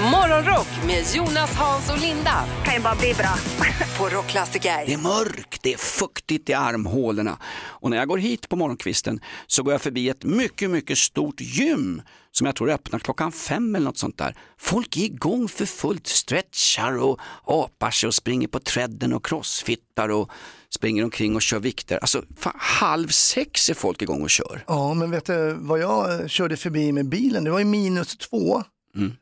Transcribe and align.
Morgonrock 0.00 0.68
med 0.86 1.04
Jonas, 1.14 1.54
Hans 1.54 1.90
och 1.90 1.98
Linda 1.98 2.44
kan 2.64 2.74
ju 2.74 2.80
bara 2.80 2.94
bli 2.94 3.14
bra. 3.14 3.34
på 3.98 4.08
Rockklassiker. 4.08 4.86
Det 4.86 4.92
är 4.92 4.98
mörkt, 4.98 5.62
det 5.62 5.72
är 5.72 5.78
fuktigt 5.78 6.48
i 6.50 6.54
armhålorna. 6.54 7.38
Och 7.56 7.90
när 7.90 7.96
jag 7.96 8.08
går 8.08 8.18
hit 8.18 8.48
på 8.48 8.56
morgonkvisten 8.56 9.20
så 9.46 9.62
går 9.62 9.74
jag 9.74 9.82
förbi 9.82 10.08
ett 10.08 10.24
mycket, 10.24 10.70
mycket 10.70 10.98
stort 10.98 11.40
gym 11.40 12.02
som 12.32 12.46
jag 12.46 12.56
tror 12.56 12.70
öppnar 12.70 12.98
klockan 12.98 13.32
fem 13.32 13.74
eller 13.74 13.84
något 13.84 13.98
sånt 13.98 14.18
där. 14.18 14.36
Folk 14.58 14.96
är 14.96 15.00
igång 15.00 15.48
för 15.48 15.66
fullt, 15.66 16.06
stretchar 16.06 16.98
och 16.98 17.20
apar 17.44 17.90
sig 17.90 18.06
och 18.06 18.14
springer 18.14 18.48
på 18.48 18.60
trädden 18.60 19.12
och 19.12 19.26
crossfittar 19.26 20.08
och 20.08 20.30
springer 20.70 21.04
omkring 21.04 21.34
och 21.34 21.42
kör 21.42 21.58
vikter. 21.58 21.98
Alltså 21.98 22.22
fan, 22.38 22.56
halv 22.58 23.08
sex 23.08 23.70
är 23.70 23.74
folk 23.74 24.02
igång 24.02 24.22
och 24.22 24.30
kör. 24.30 24.64
Ja, 24.66 24.94
men 24.94 25.10
vet 25.10 25.26
du 25.26 25.56
vad 25.60 25.80
jag 25.80 26.30
körde 26.30 26.56
förbi 26.56 26.92
med 26.92 27.08
bilen? 27.08 27.44
Det 27.44 27.50
var 27.50 27.58
ju 27.58 27.64
minus 27.64 28.16
två. 28.16 28.62
Mm. 28.96 29.12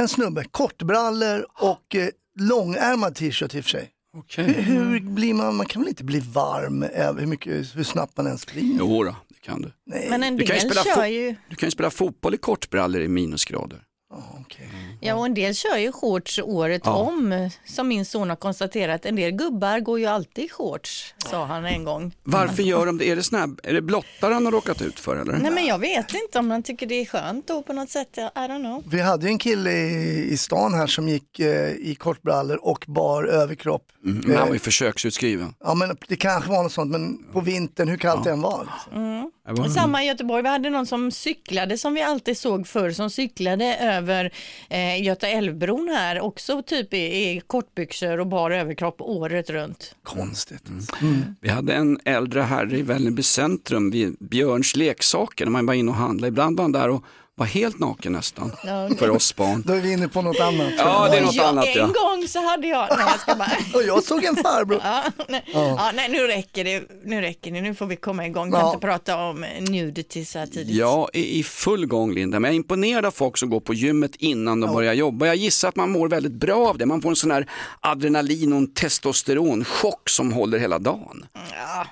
En 0.00 0.08
snubbe, 0.08 0.44
kortbrallor 0.50 1.46
och 1.54 1.94
eh, 1.94 2.08
långärmad 2.38 3.14
t-shirt 3.14 3.54
i 3.54 3.60
och 3.60 3.64
för 3.64 3.70
sig. 3.70 3.90
Okay. 4.18 4.44
Hur, 4.44 4.62
hur 4.62 5.00
blir 5.00 5.34
man, 5.34 5.56
man 5.56 5.66
kan 5.66 5.82
väl 5.82 5.88
inte 5.88 6.04
bli 6.04 6.20
varm 6.20 6.82
eh, 6.82 7.14
hur, 7.14 7.26
mycket, 7.26 7.76
hur 7.76 7.84
snabbt 7.84 8.16
man 8.16 8.26
ens 8.26 8.46
blir? 8.46 8.76
Jo 8.78 9.04
då, 9.04 9.16
det 9.28 9.40
kan 9.40 9.62
du. 9.62 9.72
Nej. 9.86 10.06
Men 10.10 10.22
en 10.22 10.36
Du 10.36 10.46
kan, 10.46 10.56
ju 10.56 10.60
del 10.62 10.70
spela 10.70 10.84
kör 10.96 11.02
fo- 11.02 11.06
ju, 11.06 11.34
du 11.50 11.56
kan 11.56 11.66
ju 11.66 11.70
spela 11.70 11.90
fotboll 11.90 12.34
i 12.34 12.36
kortbrallor 12.36 13.02
i 13.02 13.08
minusgrader. 13.08 13.82
Ja, 14.12 14.22
okej. 14.40 14.68
ja 15.00 15.14
och 15.14 15.26
en 15.26 15.34
del 15.34 15.54
kör 15.54 15.76
ju 15.76 15.92
shorts 15.92 16.38
året 16.38 16.82
Ja. 16.84 16.94
om. 16.96 17.50
Som 17.66 17.88
min 17.88 18.04
son 18.04 18.28
har 18.28 18.36
konstaterat, 18.36 19.06
en 19.06 19.16
del 19.16 19.30
gubbar 19.30 19.80
går 19.80 19.98
ju 20.00 20.06
alltid 20.06 20.44
i 20.44 20.48
shorts, 20.48 21.14
sa 21.30 21.44
han 21.44 21.64
en 21.64 21.84
gång. 21.84 22.14
Varför 22.22 22.62
gör 22.62 22.86
de 22.86 22.98
det? 22.98 23.10
Är 23.10 23.16
det, 23.16 23.36
här, 23.36 23.48
är 23.62 23.72
det 23.74 23.82
blottare 23.82 24.34
han 24.34 24.44
har 24.44 24.52
råkat 24.52 24.82
ut 24.82 25.00
för 25.00 25.16
eller? 25.16 25.32
Nej 25.38 25.50
men 25.50 25.66
jag 25.66 25.78
vet 25.78 26.14
inte 26.14 26.38
om 26.38 26.50
han 26.50 26.62
tycker 26.62 26.86
det 26.86 26.94
är 26.94 27.04
skönt 27.06 27.46
då 27.48 27.62
på 27.62 27.72
något 27.72 27.90
sätt, 27.90 28.18
I 28.18 28.20
don't 28.20 28.58
know. 28.60 28.84
Vi 28.90 29.00
hade 29.00 29.26
ju 29.26 29.32
en 29.32 29.38
kille 29.38 29.72
i, 29.72 30.28
i 30.32 30.36
stan 30.36 30.74
här 30.74 30.86
som 30.86 31.08
gick 31.08 31.40
eh, 31.40 31.70
i 31.70 31.94
kortbrallor 31.98 32.56
och 32.64 32.84
bar 32.88 33.24
överkropp. 33.24 33.86
Mm, 34.04 34.22
men 34.26 34.36
han 34.36 34.46
var 34.46 34.54
ju 34.54 34.60
försöksutskriven. 34.60 35.54
Ja 35.64 35.74
men 35.74 35.96
det 36.08 36.16
kanske 36.16 36.50
var 36.50 36.62
något 36.62 36.72
sånt, 36.72 36.90
men 36.90 37.18
på 37.32 37.40
vintern, 37.40 37.88
hur 37.88 37.96
kallt 37.96 38.24
det 38.24 38.30
än 38.30 38.40
var. 38.40 38.68
Liksom. 38.74 39.30
Och 39.64 39.70
Samma 39.72 40.02
i 40.02 40.06
Göteborg, 40.06 40.42
vi 40.42 40.48
hade 40.48 40.70
någon 40.70 40.86
som 40.86 41.10
cyklade 41.10 41.78
som 41.78 41.94
vi 41.94 42.02
alltid 42.02 42.38
såg 42.38 42.66
förr, 42.66 42.90
som 42.90 43.10
cyklade 43.10 43.76
över 43.76 43.99
eh, 44.08 45.02
Göta 45.02 45.28
älvbron 45.28 45.88
här, 45.88 46.20
också 46.20 46.62
typ 46.62 46.94
i, 46.94 46.96
i 46.96 47.42
kortbyxor 47.46 48.20
och 48.20 48.26
bar 48.26 48.50
överkropp 48.50 49.00
året 49.00 49.50
runt. 49.50 49.94
Konstigt. 50.02 50.68
Mm. 51.02 51.34
Vi 51.40 51.48
hade 51.48 51.74
en 51.74 51.98
äldre 52.04 52.40
herre 52.40 52.78
i 52.78 52.82
Vällingby 52.82 53.22
centrum 53.22 53.90
vid 53.90 54.16
Björns 54.20 54.76
leksaker 54.76 55.44
när 55.44 55.52
man 55.52 55.66
var 55.66 55.74
inne 55.74 55.90
och 55.90 55.96
handlade. 55.96 56.28
Ibland 56.28 56.56
var 56.56 56.64
han 56.64 56.72
där 56.72 56.88
och 56.88 57.04
var 57.40 57.46
helt 57.46 57.78
naken 57.78 58.12
nästan 58.12 58.52
Ja. 58.64 58.90
för 58.98 59.10
oss 59.10 59.36
barn. 59.36 59.62
Då 59.66 59.72
är 59.72 59.80
vi 59.80 59.92
inne 59.92 60.08
på 60.08 60.22
något 60.22 60.40
annat. 60.40 60.72
Ja, 60.78 61.08
det 61.10 61.16
är 61.18 61.22
något 61.22 61.34
ja, 61.34 61.46
annat 61.48 61.66
en 61.66 61.72
ja. 61.76 61.86
gång 61.86 62.28
så 62.28 62.40
hade 62.48 62.66
jag, 62.66 62.88
nej 62.90 63.06
jag 63.06 63.20
ska 63.20 63.34
bara 63.34 63.50
Och 63.74 63.82
jag 63.82 64.02
såg 64.04 64.24
en 64.24 64.36
farbror. 64.36 64.80
Ja, 64.84 65.02
nej, 65.28 65.44
ja. 65.52 65.90
nej, 65.94 66.08
nu 66.10 66.18
räcker 66.18 66.64
det. 66.64 66.82
Nu 67.04 67.20
räcker 67.20 67.50
det. 67.50 67.60
Nu 67.60 67.74
får 67.74 67.86
vi 67.86 67.96
komma 67.96 68.26
igång. 68.26 68.52
Kan 68.52 68.60
Ja. 68.60 68.66
inte 68.74 68.86
prata 68.86 69.16
om 69.16 69.46
nudity 69.60 70.24
så 70.24 70.38
här 70.38 70.46
tidigt. 70.46 70.76
Jag 70.76 71.10
är 71.12 71.20
i 71.22 71.42
full 71.42 71.86
gång 71.86 72.14
Linda, 72.14 72.40
men 72.40 72.48
jag 72.48 72.54
är 72.54 72.56
imponerad 72.56 73.04
av 73.06 73.10
folk 73.10 73.38
som 73.38 73.50
går 73.50 73.60
på 73.60 73.74
gymmet 73.74 74.16
innan 74.16 74.60
de 74.60 74.72
börjar 74.72 74.92
jobba. 74.94 75.26
Jag 75.26 75.36
gissar 75.36 75.68
att 75.68 75.76
man 75.76 75.90
mår 75.90 76.08
väldigt 76.08 76.32
bra 76.32 76.68
av 76.68 76.78
det. 76.78 76.86
Man 76.86 77.02
får 77.02 77.10
en 77.10 77.16
sån 77.16 77.30
här 77.30 77.46
adrenalin 77.80 78.52
och 78.52 78.58
en 78.58 78.74
testosteronchock 78.74 80.08
som 80.08 80.32
håller 80.32 80.58
hela 80.58 80.78
dagen. 80.78 81.26
Ja. 81.52 81.86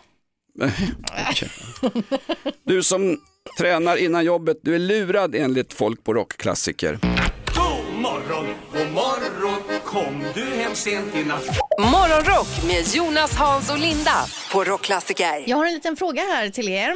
Du 2.65 2.83
som 2.83 3.19
tränar 3.59 3.97
innan 3.97 4.25
jobbet, 4.25 4.59
du 4.63 4.75
är 4.75 4.79
lurad 4.79 5.35
enligt 5.35 5.73
folk 5.75 6.05
på 6.05 6.15
rockklassiker. 6.15 6.99
God 7.55 7.95
morgon, 8.03 8.47
god 8.73 8.93
morgon, 8.93 9.78
kom 9.89 10.25
du 10.35 10.45
hem 10.45 10.75
sent 10.75 11.15
i 11.17 11.25
natt? 11.25 11.59
Morgonrock 11.79 12.65
med 12.67 12.95
Jonas, 12.95 13.37
Hans 13.37 13.71
och 13.71 13.79
Linda 13.79 14.25
på 14.53 14.65
Rockklassiker. 14.65 15.45
Jag 15.47 15.57
har 15.57 15.67
en 15.67 15.75
liten 15.75 15.97
fråga 15.97 16.23
här 16.23 16.49
till 16.51 16.69
er. 16.69 16.91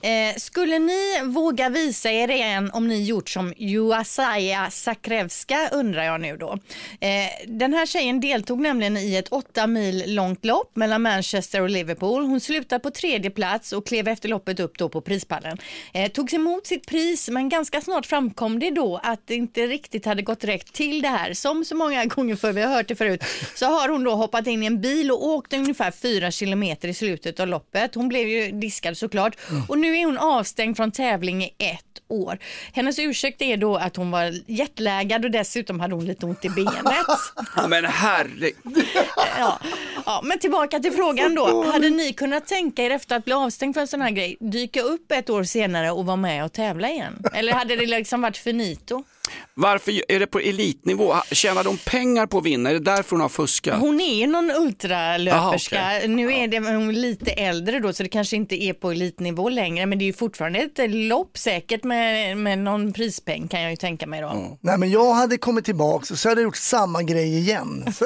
Eh, 0.00 0.36
skulle 0.36 0.78
ni 0.78 1.22
våga 1.24 1.68
visa 1.68 2.10
er 2.10 2.30
igen 2.30 2.70
om 2.72 2.88
ni 2.88 3.04
gjort 3.04 3.28
som 3.28 3.54
Juasaja 3.56 4.70
Sakrevska 4.70 5.68
undrar 5.72 6.02
jag 6.02 6.20
nu 6.20 6.36
då. 6.36 6.58
Eh, 7.00 7.08
den 7.46 7.74
här 7.74 7.86
tjejen 7.86 8.20
deltog 8.20 8.60
nämligen 8.60 8.96
i 8.96 9.16
ett 9.16 9.28
åtta 9.28 9.66
mil 9.66 10.14
långt 10.14 10.44
lopp 10.44 10.76
mellan 10.76 11.02
Manchester 11.02 11.62
och 11.62 11.70
Liverpool. 11.70 12.24
Hon 12.24 12.40
slutade 12.40 12.80
på 12.80 12.90
tredje 12.90 13.30
plats 13.30 13.72
och 13.72 13.86
klev 13.86 14.08
efter 14.08 14.28
loppet 14.28 14.60
upp 14.60 14.78
då 14.78 14.88
på 14.88 15.00
prispallen. 15.00 15.58
Eh, 15.92 16.10
togs 16.10 16.34
emot 16.34 16.66
sitt 16.66 16.86
pris 16.86 17.28
men 17.28 17.48
ganska 17.48 17.80
snart 17.80 18.06
framkom 18.06 18.58
det 18.58 18.70
då 18.70 19.00
att 19.02 19.26
det 19.26 19.34
inte 19.34 19.66
riktigt 19.66 20.04
hade 20.04 20.22
gått 20.22 20.44
rätt 20.44 20.72
till 20.72 21.02
det 21.02 21.08
här. 21.08 21.34
Som 21.34 21.64
så 21.64 21.76
många 21.76 22.04
gånger 22.04 22.37
förr, 22.38 22.52
vi 22.52 22.62
har 22.62 22.74
hört 22.74 22.88
det 22.88 22.96
förut, 22.96 23.24
så 23.54 23.66
har 23.66 23.88
hon 23.88 24.04
då 24.04 24.14
hoppat 24.14 24.46
in 24.46 24.62
i 24.62 24.66
en 24.66 24.80
bil 24.80 25.10
och 25.10 25.26
åkt 25.26 25.52
ungefär 25.52 25.90
fyra 25.90 26.30
kilometer 26.30 26.88
i 26.88 26.94
slutet 26.94 27.40
av 27.40 27.48
loppet. 27.48 27.94
Hon 27.94 28.08
blev 28.08 28.28
ju 28.28 28.50
diskad 28.50 28.96
såklart 28.96 29.36
och 29.68 29.78
nu 29.78 29.98
är 29.98 30.04
hon 30.04 30.18
avstängd 30.18 30.76
från 30.76 30.92
tävling 30.92 31.42
i 31.42 31.54
ett 31.58 31.84
år. 32.08 32.38
Hennes 32.72 32.98
ursäkt 32.98 33.42
är 33.42 33.56
då 33.56 33.76
att 33.76 33.96
hon 33.96 34.10
var 34.10 34.34
jetlaggad 34.46 35.24
och 35.24 35.30
dessutom 35.30 35.80
hade 35.80 35.94
hon 35.94 36.06
lite 36.06 36.26
ont 36.26 36.44
i 36.44 36.48
benet. 36.48 37.06
Ja, 37.56 37.68
men 37.68 37.84
herre... 37.84 38.50
Ja. 39.38 39.60
Ja, 40.06 40.20
men 40.24 40.38
tillbaka 40.38 40.80
till 40.80 40.92
frågan 40.92 41.34
då. 41.34 41.64
Hade 41.64 41.90
ni 41.90 42.12
kunnat 42.12 42.46
tänka 42.46 42.82
er 42.82 42.90
efter 42.90 43.16
att 43.16 43.24
bli 43.24 43.34
avstängd 43.34 43.74
för 43.74 43.80
en 43.80 43.86
sån 43.88 44.00
här 44.00 44.10
grej, 44.10 44.36
dyka 44.40 44.82
upp 44.82 45.12
ett 45.12 45.30
år 45.30 45.44
senare 45.44 45.90
och 45.90 46.06
vara 46.06 46.16
med 46.16 46.44
och 46.44 46.52
tävla 46.52 46.90
igen? 46.90 47.22
Eller 47.32 47.52
hade 47.52 47.76
det 47.76 47.86
liksom 47.86 48.20
varit 48.22 48.36
finito? 48.36 49.04
Varför 49.54 50.12
är 50.12 50.20
det 50.20 50.26
på 50.26 50.38
elitnivå? 50.38 51.14
Tjänar 51.32 51.64
de 51.64 51.76
pengar 51.78 52.26
på 52.26 52.38
att 52.38 52.44
vinna? 52.44 52.70
Är 52.70 52.74
det 52.74 52.80
därför 52.80 53.10
hon 53.10 53.20
har 53.20 53.28
fuskat? 53.28 53.80
Hon 53.80 54.00
är 54.00 54.14
ju 54.14 54.26
någon 54.26 54.50
ultralöperska. 54.50 55.80
Aha, 55.80 55.96
okej. 55.96 56.08
Nu 56.08 56.32
är 56.34 56.48
det 56.48 56.58
hon 56.58 56.88
är 56.88 56.92
lite 56.92 57.30
äldre 57.30 57.80
då 57.80 57.92
så 57.92 58.02
det 58.02 58.08
kanske 58.08 58.36
inte 58.36 58.64
är 58.64 58.72
på 58.72 58.90
elitnivå 58.90 59.48
längre 59.48 59.86
men 59.86 59.98
det 59.98 60.04
är 60.04 60.06
ju 60.06 60.12
fortfarande 60.12 60.58
ett 60.58 60.90
lopp 60.90 61.38
säkert 61.38 61.84
med, 61.84 62.36
med 62.36 62.58
någon 62.58 62.92
prispeng 62.92 63.48
kan 63.48 63.60
jag 63.62 63.70
ju 63.70 63.76
tänka 63.76 64.06
mig 64.06 64.20
då. 64.20 64.58
Nej 64.60 64.78
men 64.78 64.90
jag 64.90 65.12
hade 65.14 65.38
kommit 65.38 65.64
tillbaka 65.64 66.06
och 66.14 66.18
så 66.18 66.28
hade 66.28 66.40
jag 66.40 66.46
gjort 66.46 66.56
samma 66.56 67.02
grej 67.02 67.38
igen. 67.38 67.84
Så, 67.98 68.04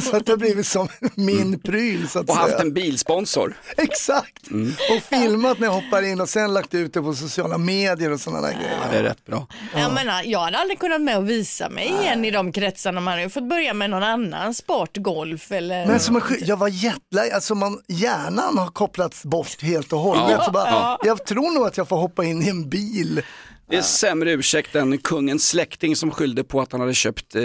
så 0.00 0.16
att 0.16 0.26
det 0.26 0.32
har 0.32 0.36
blivit 0.36 0.66
som 0.66 0.88
min 1.14 1.58
pryl 1.60 2.08
så 2.08 2.18
att 2.18 2.28
Och 2.30 2.34
haft 2.36 2.50
säga. 2.50 2.60
en 2.62 2.72
bilsponsor? 2.72 3.56
Exakt! 3.76 4.46
Och 4.96 5.02
filmat 5.18 5.58
när 5.58 5.66
jag 5.66 5.72
hoppar 5.74 6.02
in 6.02 6.20
och 6.20 6.28
sen 6.28 6.54
lagt 6.54 6.74
ut 6.74 6.92
det 6.94 7.02
på 7.02 7.14
sociala 7.14 7.58
medier 7.58 8.10
och 8.12 8.20
sådana 8.20 8.40
där 8.46 8.52
grejer. 8.54 8.78
Det 8.92 8.98
är 8.98 9.02
rätt 9.02 9.24
bra. 9.26 9.46
Jag 9.74 9.92
menar, 9.94 10.22
jag 10.22 10.49
hade 10.50 10.62
aldrig 10.62 10.78
kunnat 10.78 11.00
med 11.00 11.16
och 11.18 11.30
visa 11.30 11.68
mig 11.68 11.88
igen 11.88 12.24
i 12.24 12.30
de 12.30 12.52
kretsarna. 12.52 13.00
Man 13.00 13.10
hade 13.10 13.22
ju 13.22 13.28
fått 13.28 13.48
börja 13.48 13.74
med 13.74 13.90
någon 13.90 14.02
annan 14.02 14.54
sport, 14.54 14.96
golf 14.96 15.52
eller... 15.52 15.86
Men 15.86 16.00
som 16.00 16.14
en, 16.16 16.20
sky- 16.20 16.44
jag 16.44 16.56
var 16.56 16.68
jetlag, 16.68 17.30
alltså 17.30 17.54
man, 17.54 17.80
hjärnan 17.88 18.58
har 18.58 18.66
kopplats 18.68 19.24
bort 19.24 19.62
helt 19.62 19.92
och 19.92 19.98
hållet. 19.98 20.30
Ja, 20.30 20.44
så 20.44 20.50
bara, 20.50 20.70
ja. 20.70 20.98
Jag 21.04 21.26
tror 21.26 21.54
nog 21.54 21.66
att 21.66 21.76
jag 21.76 21.88
får 21.88 21.96
hoppa 21.96 22.24
in 22.24 22.42
i 22.42 22.48
en 22.48 22.68
bil. 22.68 23.22
Det 23.70 23.76
är 23.76 23.82
sämre 23.82 24.32
ursäkt 24.32 24.74
än 24.74 24.98
kungens 24.98 25.48
släkting 25.48 25.96
som 25.96 26.10
skyllde 26.10 26.44
på 26.44 26.60
att 26.60 26.72
han 26.72 26.80
hade 26.80 26.94
köpt 26.94 27.34
eh, 27.34 27.42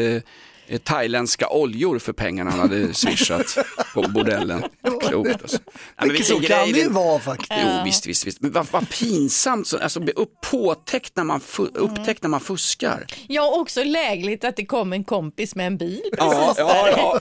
thailändska 0.84 1.50
oljor 1.50 2.00
för 2.00 2.14
pengarna 2.14 2.52
han 2.52 2.60
hade 2.60 2.94
swishat 2.94 3.58
på 3.94 4.02
bordellen. 4.02 4.64
Klokt 5.02 5.42
alltså. 5.42 5.58
Nej, 6.02 6.10
men 6.12 6.24
så 6.24 6.40
kan 6.40 6.72
det 6.72 6.80
ju 6.80 6.90
vara 6.90 7.20
faktiskt. 7.20 7.52
Jo, 7.64 7.70
visst, 7.86 8.06
visst, 8.08 8.28
visst. 8.28 8.42
Men 8.42 8.52
vad, 8.52 8.68
vad 8.72 8.90
pinsamt, 8.90 9.68
så, 9.68 9.78
alltså 9.78 10.00
upp, 10.16 10.42
påtäckt 10.52 11.16
när 11.16 11.24
man, 11.24 11.40
fu- 11.40 11.78
upptäckt 11.78 12.22
när 12.24 12.30
man 12.30 12.40
fuskar. 12.40 13.06
Ja, 13.28 13.60
också 13.62 13.84
lägligt 13.84 14.44
att 14.44 14.56
det 14.56 14.66
kom 14.66 14.94
en 14.94 15.04
kompis 15.04 15.56
med 15.56 15.68
en 15.68 15.78
bil. 15.78 16.02
Ja, 16.18 16.54
ja, 16.58 16.90
ja. 16.90 17.20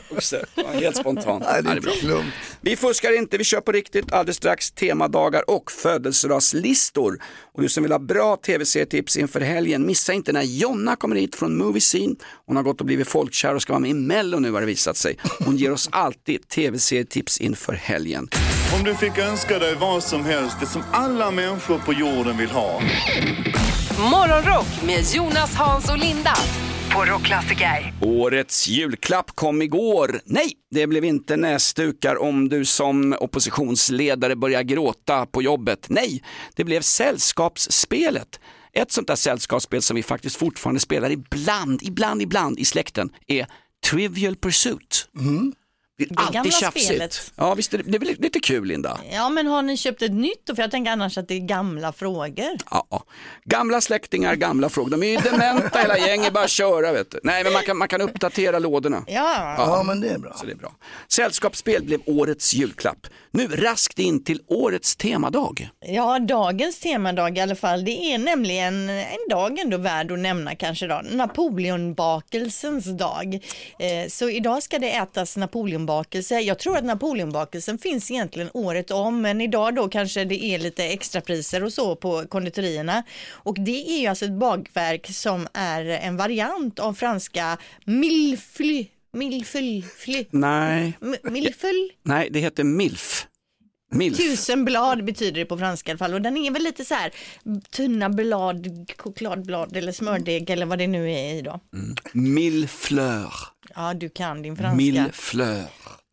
Ja, 0.54 0.64
helt 0.72 0.96
spontant. 0.96 1.44
Nej, 1.44 1.62
det 1.62 1.70
är 1.70 1.74
det 1.74 1.78
är 1.78 1.82
bra. 1.82 1.92
klumt. 1.92 2.32
Vi 2.66 2.76
fuskar 2.76 3.19
inte, 3.19 3.38
vi 3.38 3.44
kör 3.44 3.61
på 3.61 3.72
riktigt. 3.72 4.12
Alldeles 4.12 4.37
strax 4.37 4.70
temadagar 4.70 5.50
och 5.50 5.70
födelsedagslistor. 5.70 7.19
Och 7.52 7.62
du 7.62 7.69
som 7.69 7.82
vill 7.82 7.93
ha 7.93 7.99
bra 7.99 8.37
tv-serietips 8.37 9.16
inför 9.16 9.40
helgen, 9.40 9.87
missa 9.87 10.12
inte 10.12 10.32
när 10.32 10.43
Jonna 10.43 10.96
kommer 10.96 11.16
hit 11.16 11.37
från 11.37 11.56
Movie 11.56 11.81
Scene. 11.81 12.14
Hon 12.46 12.56
har 12.56 12.62
gått 12.62 12.81
och 12.81 12.87
blivit 12.87 13.08
folkkär 13.08 13.55
och 13.55 13.62
ska 13.62 13.72
vara 13.72 13.81
med 13.81 13.90
i 13.90 13.94
Mello 13.94 14.38
nu 14.38 14.52
har 14.52 14.61
det 14.61 14.66
visat 14.66 14.96
sig. 14.96 15.19
Hon 15.44 15.56
ger 15.56 15.72
oss 15.72 15.88
alltid 15.93 16.49
tv-serietips 16.49 17.40
inför 17.40 17.72
helgen. 17.72 18.28
Om 18.78 18.84
du 18.84 18.94
fick 18.94 19.19
önska 19.19 19.58
dig 19.58 19.75
vad 19.75 20.02
som 20.02 20.25
helst, 20.25 20.56
det 20.60 20.67
som 20.67 20.82
alla 20.93 21.31
människor 21.31 21.78
på 21.78 21.93
jorden 21.93 22.37
vill 22.37 22.50
ha. 22.50 22.81
Morgonrock 23.99 24.82
med 24.87 25.05
Jonas, 25.14 25.55
Hans 25.55 25.90
och 25.90 25.99
Linda 25.99 26.34
på 26.94 27.05
Rockklassiker. 27.05 27.93
Årets 28.00 28.69
julklapp 28.69 29.31
kom 29.31 29.62
igår. 29.62 30.20
Nej, 30.25 30.52
det 30.70 30.87
blev 30.87 31.05
inte 31.05 31.37
näsdukar 31.37 32.23
om 32.23 32.49
du 32.49 32.64
som 32.64 33.17
oppositionsledare 33.20 34.37
börjar 34.37 34.62
gråta 34.62 35.26
på 35.26 35.43
jobbet. 35.43 35.87
Nej, 35.88 36.23
det 36.56 36.64
blev 36.64 36.81
Sällskapsspelet. 36.81 38.41
Ett 38.73 38.93
sånt 38.93 39.06
där 39.06 39.17
sällskapsspel 39.17 39.82
som 39.82 39.96
vi 39.96 40.02
faktiskt 40.02 40.37
fortfarande 40.37 40.81
spelar 40.81 41.11
ibland, 41.11 41.82
ibland, 41.82 42.23
ibland 42.23 42.58
i 42.58 42.64
släkten 42.64 43.11
är 43.26 43.46
Trivial 43.91 44.37
Pursuit. 44.37 45.08
Det 45.99 46.05
är 46.05 46.08
gamla 46.14 46.38
alltid 46.38 46.52
tjafsigt. 46.55 46.85
spelet. 46.87 47.32
Ja, 47.37 47.55
visst 47.55 47.75
är 47.75 47.79
det, 47.79 47.85
det 47.87 47.96
är 47.96 47.99
väl 47.99 48.17
lite 48.19 48.41
kul 48.41 48.64
Linda? 48.69 49.00
Ja, 49.12 49.29
men 49.29 49.46
har 49.46 49.62
ni 49.62 49.76
köpt 49.76 50.02
ett 50.02 50.12
nytt 50.12 50.46
då? 50.46 50.55
För 50.55 50.62
jag 50.62 50.70
tänker 50.70 50.93
annars 50.93 51.19
att 51.19 51.29
det 51.29 51.35
är 51.35 51.38
gamla 51.38 51.93
frågor. 51.93 52.56
Ja, 52.70 52.87
ja. 52.91 53.05
Gamla 53.44 53.81
släktingar, 53.81 54.35
gamla 54.35 54.69
frågor. 54.69 54.91
De 54.91 55.02
är 55.02 55.06
ju 55.11 55.17
dementa 55.17 55.79
hela 55.79 55.99
gänget, 55.99 56.32
bara 56.32 56.49
köra 56.49 56.93
vet 56.93 57.11
du. 57.11 57.20
Nej, 57.23 57.44
men 57.44 57.52
man 57.52 57.62
kan, 57.62 57.76
man 57.79 57.88
kan 57.88 58.00
uppdatera 58.00 58.58
lådorna. 58.58 59.05
Ja, 59.06 59.55
Ja, 59.58 59.82
men 59.82 60.00
det 60.00 60.08
är 60.08 60.19
bra. 60.19 60.32
Så 60.37 60.46
det 60.46 60.52
är 60.52 60.56
bra. 60.56 60.73
Sällskapsspel 61.08 61.85
blev 61.85 62.00
årets 62.06 62.55
julklapp. 62.55 63.06
Nu 63.31 63.46
raskt 63.49 63.99
in 63.99 64.25
till 64.25 64.41
årets 64.49 64.96
temadag. 64.96 65.69
ja 65.81 66.19
dagens 66.19 66.79
temadag 66.79 67.38
i 67.38 67.41
alla 67.41 67.56
fall. 67.56 67.85
Det 67.85 67.91
är 67.91 68.19
nämligen 68.19 68.88
en 68.91 69.29
dag 69.31 69.58
ändå 69.58 69.76
värd 69.76 70.12
att 70.12 70.19
nämna 70.19 70.55
kanske 70.55 70.87
då. 70.87 71.02
Napoleonbakelsens 71.11 72.85
dag. 72.85 73.35
Eh, 73.79 74.08
så 74.08 74.31
idag 74.31 74.62
ska 74.62 74.79
det 74.79 74.91
ätas 74.96 75.37
napoleonbakelse. 75.84 76.40
Jag 76.40 76.58
tror 76.58 76.76
att 76.76 76.84
napoleonbakelsen 76.84 77.78
finns 77.78 78.10
egentligen 78.10 78.50
året 78.54 78.90
om, 78.90 79.20
men 79.22 79.40
idag 79.40 79.75
då 79.75 79.88
kanske 79.88 80.25
det 80.25 80.44
är 80.44 80.58
lite 80.58 80.84
extrapriser 80.84 81.64
och 81.64 81.72
så 81.72 81.96
på 81.96 82.26
konditorierna. 82.28 83.02
Och 83.44 83.56
det 83.60 83.90
är 83.90 84.00
ju 84.00 84.06
alltså 84.06 84.25
ett 84.25 84.38
bakverk 84.38 85.06
som 85.06 85.48
är 85.54 85.84
en 85.84 86.16
variant 86.16 86.78
av 86.78 86.94
franska 86.94 87.58
millefly. 87.84 88.86
Millefly. 89.12 89.82
Nej, 90.31 90.92
Millefly. 91.22 91.90
nej 92.02 92.28
det 92.31 92.40
heter 92.40 92.64
milf. 92.64 93.26
Milf. 93.92 94.16
Tusen 94.16 94.64
blad 94.64 95.04
betyder 95.04 95.40
det 95.40 95.44
på 95.46 95.58
franska 95.58 95.90
i 95.90 95.92
alla 95.92 95.98
fall 95.98 96.14
och 96.14 96.22
den 96.22 96.36
är 96.36 96.50
väl 96.50 96.62
lite 96.62 96.84
så 96.84 96.94
här 96.94 97.12
tunna 97.70 98.10
blad, 98.10 98.66
chokladblad 98.98 99.76
eller 99.76 99.92
smördeg 99.92 100.50
eller 100.50 100.66
vad 100.66 100.78
det 100.78 100.86
nu 100.86 101.12
är 101.12 101.34
i 101.34 101.42
då. 101.42 101.60
Mille 102.12 102.66
fleur. 102.66 103.32
Ja, 103.76 103.94
du 103.94 104.08
kan 104.08 104.42
din 104.42 104.56
franska. 104.56 104.76
Mille 104.76 105.10
fleur. 105.12 105.66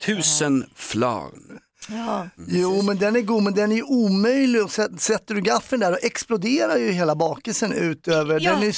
Tusen 0.06 0.66
flarn. 0.76 1.60
Ja, 1.90 2.30
Jo, 2.48 2.82
men 2.82 2.98
den 2.98 3.16
är 3.16 3.22
god, 3.22 3.44
men 3.44 3.54
den 3.54 3.72
är 3.72 3.92
omöjlig. 3.92 4.62
Sätter 5.00 5.36
du 5.36 5.42
gaffeln 5.42 5.80
där 5.80 5.92
och 5.92 6.04
exploderar 6.04 6.78
ju 6.78 6.92
hela 6.92 7.16
bakelsen 7.16 7.74
ut 7.74 8.08
över. 8.08 8.40
Ja. 8.40 8.54
Den 8.54 8.64
är 8.64 8.72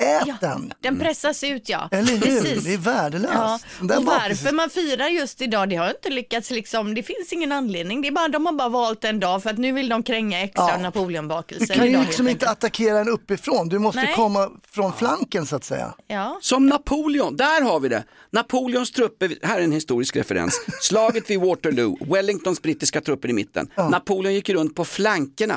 svåräten. 0.00 0.72
den 0.80 0.98
pressas 0.98 1.44
ut 1.44 1.68
ja. 1.68 1.88
Eller 1.92 2.12
hur? 2.12 2.20
Precis. 2.20 2.64
Det 2.64 2.74
är 2.74 2.78
värdelöst. 2.78 3.34
Ja. 3.34 3.58
Den 3.80 3.98
Och 3.98 4.04
varför 4.04 4.52
man 4.52 4.70
firar 4.70 5.08
just 5.08 5.40
idag, 5.42 5.68
det 5.68 5.76
har 5.76 5.90
inte 5.90 6.10
lyckats 6.10 6.50
liksom, 6.50 6.94
det 6.94 7.02
finns 7.02 7.32
ingen 7.32 7.52
anledning. 7.52 8.02
Det 8.02 8.08
är 8.08 8.12
bara, 8.12 8.28
de 8.28 8.46
har 8.46 8.52
bara 8.52 8.68
valt 8.68 9.04
en 9.04 9.20
dag 9.20 9.42
för 9.42 9.50
att 9.50 9.58
nu 9.58 9.72
vill 9.72 9.88
de 9.88 10.02
kränga 10.02 10.40
extra 10.42 10.68
Ja. 10.68 10.76
Du 10.76 10.82
napoleonbakelsen 10.82 11.76
kan 11.76 11.90
ju 11.90 11.98
liksom 12.00 12.28
inte 12.28 12.48
attackera 12.50 12.98
den 12.98 13.08
uppifrån. 13.08 13.68
Du 13.68 13.78
måste 13.78 14.02
Nej. 14.02 14.14
komma 14.14 14.50
från 14.70 14.92
flanken 14.92 15.46
så 15.46 15.56
att 15.56 15.64
säga. 15.64 15.94
Ja. 16.06 16.38
Som 16.42 16.66
Napoleon, 16.66 17.36
där 17.36 17.62
har 17.62 17.80
vi 17.80 17.88
det. 17.88 18.04
Napoleons 18.30 18.92
trupper, 18.92 19.34
här 19.42 19.58
är 19.58 19.64
en 19.64 19.72
historisk 19.72 20.16
referens. 20.16 20.64
Slaget 20.80 21.30
vid 21.30 21.40
Waterloo, 21.40 22.14
Wellingtons 22.14 22.62
brittiska 22.62 23.00
trupper 23.00 23.28
i 23.28 23.32
mitten. 23.32 23.68
Napoleon 23.76 24.34
gick 24.34 24.48
runt 24.48 24.74
på 24.74 24.84
flankerna 24.84 25.56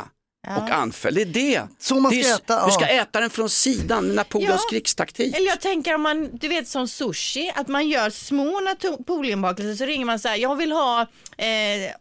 och 0.57 0.69
anföll. 0.71 1.13
Det 1.13 1.21
är 1.21 1.25
det. 1.25 1.61
Så 1.79 1.95
man 1.99 2.11
ska 2.11 2.21
det 2.21 2.29
är, 2.29 2.35
äta, 2.35 2.65
Du 2.65 2.71
ska 2.71 2.81
ja. 2.81 3.01
äta 3.01 3.19
den 3.19 3.29
från 3.29 3.49
sidan, 3.49 4.15
Napoleons 4.15 4.61
Ja. 4.63 4.69
krigstaktik. 4.71 5.35
Eller 5.37 5.47
jag 5.47 5.61
tänker 5.61 5.95
om 5.95 6.01
man, 6.01 6.29
du 6.37 6.47
vet 6.47 6.67
som 6.67 6.87
sushi, 6.87 7.51
att 7.55 7.67
man 7.67 7.89
gör 7.89 8.09
små 8.09 8.59
napoleonbakelser 8.59 9.75
så 9.75 9.85
ringer 9.85 10.05
man 10.05 10.19
så 10.19 10.27
här, 10.27 10.35
jag 10.35 10.55
vill 10.55 10.71
ha 10.71 11.01
eh, 11.37 11.47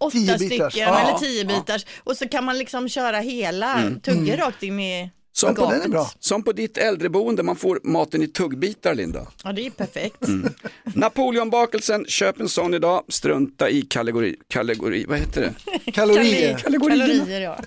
åtta 0.01 0.11
Tio 0.19 0.37
stycken. 0.39 0.71
Ja, 0.75 1.01
eller 1.01 1.19
tio 1.19 1.45
bitars 1.45 1.87
och 2.05 2.17
så 2.17 2.29
kan 2.29 2.45
man 2.45 2.59
liksom 2.59 2.89
köra 2.89 3.19
hela 3.19 3.75
Mm. 3.79 4.01
tuggor 4.01 4.37
rakt 4.37 4.63
in 4.63 4.81
i 4.81 5.11
Som 5.33 5.55
på, 5.55 5.71
Den 5.71 5.83
är 5.83 5.89
bra. 5.89 6.11
som 6.21 6.43
på 6.43 6.53
ditt 6.53 6.79
äldreboende, 6.79 7.43
man 7.43 7.57
får 7.57 7.81
maten 7.85 8.23
i 8.23 8.29
tuggbitar 8.29 8.95
Linda. 8.95 9.27
Ja 9.45 9.53
det 9.53 9.67
är 9.67 9.71
perfekt. 9.71 10.29
Mm. 10.29 10.53
Napoleonbakelsen, 10.85 12.05
köp 12.09 12.41
en 12.41 12.49
sån 12.49 12.75
idag, 12.75 13.05
strunta 13.09 13.71
i 13.71 13.83
kategori, 13.83 14.37
kategori 14.49 15.05
vad 15.09 15.19
heter 15.19 15.41
det? 15.85 15.93
Kalorier. 15.93 16.57
Kalorier 16.59 17.41
ja. 17.41 17.59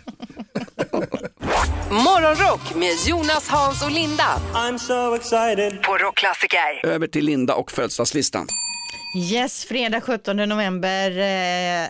Morgonrock 1.91 2.75
med 2.75 2.93
Jonas, 3.07 3.47
Hans 3.47 3.83
och 3.83 3.91
Linda 3.91 4.41
I'm 4.53 4.77
so 4.77 5.15
excited. 5.15 5.83
på 5.83 5.97
Rockklassiker. 5.97 6.85
Över 6.85 7.07
till 7.07 7.25
Linda 7.25 7.55
och 7.55 7.71
födelsedagslistan. 7.71 8.47
Yes, 9.17 9.65
fredag 9.65 10.01
17 10.01 10.37
november, 10.37 11.11
eh, 11.11 11.87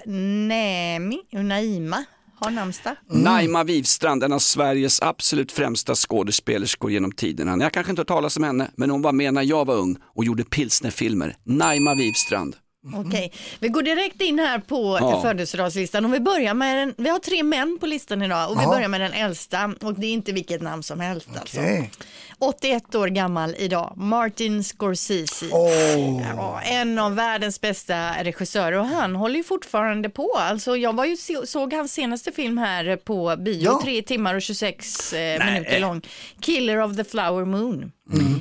Nemi, 0.47 1.19
Naima 1.31 2.03
har 2.39 2.51
namnsdag. 2.51 2.95
Naima 3.09 3.63
Wivstrand, 3.63 4.23
en 4.23 4.33
av 4.33 4.39
Sveriges 4.39 5.01
absolut 5.01 5.51
främsta 5.51 5.95
skådespelerskor 5.95 6.91
genom 6.91 7.11
tiderna. 7.11 7.63
Jag 7.63 7.73
kanske 7.73 7.89
inte 7.89 7.99
har 7.99 8.05
talat 8.05 8.37
om 8.37 8.43
henne, 8.43 8.71
men 8.75 8.89
hon 8.89 9.01
var 9.01 9.11
med 9.11 9.33
när 9.33 9.43
jag 9.43 9.65
var 9.65 9.75
ung 9.75 9.97
och 10.15 10.25
gjorde 10.25 10.43
pilsnerfilmer. 10.43 11.35
Naima 11.43 11.93
Wivstrand. 11.93 12.55
Okej, 12.95 13.31
vi 13.59 13.67
går 13.67 13.81
direkt 13.81 14.21
in 14.21 14.39
här 14.39 14.59
på 14.59 14.97
Ja. 15.01 15.21
födelsedagslistan 15.21 16.05
och 16.05 16.13
vi 16.13 16.19
börjar 16.19 16.53
med 16.53 16.77
den, 16.77 16.93
vi 16.97 17.09
har 17.09 17.19
tre 17.19 17.43
män 17.43 17.77
på 17.79 17.85
listan 17.85 18.21
idag 18.21 18.51
och 18.51 18.57
vi 18.59 18.63
Ja. 18.63 18.69
börjar 18.69 18.87
med 18.87 19.01
den 19.01 19.13
äldsta 19.13 19.73
och 19.81 19.93
det 19.99 20.07
är 20.07 20.11
inte 20.13 20.31
vilket 20.31 20.61
namn 20.61 20.83
som 20.83 20.99
helst 20.99 21.27
alltså. 21.39 21.57
Okej. 21.59 21.91
81 22.39 22.95
år 22.95 23.07
gammal 23.07 23.55
idag, 23.57 23.93
Martin 23.95 24.63
Scorsese. 24.63 25.45
Åh. 25.51 26.21
Ja, 26.37 26.61
en 26.61 26.99
av 26.99 27.15
världens 27.15 27.61
bästa 27.61 28.23
regissörer 28.23 28.77
och 28.79 28.85
han 28.85 29.15
håller 29.15 29.35
ju 29.37 29.43
fortfarande 29.43 30.09
på. 30.09 30.31
Alltså 30.37 30.77
jag 30.77 30.95
var 30.95 31.05
ju, 31.05 31.17
såg 31.45 31.73
hans 31.73 31.93
senaste 31.93 32.31
film 32.31 32.57
här 32.57 32.95
på 32.95 33.35
bio, 33.39 33.81
tre 33.83 34.01
timmar 34.01 34.35
och 34.35 34.41
26 34.41 35.13
eh, 35.13 35.45
minuter 35.45 35.79
lång. 35.79 36.01
Killer 36.41 36.81
of 36.81 36.95
the 36.97 37.03
Flower 37.03 37.45
Moon. 37.45 37.91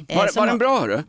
Eh, 0.08 0.16
Var, 0.16 0.30
var 0.40 0.46
den 0.46 0.58
bra 0.58 0.80
hörru? 0.80 1.02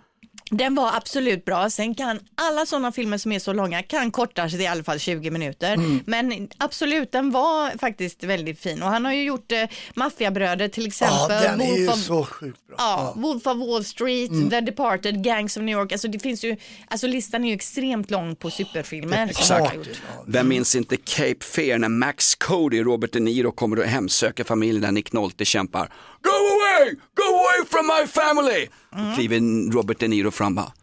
Den 0.52 0.76
var 0.76 0.96
absolut 0.96 1.46
bra. 1.46 1.70
Sen 1.70 1.96
kan 1.96 2.20
alla 2.36 2.66
sådana 2.66 2.92
filmer 2.92 3.18
som 3.18 3.32
är 3.32 3.40
så 3.40 3.54
långa 3.54 3.84
kan 3.84 4.12
kortas 4.12 4.52
till 4.52 4.62
i 4.62 4.68
alla 4.68 4.84
fall 4.84 5.00
20 5.00 5.32
minuter. 5.32 5.74
Mm. 5.74 6.00
Men 6.06 6.48
absolut, 6.58 7.12
den 7.12 7.32
var 7.32 7.78
faktiskt 7.78 8.24
väldigt 8.24 8.60
fin. 8.60 8.84
Och 8.84 8.90
han 8.90 9.06
har 9.06 9.14
ju 9.14 9.24
gjort 9.24 9.52
eh, 9.52 9.64
Maffiabröder 9.96 10.68
till 10.68 10.88
exempel. 10.88 11.18
Ja, 11.30 11.42
den 11.42 11.62
är 11.62 11.78
ju 11.78 11.88
of- 11.88 11.96
så 12.06 12.24
sjukt 12.26 12.68
bra. 12.68 12.76
Ja, 12.80 13.14
Wolf 13.16 13.48
of 13.48 13.58
Wall 13.58 13.84
Street, 13.86 14.30
Mm. 14.30 14.50
The 14.50 14.62
Departed, 14.62 15.24
Gangs 15.24 15.58
of 15.58 15.64
New 15.64 15.74
York. 15.78 15.92
Alltså 15.92 16.08
det 16.08 16.20
finns 16.20 16.44
ju, 16.44 16.58
alltså 16.88 17.08
listan 17.08 17.44
är 17.44 17.48
ju 17.50 17.56
extremt 17.56 18.12
lång 18.12 18.36
på 18.36 18.50
superfilmer. 18.52 19.18
som 19.18 19.30
Exakt. 19.30 19.52
han 19.52 19.68
har 19.68 19.76
gjort. 19.76 19.88
Vem 20.28 20.48
minns 20.48 20.76
inte 20.76 20.98
Cape 20.98 21.46
Fear 21.46 21.78
när 21.78 21.90
Max 21.90 22.36
Cody, 22.36 22.82
Robert 22.84 23.14
De 23.14 23.20
Niro, 23.20 23.52
kommer 23.52 23.80
och 23.80 23.86
hemsöker 23.86 24.44
familjen 24.44 24.82
där 24.82 24.92
Nick 24.92 25.14
Nolte 25.14 25.46
kämpar. 25.46 25.92
Go 26.22 26.56
away! 26.56 26.96
Go 27.16 27.40
away 27.40 27.66
from 27.66 27.88
my 27.88 28.06
family! 28.06 28.70
Mm. 28.94 29.14
Kliver 29.14 29.76
Robert 29.76 30.00
De 30.00 30.08
Niro 30.08 30.32
fram 30.32 30.56
bara, 30.56 30.74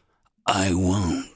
I 0.46 0.72
won't. 0.74 1.26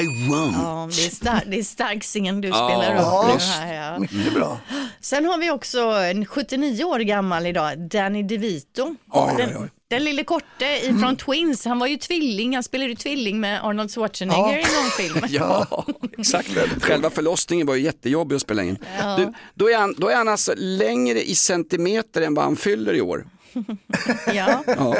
I 0.00 0.06
won't. 0.30 0.52
Ja, 0.62 0.88
det 0.96 1.06
är, 1.06 1.10
star- 1.10 1.44
det 1.50 1.58
är 1.58 1.62
stark 1.62 2.02
scen 2.02 2.40
du 2.40 2.48
spelar 2.48 2.94
upp 2.96 3.28
nu 3.38 3.44
här. 3.44 3.74
Ja. 3.92 3.98
mycket 3.98 4.34
bra. 4.34 4.60
Sen 5.00 5.24
har 5.24 5.38
vi 5.38 5.50
också 5.50 5.80
en 5.80 6.26
79 6.26 6.84
år 6.84 6.98
gammal 6.98 7.46
idag, 7.46 7.78
Danny 7.78 8.22
DeVito. 8.22 8.94
Oj, 9.12 9.34
den, 9.36 9.48
oj, 9.48 9.56
oj. 9.60 9.68
den 9.88 10.04
lille 10.04 10.24
korte 10.24 10.64
ifrån 10.82 11.16
Twins, 11.16 11.64
han 11.64 11.78
var 11.78 11.86
ju 11.86 11.96
tvilling, 11.96 12.54
han 12.54 12.62
spelade 12.62 12.90
ju 12.90 12.96
tvilling 12.96 13.40
med 13.40 13.64
Arnold 13.64 13.90
Schwarzenegger 13.90 14.58
i 14.58 14.62
någon 14.62 14.90
film. 14.90 15.26
Ja, 15.28 15.84
exakt. 16.18 16.48
Själva 16.82 17.10
förlossningen 17.10 17.66
var 17.66 17.74
ju 17.74 17.82
jättejobbig 17.82 18.36
att 18.36 18.42
spela 18.42 18.62
in. 18.62 18.78
Du, 19.16 19.32
då, 19.54 19.68
är 19.70 19.78
han, 19.78 19.94
då 19.98 20.08
är 20.08 20.16
han 20.16 20.28
alltså 20.28 20.54
längre 20.56 21.22
i 21.30 21.34
centimeter 21.34 22.22
än 22.22 22.34
vad 22.34 22.44
han 22.44 22.56
fyller 22.56 22.94
i 22.94 23.00
år. 23.00 23.26
Ja. 24.34 24.62
Ja. 24.66 24.96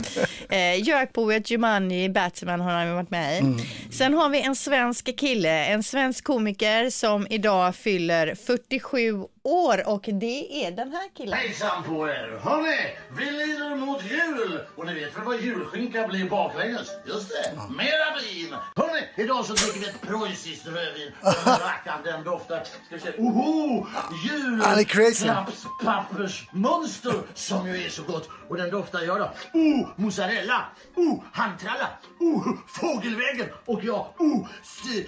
Eh, 0.57 0.89
Jökboet, 0.89 1.51
Jumanji, 1.51 2.09
Batman 2.09 2.61
har 2.61 2.71
han 2.71 2.95
varit 2.95 3.11
med 3.11 3.37
i. 3.37 3.41
Mm. 3.41 3.59
Sen 3.91 4.15
har 4.15 4.29
vi 4.29 4.41
en 4.41 4.57
svensk 4.57 5.17
kille, 5.17 5.65
en 5.67 5.83
svensk 5.83 6.25
komiker 6.25 6.91
som 6.91 7.27
idag 7.31 7.75
fyller 7.77 8.35
47 8.35 9.25
år 9.43 9.89
och 9.89 10.09
det 10.13 10.65
är 10.67 10.71
den 10.71 10.93
här 10.93 11.09
killen. 11.17 11.35
Hejsan 11.39 11.83
på 11.83 12.09
er! 12.09 12.39
Hörni, 12.43 12.77
vi 13.19 13.25
lider 13.25 13.77
mot 13.77 14.03
jul! 14.05 14.61
Och 14.77 14.87
ni 14.87 14.95
vet 14.95 15.17
väl 15.17 15.25
vad 15.25 15.41
julskinka 15.41 16.09
blir 16.09 16.29
baklänges? 16.31 16.89
Just 17.07 17.29
det, 17.29 17.53
mera 17.77 18.17
vin! 18.21 18.55
Hörni, 18.77 19.01
idag 19.17 19.45
så 19.45 19.53
dricker 19.53 19.81
vi 19.81 19.87
ett 19.87 20.01
preussiskt 20.01 20.67
rödvin. 20.67 21.13
Rackaren 21.47 22.03
den 22.05 22.25
doftar, 22.25 22.65
ska 22.65 22.95
vi 22.97 23.01
se, 23.01 23.13
oho! 23.19 23.87
Julklappspappersmönster 24.25 27.15
som 27.35 27.69
ju 27.69 27.85
är 27.85 27.89
så 27.89 28.03
gott. 28.03 28.29
Och 28.49 28.57
den 28.57 28.71
doftar 28.71 29.03
jag 29.03 29.19
då, 29.19 29.31
oh, 29.53 29.89
mozzarella, 29.97 30.65
oh, 30.95 31.23
handtralla, 31.33 31.89
oh, 32.21 32.49
fågelvägen 32.67 33.47
och 33.65 33.81
ja, 33.83 34.15
oh, 34.19 34.47
sy, 34.63 35.01
eh, 35.01 35.07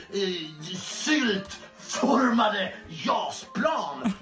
utformade 1.90 2.72
JAS-plan! 2.88 4.12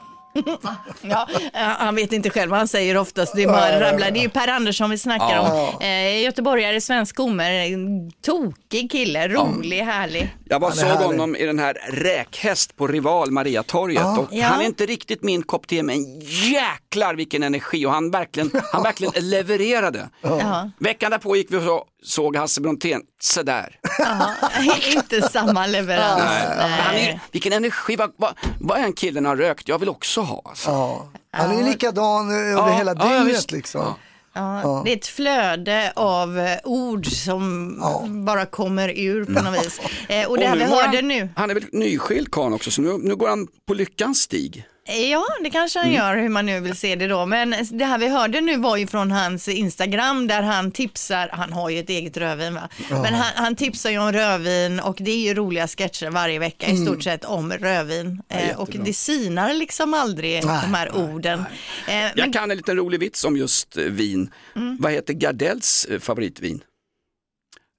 Ja, 1.03 1.29
eh, 1.55 1.61
han 1.61 1.95
vet 1.95 2.13
inte 2.13 2.31
själv 2.31 2.51
vad 2.51 2.59
han 2.59 2.69
säger 2.69 2.97
oftast, 2.97 3.33
det 3.37 3.43
är 3.43 3.47
bara 3.49 3.81
rabblar. 3.81 4.11
Det 4.11 4.19
är 4.19 4.23
ju 4.23 4.29
Per 4.29 4.49
Andersson 4.49 4.91
vi 4.91 4.99
snackar 4.99 5.37
Ja. 5.37 5.73
om. 5.81 5.83
Eh, 5.83 6.23
göteborgare, 6.23 6.81
svensk 6.81 7.17
komer, 7.17 7.51
en 7.53 8.11
tokig 8.27 8.91
kille, 8.93 9.29
rolig, 9.29 9.79
härlig. 9.83 10.35
Jag 10.45 10.61
bara 10.61 10.73
såg 10.73 10.89
härlig. 10.89 11.07
honom 11.07 11.37
i 11.37 11.47
den 11.47 11.59
här 11.59 11.75
räkhäst 11.93 12.77
på 12.77 12.87
Rival 12.87 13.31
Mariatorget 13.31 14.19
och 14.19 14.29
Ja. 14.31 14.47
han 14.47 14.61
är 14.61 14.65
inte 14.65 14.87
riktigt 14.87 15.23
min 15.23 15.43
kopp 15.43 15.67
te 15.67 15.83
men 15.83 16.21
jäklar 16.53 17.15
vilken 17.15 17.43
energi 17.43 17.87
och 17.87 17.91
han 17.93 18.11
verkligen, 18.11 18.51
han 18.73 18.83
verkligen 18.83 19.29
levererade. 19.31 20.09
Ja. 20.23 20.71
Veckan 20.79 21.11
därpå 21.11 21.37
gick 21.37 21.53
vi 21.53 21.57
och 21.57 21.63
så, 21.63 21.85
såg 22.03 22.37
Hasse 22.37 22.61
Brontén, 22.61 23.01
sådär. 23.21 23.79
Ja, 23.99 24.31
inte 24.97 25.23
samma 25.23 25.67
leverans. 25.67 26.23
Nej. 26.59 26.71
Han 26.81 26.95
är, 26.95 27.21
vilken 27.33 27.53
energi, 27.53 27.97
vad, 27.97 28.11
vad, 28.17 28.33
vad 28.61 28.79
är 28.79 28.83
en 28.85 28.93
killen 28.93 29.27
har 29.27 29.37
rökt? 29.37 29.69
Jag 29.69 29.79
vill 29.79 29.89
också 29.89 30.21
ha. 30.29 30.43
Alltså. 30.45 30.71
Ja. 30.71 31.09
Han 31.31 31.59
är 31.59 31.63
likadan 31.63 32.31
över 32.31 32.51
Ja, 32.51 32.77
hela 32.79 32.95
ja, 32.99 33.19
dygnet 33.25 33.53
liksom. 33.53 33.95
Ja, 34.33 34.83
det 34.85 34.93
är 34.93 34.97
ett 34.97 35.07
flöde 35.07 35.93
av 35.97 36.39
eh, 36.39 36.59
ord 36.65 37.07
som 37.07 38.25
bara 38.27 38.47
kommer 38.47 38.89
ur 38.99 39.25
på 39.25 39.43
något 39.43 39.67
vis. 39.67 39.81
Eh, 40.09 40.29
och 40.29 40.39
det 40.39 40.47
här 40.47 40.57
nu 40.57 40.65
vi 40.65 40.71
hörde 40.71 40.97
han, 40.97 41.09
nu, 41.09 41.29
Han 41.37 41.51
är 41.51 41.55
väl 41.55 41.65
nyskild 41.73 42.31
karl 42.31 42.53
också 42.53 42.71
så 42.71 42.83
nu, 42.83 42.99
nu 43.03 43.17
går 43.17 43.29
han 43.29 43.47
på 43.67 43.75
lyckans 43.75 44.19
stig. 44.21 44.67
Ja, 45.11 45.25
det 45.43 45.51
kanske 45.51 45.79
Mm. 45.79 45.95
han 46.01 46.17
gör, 46.17 46.23
hur 46.23 46.29
man 46.29 46.47
nu 46.47 46.61
vill 46.61 46.77
se 46.77 46.97
det 46.97 47.07
då. 47.07 47.27
Men 47.27 47.55
det 47.71 47.85
här 47.85 47.99
vi 47.99 48.09
hörde 48.09 48.41
nu 48.41 48.57
var 48.57 48.77
ju 48.77 48.87
från 48.87 49.11
hans 49.11 49.49
Instagram 49.49 50.27
där 50.27 50.43
han 50.43 50.71
tipsar, 50.73 51.29
han 51.33 51.53
har 51.53 51.71
ju 51.71 51.79
ett 51.79 51.89
eget 51.91 52.17
rödvin 52.17 52.55
va? 52.55 52.69
Men 52.91 53.15
han, 53.15 53.33
han 53.35 53.57
tipsar 53.57 53.91
ju 53.91 53.99
om 53.99 54.13
rödvin 54.13 54.81
och 54.81 54.97
det 55.01 55.11
är 55.11 55.19
ju 55.19 55.35
roliga 55.35 55.69
sketcher 55.69 56.11
varje 56.11 56.39
vecka 56.39 56.67
i 56.67 56.77
stort 56.77 57.03
sett 57.03 57.25
om 57.25 57.53
rödvin. 57.53 58.23
Eh, 58.29 58.61
och 58.61 58.69
det 58.85 58.93
sinar 58.95 59.55
liksom 59.55 59.95
aldrig 59.95 60.43
de 60.43 60.75
här 60.75 60.97
orden. 60.97 61.45
Eh, 61.89 62.07
Jag 62.15 62.33
kan 62.33 62.51
en 62.51 62.57
liten 62.57 62.77
rolig 62.77 63.01
vits 63.01 63.25
om 63.25 63.37
just 63.37 63.77
eh, 63.77 63.85
vin. 63.85 64.31
Mm. 64.57 64.77
Vad 64.81 64.93
heter 64.93 65.13
Gardells 65.15 65.87
favoritvin? 66.01 66.61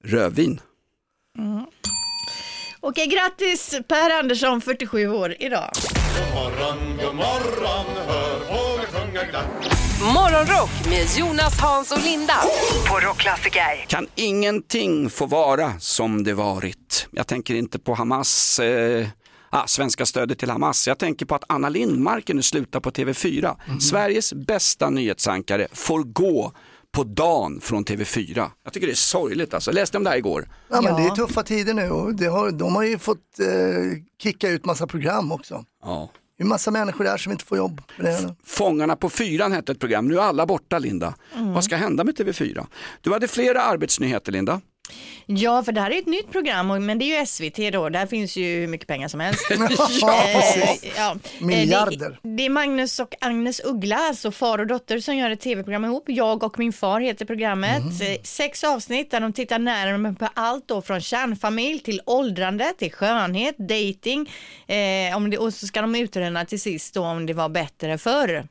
Rödvin. 0.06 0.62
Okej, 2.80 3.08
grattis 3.08 3.76
Per 3.88 4.20
Andersson, 4.20 4.62
47 4.62 5.08
år 5.10 5.36
idag. 5.40 5.72
God 6.20 6.34
morgon, 6.34 6.98
god 6.98 7.16
morgon, 7.16 7.86
hör 8.08 8.40
fåglar 8.40 8.86
sjunga 8.86 9.24
glatt. 9.24 9.46
Morgonrock 10.14 10.70
med 10.90 11.08
Jonas, 11.18 11.60
Hans 11.60 11.92
och 11.92 12.04
Linda 12.04 12.34
på 12.90 13.00
Rockklassiker. 13.08 13.86
Kan 13.88 14.08
ingenting 14.16 15.10
få 15.10 15.26
vara 15.26 15.74
som 15.80 16.24
det 16.24 16.34
varit? 16.34 17.08
Jag 17.12 17.28
tänker 17.28 17.56
inte 17.56 17.80
på 17.80 17.94
Hamas, 17.94 18.60
eh, 18.60 19.08
ah, 19.50 19.68
svenska 19.68 20.06
stödet 20.06 20.40
till 20.40 20.50
Hamas. 20.50 20.88
Jag 20.88 20.98
tänker 21.00 21.26
på 21.26 21.36
att 21.36 21.44
Anna 21.50 21.70
Lindmarken 21.70 22.36
nu 22.36 22.42
slutar 22.44 22.80
på 22.80 22.92
TV4. 22.92 23.56
Mhm. 23.68 23.80
Sveriges 23.80 24.34
bästa 24.34 24.90
nyhetsankare 24.90 25.68
får 25.74 26.04
gå 26.04 26.54
på 26.92 27.04
dagen 27.04 27.62
från 27.62 27.86
TV4. 27.86 28.50
Jag 28.64 28.74
tycker 28.74 28.88
det 28.88 28.94
är 28.94 28.96
sorgligt 28.96 29.54
alltså. 29.54 29.72
Jag 29.72 29.76
läste 29.76 29.98
om 29.98 30.04
det 30.04 30.10
här 30.10 30.18
igår. 30.18 30.48
Ja, 30.70 30.82
men 30.82 30.96
det 30.96 31.02
är 31.02 31.16
tuffa 31.16 31.44
tider 31.44 31.74
nu 31.74 31.90
och 31.90 32.16
det 32.16 32.26
har, 32.26 32.52
de 32.52 32.76
har 32.76 32.84
ju 32.84 32.98
fått 32.98 33.40
eh, 33.40 33.48
kicka 34.22 34.50
ut 34.50 34.66
massa 34.66 34.88
program 34.88 35.32
också. 35.32 35.66
Ja. 35.84 36.10
Det 36.38 36.44
är 36.44 36.48
massa 36.48 36.72
människor 36.72 37.04
där 37.04 37.18
som 37.18 37.32
inte 37.32 37.46
får 37.46 37.58
jobb. 37.58 37.82
Fångarna 38.46 38.96
på 38.96 39.10
fyran 39.10 39.52
hette 39.52 39.72
ett 39.72 39.80
program. 39.80 40.08
Nu 40.08 40.18
är 40.18 40.22
alla 40.22 40.46
borta 40.46 40.80
Linda. 40.80 41.16
Mm. 41.36 41.54
Vad 41.54 41.64
ska 41.64 41.76
hända 41.76 42.04
med 42.04 42.18
TV4? 42.18 42.66
Du 43.02 43.14
hade 43.14 43.28
flera 43.28 43.62
arbetsnyheter 43.62 44.32
Linda. 44.32 44.62
Ja, 45.26 45.64
för 45.64 45.72
det 45.72 45.82
här 45.82 45.92
är 45.92 46.00
ett 46.00 46.06
nytt 46.08 46.32
program, 46.32 46.86
men 46.86 47.00
det 47.00 47.06
är 47.06 47.20
ju 47.20 47.26
SVT 47.26 47.74
då, 47.74 47.90
där 47.90 48.06
finns 48.06 48.36
ju 48.36 48.60
hur 48.60 48.68
mycket 48.68 48.88
pengar 48.88 49.08
som 49.08 49.20
helst. 49.20 49.48
Ja, 50.02 50.24
Eh, 50.30 50.40
precis. 50.42 50.94
ja. 50.98 51.12
Eh, 51.40 51.46
Miljarder. 51.46 52.20
Det, 52.24 52.30
det 52.36 52.46
är 52.46 52.50
Magnus 52.50 53.00
och 53.00 53.16
Agnes 53.22 53.62
Uggla, 53.66 53.96
alltså 53.96 54.32
far 54.32 54.60
och 54.60 54.68
dotter 54.68 55.00
som 55.00 55.16
gör 55.18 55.30
ett 55.30 55.40
tv-program 55.42 55.86
ihop. 55.86 56.04
Jag 56.08 56.44
och 56.44 56.60
min 56.60 56.74
far 56.74 57.00
heter 57.00 57.26
programmet. 57.26 57.82
Mm. 58.02 58.18
Sex 58.24 58.64
avsnitt 58.64 59.12
där 59.12 59.20
de 59.20 59.34
tittar 59.34 59.60
närmare 59.60 60.14
på 60.14 60.28
allt 60.34 60.68
då 60.68 60.82
från 60.82 61.02
kärnfamilj 61.02 61.80
till 61.80 62.02
åldrande, 62.06 62.74
till 62.78 62.92
skönhet, 62.92 63.58
dating. 63.58 64.30
Eh, 64.68 65.18
om 65.18 65.30
det, 65.30 65.38
och 65.38 65.54
så 65.54 65.68
ska 65.68 65.82
de 65.82 65.96
utröna 65.96 66.46
till 66.46 66.62
sist 66.62 66.94
då 66.94 67.04
om 67.06 67.26
det 67.26 67.34
var 67.34 67.50
bättre 67.50 67.98
förr. 67.98 68.48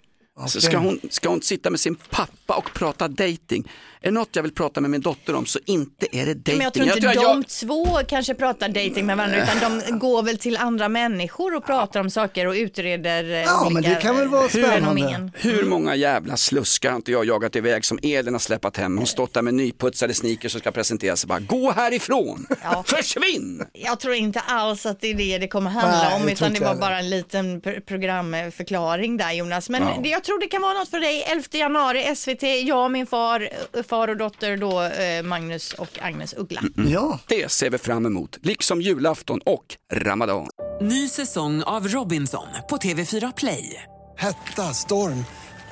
Så 0.47 0.61
ska, 0.61 0.77
hon, 0.79 1.01
ska 1.11 1.29
hon 1.29 1.43
sitta 1.43 1.71
med 1.71 1.81
sin 1.81 1.95
pappa 1.95 2.55
och 2.55 2.71
prata 2.75 3.09
dating? 3.09 3.71
Är 4.01 4.05
det 4.07 4.11
något 4.11 4.29
jag 4.37 4.43
vill 4.43 4.53
prata 4.55 4.81
med 4.81 4.91
min 4.91 5.01
dotter 5.01 5.35
om 5.35 5.47
så 5.47 5.59
inte 5.67 6.07
är 6.17 6.27
det 6.27 6.35
dating. 6.35 6.57
Men 6.57 6.65
jag 6.65 6.73
tror 6.75 6.87
inte 6.87 6.99
jag, 7.07 7.15
de 7.37 7.45
två 7.45 7.99
kanske 8.09 8.35
pratar 8.35 8.69
dating 8.69 9.07
med 9.07 9.17
varandra 9.17 9.43
utan 9.43 9.81
de 9.89 9.99
går 9.99 10.23
väl 10.23 10.39
till 10.39 10.57
andra 10.57 10.89
människor 10.89 11.55
och 11.57 11.67
pratar 11.67 12.01
om 12.01 12.11
saker 12.11 12.47
och 12.47 12.53
utreder 12.55 13.25
eh, 13.25 13.37
Ja, 13.39 13.65
men 13.65 13.77
olika 13.77 13.95
det 13.95 14.01
kan 14.01 14.17
väl 14.17 14.29
vara 14.29 14.43
eh, 14.43 14.49
spännande. 14.49 14.79
fenomen. 15.03 15.31
Hur 15.35 15.65
många 15.65 15.95
jävla 15.95 16.37
sluskar 16.37 16.89
har 16.91 16.97
inte 16.97 17.13
jag 17.13 17.25
jagat 17.25 17.57
iväg 17.57 17.85
som 17.85 17.99
Elin 18.03 18.35
har 18.35 18.39
släpat 18.39 18.77
hem? 18.77 18.99
Hon 18.99 19.07
stått 19.07 19.35
där 19.35 19.43
med 19.43 19.55
nyputsade 19.55 20.15
sneakers 20.15 20.55
och 20.55 20.61
ska 20.61 20.71
presentera 20.71 21.17
sig 21.17 21.29
bara, 21.29 21.41
gå 21.41 21.73
härifrån, 21.73 22.47
Ja. 22.63 22.85
försvinn! 22.87 23.65
Jag 23.73 24.01
tror 24.01 24.15
inte 24.15 24.41
alls 24.41 24.87
att 24.87 25.01
det 25.01 25.09
är 25.11 25.15
det 25.15 25.39
det 25.39 25.49
kommer 25.49 25.71
handla 25.71 26.03
Nej, 26.11 26.23
om 26.23 26.29
utan 26.29 26.37
tror 26.37 26.51
det 26.51 26.61
var 26.61 26.67
jag 26.69 26.81
bara 26.81 26.99
en 26.99 27.11
liten 27.11 27.61
pr- 27.63 27.81
programförklaring 27.81 29.17
där 29.17 29.33
Jonas. 29.33 29.69
Men 29.69 29.83
Ja. 29.83 30.01
det, 30.03 30.09
jag 30.09 30.25
tror 30.29 30.41
det 30.41 30.47
kan 30.47 30.63
vara 30.63 30.73
något 30.79 30.89
för 30.89 31.01
dig. 31.01 31.23
11 31.27 31.45
januari 31.51 32.17
SVT, 32.17 32.43
jag 32.65 32.85
och 32.85 32.91
min 32.91 33.07
far, 33.07 33.49
far 33.83 34.09
och 34.09 34.17
dotter 34.17 34.57
då 34.57 34.83
eh, 34.83 35.23
Magnus 35.23 35.73
och 35.73 35.99
Agnes 36.03 36.35
Uggla. 36.37 36.61
Ja, 36.93 37.19
Det 37.27 37.53
ser 37.53 37.71
vi 37.71 37.79
fram 37.79 38.07
emot, 38.07 38.39
liksom 38.43 38.83
julafton 38.83 39.41
och 39.45 39.65
Ramadan. 39.93 40.49
Ny 40.81 41.09
säsong 41.09 41.63
av 41.63 41.89
Robinson 41.89 42.47
på 42.71 42.77
TV4 42.77 43.33
Play. 43.37 43.83
Hetta, 44.19 44.63
storm, 44.75 45.25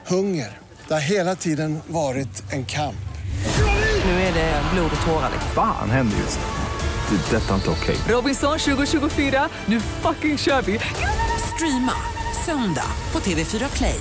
hunger. 0.06 0.58
Det 0.88 0.94
har 0.94 1.00
hela 1.00 1.36
tiden 1.36 1.78
varit 1.86 2.52
en 2.52 2.66
kamp. 2.66 2.96
Nu 4.04 4.10
är 4.10 4.34
det 4.34 4.62
blod 4.74 4.90
och 5.00 5.06
tårar. 5.06 5.30
liksom. 5.32 5.50
Fan 5.54 5.90
händer 5.90 6.16
just 6.18 6.38
nu. 6.38 7.16
Det. 7.16 7.36
är 7.36 7.40
Detta 7.40 7.50
är 7.50 7.54
inte 7.54 7.70
okej. 7.70 7.96
Robinson 8.08 8.58
2024, 8.58 9.48
nu 9.66 9.80
fucking 9.80 10.38
kör 10.38 10.62
vi! 10.62 10.80
Streama 11.56 11.92
söndag 12.46 12.90
på 13.12 13.18
TV4 13.18 13.76
Play. 13.76 14.00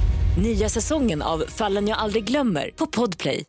Nya 0.37 0.69
säsongen 0.69 1.21
av 1.21 1.43
Fallen 1.47 1.87
jag 1.87 1.99
aldrig 1.99 2.23
glömmer 2.23 2.69
på 2.75 2.87
Podplay. 2.87 3.43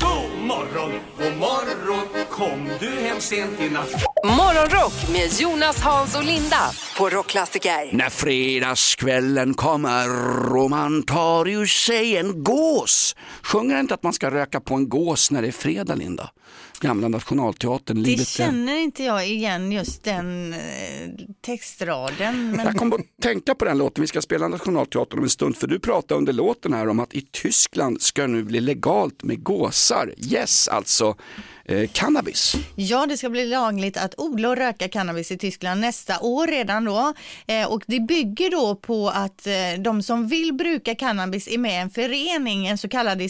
God 0.00 0.46
morgon, 0.46 0.92
god 1.18 1.36
morgon, 1.36 2.26
kom 2.30 2.68
du 2.80 2.90
hem 2.90 3.20
sent 3.20 3.60
i 3.60 3.70
natt? 3.70 4.04
Morgonrock 4.24 4.92
med 5.12 5.40
Jonas, 5.40 5.80
Hans 5.80 6.16
och 6.16 6.24
Linda 6.24 6.70
på 6.98 7.08
Rockklassiker. 7.08 7.96
När 7.96 8.10
fredagskvällen 8.10 9.54
kommer 9.54 10.08
och 10.56 10.70
man 10.70 11.02
tar 11.02 11.46
ju 11.46 11.66
sig 11.66 12.16
en 12.16 12.44
gås. 12.44 13.16
Sjunger 13.42 13.80
inte 13.80 13.94
att 13.94 14.02
man 14.02 14.12
ska 14.12 14.30
röka 14.30 14.60
på 14.60 14.74
en 14.74 14.88
gås 14.88 15.30
när 15.30 15.42
det 15.42 15.48
är 15.48 15.52
fredag, 15.52 15.94
Linda? 15.94 16.30
Gamla 16.80 17.08
Nationalteatern, 17.08 17.96
Det 17.96 18.08
livet 18.08 18.20
är... 18.20 18.24
känner 18.24 18.76
inte 18.76 19.04
jag 19.04 19.28
igen 19.28 19.72
just 19.72 20.04
den 20.04 20.52
eh, 20.52 20.58
textraden. 21.40 22.50
Men... 22.50 22.66
Jag 22.66 22.76
kom 22.76 22.92
att 22.92 23.00
tänka 23.22 23.54
på 23.54 23.64
den 23.64 23.78
låten, 23.78 24.02
vi 24.02 24.08
ska 24.08 24.22
spela 24.22 24.48
Nationalteatern 24.48 25.18
om 25.18 25.24
en 25.24 25.30
stund, 25.30 25.56
för 25.56 25.66
du 25.66 25.78
pratade 25.78 26.18
under 26.18 26.32
låten 26.32 26.72
här 26.72 26.88
om 26.88 27.00
att 27.00 27.14
i 27.14 27.20
Tyskland 27.20 28.02
ska 28.02 28.26
nu 28.26 28.42
bli 28.44 28.60
legalt 28.60 29.22
med 29.22 29.42
gåsar. 29.42 30.14
Yes, 30.32 30.68
alltså 30.68 31.16
eh, 31.68 31.88
cannabis. 31.92 32.54
Ja, 32.76 33.06
det 33.06 33.16
ska 33.16 33.28
bli 33.30 33.46
lagligt 33.46 33.96
att 33.96 34.14
odla 34.18 34.48
och 34.48 34.56
röka 34.56 34.88
cannabis 34.88 35.30
i 35.30 35.38
Tyskland 35.38 35.80
nästa 35.80 36.20
år 36.20 36.46
redan 36.46 36.84
då. 36.84 37.14
Eh, 37.46 37.66
och 37.72 37.82
det 37.86 38.00
bygger 38.00 38.50
då 38.50 38.74
på 38.76 39.08
att 39.08 39.46
eh, 39.46 39.52
de 39.78 40.02
som 40.02 40.28
vill 40.28 40.52
bruka 40.54 40.94
cannabis 40.94 41.48
är 41.48 41.58
med 41.58 41.72
i 41.72 41.76
en 41.76 41.90
förening, 41.90 42.66
en 42.66 42.78
så 42.78 42.88
kallad, 42.88 43.22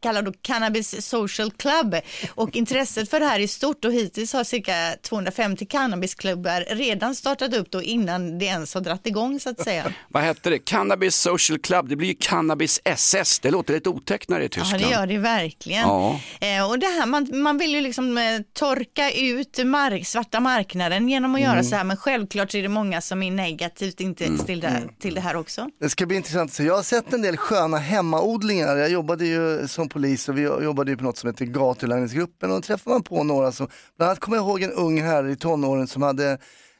kallad 0.00 0.34
Cannabis 0.42 1.06
Social 1.06 1.50
Club. 1.50 1.96
Och 2.34 2.56
intresset 2.56 3.10
för 3.10 3.20
det 3.20 3.26
här 3.26 3.40
är 3.40 3.46
stort 3.46 3.84
och 3.84 3.92
hittills 3.92 4.32
har 4.32 4.44
cirka 4.44 4.96
250 5.02 5.66
cannabisklubbar 5.66 6.64
redan 6.74 7.14
startat 7.14 7.54
upp 7.54 7.70
då 7.70 7.82
innan 7.82 8.38
det 8.38 8.44
ens 8.44 8.74
har 8.74 8.80
dratt 8.80 9.06
igång 9.06 9.40
så 9.40 9.50
att 9.50 9.60
säga. 9.64 9.92
Vad 10.08 10.22
hette 10.22 10.50
det? 10.50 10.58
Cannabis 10.58 11.16
Social 11.16 11.58
Club, 11.58 11.88
det 11.88 11.96
blir 11.96 12.08
ju 12.08 12.14
Cannabis 12.20 12.80
SS, 12.84 13.38
det 13.38 13.50
låter 13.50 13.74
lite 13.74 13.88
otäckt 13.88 14.28
när 14.28 14.38
det 14.38 14.44
är 14.44 14.46
i 14.46 14.50
Ja, 14.56 14.62
Tyskland. 14.62 14.82
det 14.84 14.90
gör 14.90 15.06
det 15.06 15.18
verkligen. 15.18 15.82
Ja. 15.82 16.20
Eh, 16.40 16.70
och 16.70 16.78
det 16.78 16.86
här, 16.86 17.06
man, 17.06 17.28
man 17.32 17.58
vill 17.58 17.75
ju 17.76 17.82
liksom 17.82 18.18
eh, 18.18 18.24
torka 18.52 19.10
ut 19.10 19.64
mark, 19.64 20.06
svarta 20.06 20.40
marknaden 20.40 21.08
genom 21.08 21.34
att 21.34 21.40
göra 21.40 21.52
Mm. 21.52 21.64
så 21.64 21.76
här, 21.76 21.84
men 21.84 21.96
självklart 21.96 22.50
så 22.50 22.58
är 22.58 22.62
det 22.62 22.68
många 22.68 23.00
som 23.00 23.22
är 23.22 23.30
negativt 23.30 24.00
inte 24.00 24.24
Mm. 24.24 24.38
till, 24.38 24.60
det, 24.60 24.82
till 25.00 25.14
det 25.14 25.20
här 25.20 25.36
också. 25.36 25.68
Det 25.80 25.88
ska 25.90 26.06
bli 26.06 26.16
intressant 26.16 26.52
se. 26.52 26.62
Jag 26.64 26.74
har 26.74 26.82
sett 26.82 27.12
en 27.12 27.22
del 27.22 27.36
sköna 27.36 27.76
hemmaodlingar. 27.76 28.76
Jag 28.76 28.90
jobbade 28.90 29.26
ju 29.26 29.68
som 29.68 29.88
polis 29.88 30.28
och 30.28 30.38
vi 30.38 30.42
jobbade 30.42 30.90
ju 30.90 30.96
på 30.96 31.04
något 31.04 31.18
som 31.18 31.30
heter 31.30 31.44
gatulangningsgruppen 31.44 32.50
och 32.50 32.56
då 32.56 32.62
träffade 32.62 32.94
man 32.94 33.02
på 33.02 33.24
några 33.24 33.52
som, 33.52 33.68
bland 33.96 34.08
annat 34.10 34.20
kommer 34.20 34.36
jag 34.36 34.46
ihåg 34.46 34.62
en 34.62 34.72
ung 34.72 35.02
herre 35.02 35.32
i 35.32 35.36
tonåren 35.36 35.86
som 35.86 36.02
hade 36.02 36.38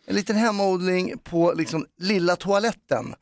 en 0.08 0.14
liten 0.14 0.36
hemmaodling 0.36 1.12
på 1.24 1.52
liksom 1.56 1.86
lilla 2.00 2.36
toaletten. 2.36 3.14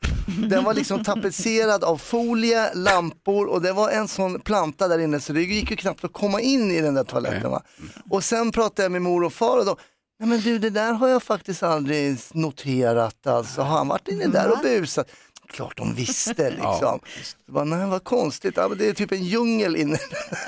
Den 0.49 0.63
var 0.63 0.73
liksom 0.73 1.03
tapetserad 1.03 1.83
av 1.83 1.97
folie, 1.97 2.73
lampor 2.73 3.45
och 3.45 3.61
det 3.61 3.73
var 3.73 3.89
en 3.89 4.07
sån 4.07 4.39
planta 4.39 4.87
där 4.87 4.99
inne 4.99 5.19
så 5.19 5.33
det 5.33 5.41
gick 5.41 5.71
ju 5.71 5.77
knappt 5.77 6.03
att 6.03 6.13
komma 6.13 6.41
in 6.41 6.71
i 6.71 6.81
den 6.81 6.93
där 6.93 7.03
toaletten. 7.03 7.51
Va? 7.51 7.61
Och 8.09 8.23
sen 8.23 8.51
pratade 8.51 8.83
jag 8.83 8.91
med 8.91 9.01
mor 9.01 9.23
och 9.23 9.33
far 9.33 9.57
och 9.57 9.65
då, 9.65 9.77
nej 10.19 10.29
men 10.29 10.39
du 10.39 10.59
det 10.59 10.69
där 10.69 10.93
har 10.93 11.07
jag 11.07 11.23
faktiskt 11.23 11.63
aldrig 11.63 12.17
noterat 12.33 13.27
alltså. 13.27 13.61
Har 13.61 13.77
han 13.77 13.87
varit 13.87 14.07
inne 14.07 14.27
där 14.27 14.51
och 14.51 14.59
busat? 14.63 15.07
Klart 15.55 15.77
de 15.77 15.95
visste 15.95 16.49
liksom. 16.49 16.99
Så 17.45 17.51
bara, 17.51 17.63
nej 17.65 17.87
vad 17.87 18.03
konstigt, 18.03 18.53
ja, 18.57 18.67
men 18.67 18.77
det 18.77 18.87
är 18.87 18.93
typ 18.93 19.11
en 19.11 19.23
djungel 19.23 19.75
inne. 19.75 19.97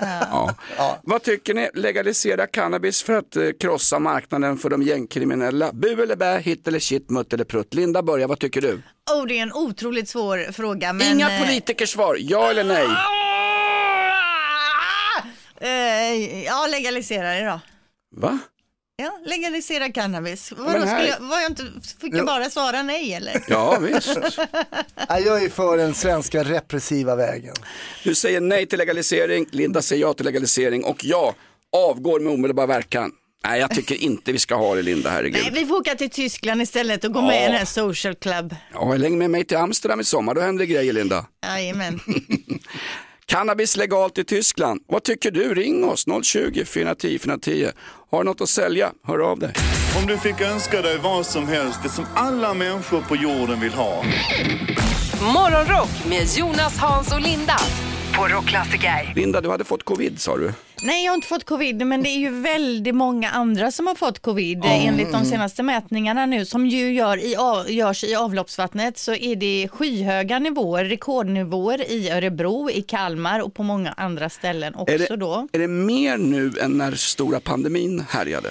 Ja. 0.01 0.55
Vad 1.03 1.23
tycker 1.23 1.53
ni? 1.53 1.69
Legalisera 1.73 2.47
cannabis 2.47 3.03
för 3.03 3.13
att 3.13 3.35
eh, 3.35 3.43
krossa 3.59 3.99
marknaden 3.99 4.57
för 4.57 4.69
de 4.69 4.83
gängkriminella. 4.83 5.71
Bu 5.73 6.03
eller 6.03 6.15
bä, 6.15 6.39
hit 6.39 6.67
eller 6.67 6.79
shit, 6.79 7.09
mutt 7.09 7.33
eller 7.33 7.43
prutt. 7.45 7.73
Linda 7.73 8.03
börjar, 8.03 8.27
vad 8.27 8.39
tycker 8.39 8.61
du? 8.61 8.81
Oh, 9.11 9.25
det 9.27 9.37
är 9.37 9.41
en 9.41 9.53
otroligt 9.53 10.09
svår 10.09 10.51
fråga. 10.51 10.93
Men, 10.93 11.07
Inga 11.13 11.31
eh, 11.31 11.41
politikers 11.45 11.89
svar, 11.89 12.17
ja 12.19 12.49
eller 12.49 12.63
nej? 12.63 12.87
eh, 15.61 16.43
ja, 16.43 16.67
legalisera 16.71 17.33
det 17.33 17.45
då. 17.45 17.59
Va? 18.15 18.39
Ja, 18.99 19.19
legalisera 19.25 19.89
cannabis. 19.91 20.51
Vadå, 20.57 20.69
här- 20.85 20.95
skulle 20.95 21.09
jag, 21.09 21.19
var 21.19 21.39
jag 21.39 21.51
inte, 21.51 21.63
fick 22.01 22.13
jag 22.13 22.19
Jo. 22.19 22.25
bara 22.25 22.49
svara 22.49 22.83
nej 22.83 23.13
eller? 23.13 23.43
Ja, 23.47 23.79
visst. 23.79 24.17
Jag 25.09 25.43
är 25.43 25.49
för 25.49 25.77
den 25.77 25.93
svenska 25.93 26.43
repressiva 26.43 27.15
vägen. 27.15 27.53
Du 28.03 28.15
säger 28.15 28.41
nej 28.41 28.65
till 28.65 28.77
legalisering, 28.79 29.45
Linda 29.51 29.81
säger 29.81 30.01
ja 30.01 30.13
till 30.13 30.25
legalisering 30.25 30.83
och 30.83 31.05
jag 31.05 31.33
avgår 31.77 32.19
med 32.19 32.33
omedelbar 32.33 32.67
verkan. 32.67 33.11
Nej, 33.43 33.59
jag 33.59 33.71
tycker 33.75 33.95
inte 33.95 34.31
vi 34.31 34.39
ska 34.39 34.55
ha 34.55 34.75
det 34.75 34.81
Linda, 34.81 35.09
herregud. 35.09 35.41
Nej, 35.43 35.51
vi 35.61 35.65
får 35.67 35.75
åka 35.75 35.95
till 35.95 36.09
Tyskland 36.09 36.61
istället 36.61 37.03
och 37.03 37.13
gå 37.13 37.19
Ja. 37.19 37.27
med 37.27 37.41
i 37.43 37.45
den 37.47 37.55
här 37.57 37.65
social 37.65 38.15
club. 38.15 38.55
Ja, 38.73 38.91
häng 38.93 39.17
med 39.17 39.29
mig 39.29 39.45
till 39.45 39.57
Amsterdam 39.57 39.99
i 39.99 40.03
sommar, 40.03 40.33
då 40.35 40.41
händer 40.41 40.65
det 40.65 40.73
grejer 40.73 40.93
Linda. 40.93 41.25
Jajamän. 41.45 41.99
Cannabis 43.31 43.77
legalt 43.77 44.17
i 44.17 44.23
Tyskland. 44.23 44.81
Vad 44.87 45.03
tycker 45.03 45.31
du? 45.31 45.53
Ring 45.53 45.85
oss 45.85 46.05
020 46.23 46.65
410 46.65 47.19
410. 47.19 47.67
Har 48.11 48.19
du 48.19 48.25
något 48.25 48.41
att 48.41 48.49
sälja? 48.49 48.91
Hör 49.03 49.19
av 49.19 49.39
dig. 49.39 49.53
Om 50.01 50.07
du 50.07 50.17
fick 50.17 50.41
önska 50.41 50.81
dig 50.81 50.97
vad 50.97 51.25
som 51.25 51.47
helst, 51.47 51.79
det 51.83 51.89
som 51.89 52.05
alla 52.15 52.53
människor 52.53 53.01
på 53.01 53.15
jorden 53.15 53.59
vill 53.59 53.73
ha. 53.73 54.03
Morgonrock 55.33 55.89
med 56.09 56.27
Jonas, 56.37 56.77
Hans 56.77 57.13
och 57.13 57.21
Linda 57.21 57.57
på 58.17 58.27
Rockklassiker. 58.27 59.13
Linda, 59.15 59.41
du 59.41 59.49
hade 59.49 59.63
fått 59.63 59.83
covid 59.83 60.21
sa 60.21 60.37
du. 60.37 60.53
Nej, 60.81 61.05
jag 61.05 61.11
har 61.11 61.15
inte 61.15 61.27
fått 61.27 61.43
covid, 61.43 61.87
men 61.87 62.03
det 62.03 62.09
är 62.09 62.17
ju 62.17 62.29
väldigt 62.41 62.95
många 62.95 63.29
andra 63.29 63.71
som 63.71 63.87
har 63.87 63.95
fått 63.95 64.19
covid. 64.19 64.57
Mm. 64.57 64.87
Enligt 64.89 65.11
de 65.11 65.25
senaste 65.25 65.63
mätningarna 65.63 66.25
nu, 66.25 66.45
som 66.45 66.67
ju 66.67 66.93
gör 66.93 67.17
i, 67.17 67.35
görs 67.73 68.03
i 68.03 68.15
avloppsvattnet, 68.15 68.97
så 68.97 69.13
är 69.13 69.35
det 69.35 69.67
skyhöga 69.71 70.39
nivåer, 70.39 70.85
rekordnivåer 70.85 71.91
i 71.91 72.09
Örebro, 72.09 72.69
i 72.69 72.81
Kalmar 72.81 73.39
och 73.39 73.53
på 73.53 73.63
många 73.63 73.91
andra 73.91 74.29
ställen 74.29 74.75
också 74.75 74.93
Är 74.93 74.97
det, 74.97 75.15
då. 75.15 75.47
är 75.51 75.59
det 75.59 75.67
mer 75.67 76.17
nu 76.17 76.51
än 76.61 76.71
när 76.77 76.91
stora 76.91 77.39
pandemin 77.39 78.05
härjade? 78.09 78.49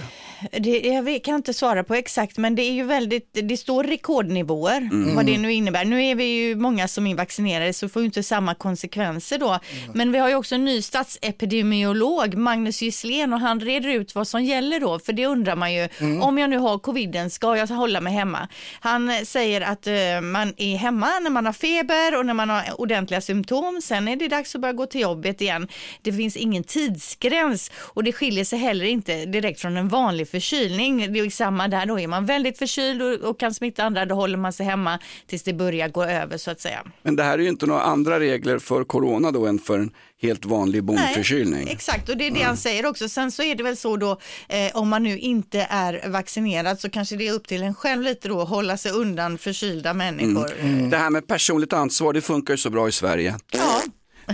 Det, 0.52 0.78
jag 0.80 1.22
kan 1.24 1.34
inte 1.34 1.54
svara 1.54 1.84
på 1.84 1.94
exakt, 1.94 2.36
men 2.38 2.54
det 2.54 2.62
är 2.62 2.72
ju 2.72 2.82
väldigt, 2.84 3.28
det 3.42 3.56
står 3.56 3.84
rekordnivåer, 3.84 4.76
Mm. 4.76 5.14
vad 5.16 5.26
det 5.26 5.38
nu 5.38 5.52
innebär. 5.52 5.84
Nu 5.84 6.04
är 6.04 6.14
vi 6.14 6.24
ju 6.24 6.56
många 6.56 6.88
som 6.88 7.06
är 7.06 7.14
vaccinerade, 7.14 7.72
så 7.72 7.88
får 7.88 8.02
ju 8.02 8.06
inte 8.06 8.22
samma 8.22 8.54
konsekvenser 8.54 9.38
då. 9.38 9.48
Mm. 9.48 9.60
Men 9.94 10.12
vi 10.12 10.18
har 10.18 10.28
ju 10.28 10.34
också 10.34 10.54
en 10.54 10.64
ny 10.64 10.82
statsepidemiolog, 10.82 12.34
Magnus 12.34 12.82
Gisslén, 12.82 13.32
och 13.32 13.40
han 13.40 13.60
reder 13.60 13.88
ut 13.88 14.14
vad 14.14 14.28
som 14.28 14.44
gäller 14.44 14.80
då, 14.80 14.98
för 14.98 15.12
det 15.12 15.26
undrar 15.26 15.56
man 15.56 15.74
ju. 15.74 15.88
Mm. 15.98 16.22
Om 16.22 16.38
jag 16.38 16.50
nu 16.50 16.58
har 16.58 16.78
coviden, 16.78 17.30
ska 17.30 17.56
jag 17.56 17.66
hålla 17.66 18.00
mig 18.00 18.12
hemma? 18.12 18.48
Han 18.80 19.12
säger 19.26 19.60
att 19.60 19.86
eh, 19.86 20.20
man 20.22 20.54
är 20.56 20.76
hemma 20.76 21.10
när 21.22 21.30
man 21.30 21.46
har 21.46 21.52
feber 21.52 22.18
och 22.18 22.26
när 22.26 22.34
man 22.34 22.50
har 22.50 22.80
ordentliga 22.80 23.20
symptom. 23.20 23.80
Sen 23.82 24.08
är 24.08 24.16
det 24.16 24.28
dags 24.28 24.54
att 24.54 24.60
börja 24.60 24.72
gå 24.72 24.86
till 24.86 25.00
jobbet 25.00 25.40
igen. 25.40 25.68
Det 26.02 26.12
finns 26.12 26.36
ingen 26.36 26.64
tidsgräns 26.64 27.70
och 27.78 28.04
det 28.04 28.12
skiljer 28.12 28.44
sig 28.44 28.58
heller 28.58 28.84
inte 28.84 29.24
direkt 29.26 29.60
från 29.60 29.76
en 29.76 29.88
vanlig 29.88 30.25
förkylning. 30.26 31.12
Det 31.12 31.18
är 31.18 31.30
samma 31.30 31.68
där 31.68 31.86
då. 31.86 32.00
Är 32.00 32.06
man 32.06 32.26
väldigt 32.26 32.58
förkyld 32.58 33.02
och, 33.02 33.30
och 33.30 33.40
kan 33.40 33.54
smitta 33.54 33.84
andra, 33.84 34.06
då 34.06 34.14
håller 34.14 34.38
man 34.38 34.52
sig 34.52 34.66
hemma 34.66 34.98
tills 35.26 35.42
det 35.42 35.52
börjar 35.52 35.88
gå 35.88 36.04
över 36.04 36.38
så 36.38 36.50
att 36.50 36.60
säga. 36.60 36.84
Men 37.02 37.16
det 37.16 37.22
här 37.22 37.38
är 37.38 37.42
ju 37.42 37.48
inte 37.48 37.66
några 37.66 37.82
andra 37.82 38.20
regler 38.20 38.58
för 38.58 38.84
corona 38.84 39.30
då 39.30 39.46
än 39.46 39.58
för 39.58 39.78
en 39.78 39.90
helt 40.22 40.44
vanlig 40.44 40.84
bonförkylning. 40.84 41.68
Exakt, 41.68 42.08
och 42.08 42.16
det 42.16 42.26
är 42.26 42.30
det 42.30 42.42
han 42.42 42.56
säger 42.56 42.86
också. 42.86 43.08
Sen 43.08 43.32
så 43.32 43.42
är 43.42 43.54
det 43.54 43.62
väl 43.62 43.76
så 43.76 43.96
då, 43.96 44.20
eh, 44.48 44.76
om 44.76 44.88
man 44.88 45.02
nu 45.02 45.18
inte 45.18 45.66
är 45.70 46.08
vaccinerad 46.08 46.80
så 46.80 46.90
kanske 46.90 47.16
det 47.16 47.28
är 47.28 47.32
upp 47.32 47.48
till 47.48 47.62
en 47.62 47.74
själv 47.74 48.02
lite 48.02 48.28
då 48.28 48.40
att 48.40 48.48
hålla 48.48 48.76
sig 48.76 48.92
undan 48.92 49.38
förkylda 49.38 49.94
människor. 49.94 50.52
Mm. 50.60 50.90
Det 50.90 50.96
här 50.96 51.10
med 51.10 51.26
personligt 51.26 51.72
ansvar, 51.72 52.12
det 52.12 52.20
funkar 52.20 52.54
ju 52.54 52.58
så 52.58 52.70
bra 52.70 52.88
i 52.88 52.92
Sverige. 52.92 53.36
Ja. 53.52 53.82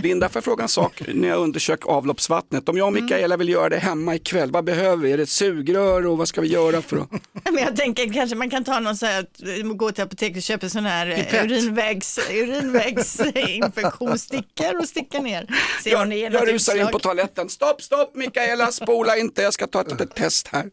Linda, 0.01 0.29
får 0.29 0.37
jag 0.37 0.43
fråga 0.43 0.63
en 0.63 0.69
sak? 0.69 1.01
När 1.07 1.27
jag 1.27 1.39
undersöker 1.39 1.89
avloppsvattnet, 1.89 2.69
om 2.69 2.77
jag 2.77 2.87
och 2.87 2.93
Mikaela 2.93 3.37
vill 3.37 3.49
göra 3.49 3.69
det 3.69 3.77
hemma 3.77 4.15
ikväll, 4.15 4.51
vad 4.51 4.63
behöver 4.63 5.03
vi? 5.03 5.11
Är 5.11 5.17
det 5.17 5.23
ett 5.23 5.29
sugrör 5.29 6.05
och 6.05 6.17
vad 6.17 6.27
ska 6.27 6.41
vi 6.41 6.47
göra 6.47 6.81
för 6.81 6.97
att... 6.97 7.09
Men 7.51 7.63
jag 7.63 7.75
tänker 7.75 8.13
kanske 8.13 8.35
man 8.35 8.49
kan 8.49 8.63
ta 8.63 8.79
någon 8.79 8.97
så 8.97 9.05
här, 9.05 9.19
att 9.19 9.41
gå 9.77 9.91
till 9.91 10.03
apoteket 10.03 10.37
och 10.37 10.43
köpa 10.43 10.69
sån 10.69 10.85
här 10.85 11.07
eh, 11.07 11.15
Pipett. 11.15 11.45
urinvägs, 11.45 12.19
urinvägsinfektionsstickor 12.31 14.77
och 14.79 14.87
sticka 14.89 15.21
ner. 15.21 15.47
Se 15.83 15.89
Jag 15.89 16.07
något 16.09 16.43
rusar 16.43 16.73
in 16.73 16.79
utslag. 16.79 16.91
på 16.91 16.99
toaletten. 16.99 17.49
Stopp, 17.49 17.81
stopp 17.81 18.15
Mikaela, 18.15 18.71
spola 18.71 19.17
inte, 19.17 19.41
jag 19.41 19.53
ska 19.53 19.67
ta 19.67 19.81
ett 19.81 19.91
litet 19.91 20.15
test 20.15 20.47
här. 20.47 20.69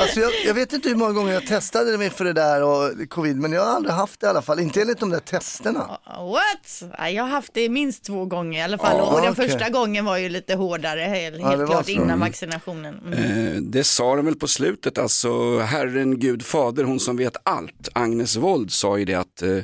Alltså 0.00 0.20
jag, 0.20 0.32
jag 0.46 0.54
vet 0.54 0.72
inte 0.72 0.88
hur 0.88 0.96
många 0.96 1.12
gånger 1.12 1.32
jag 1.32 1.46
testade 1.46 1.98
mig 1.98 2.10
för 2.10 2.24
det 2.24 2.32
där 2.32 2.62
och 2.62 3.08
covid, 3.08 3.36
men 3.36 3.52
jag 3.52 3.64
har 3.64 3.72
aldrig 3.76 3.94
haft 3.94 4.20
det 4.20 4.26
i 4.26 4.30
alla 4.30 4.42
fall, 4.42 4.60
inte 4.60 4.80
enligt 4.80 5.00
de 5.00 5.10
där 5.10 5.18
testerna. 5.20 5.98
What? 6.06 6.90
Ja, 6.98 7.08
Jag 7.10 7.22
har 7.22 7.30
haft 7.30 7.54
det 7.54 7.68
minst 7.68 8.04
två 8.04 8.24
gånger 8.24 8.58
i 8.58 8.62
alla 8.62 8.78
fall 8.78 8.96
Ja, 8.98 9.14
och 9.14 9.22
den 9.22 9.34
första 9.34 9.68
gången 9.70 10.04
var 10.04 10.16
ju 10.16 10.28
lite 10.28 10.54
hårdare 10.54 11.00
helt, 11.00 11.40
Ja, 11.40 11.66
klart 11.66 11.84
så. 11.84 11.90
innan 11.90 12.04
Mm. 12.10 12.20
vaccinationen. 12.20 12.98
Mm. 13.06 13.12
Eh, 13.56 13.62
det 13.62 13.84
sa 13.84 14.16
de 14.16 14.24
väl 14.26 14.34
på 14.36 14.48
slutet, 14.48 14.98
alltså 14.98 15.58
Herren 15.58 16.18
Gud 16.18 16.44
Fader, 16.44 16.84
hon 16.84 17.00
som 17.00 17.16
vet 17.16 17.36
allt, 17.42 17.88
Agnes 17.92 18.36
Wold 18.36 18.72
sa 18.72 18.98
ju 18.98 19.04
det 19.04 19.14
att 19.14 19.42
eh, 19.42 19.58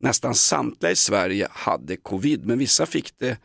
nästan 0.00 0.34
samtliga 0.34 0.92
i 0.92 0.96
Sverige 0.96 1.48
hade 1.50 1.96
covid, 1.96 2.46
men 2.46 2.58
vissa 2.58 2.86
fick 2.86 3.18
det 3.18 3.36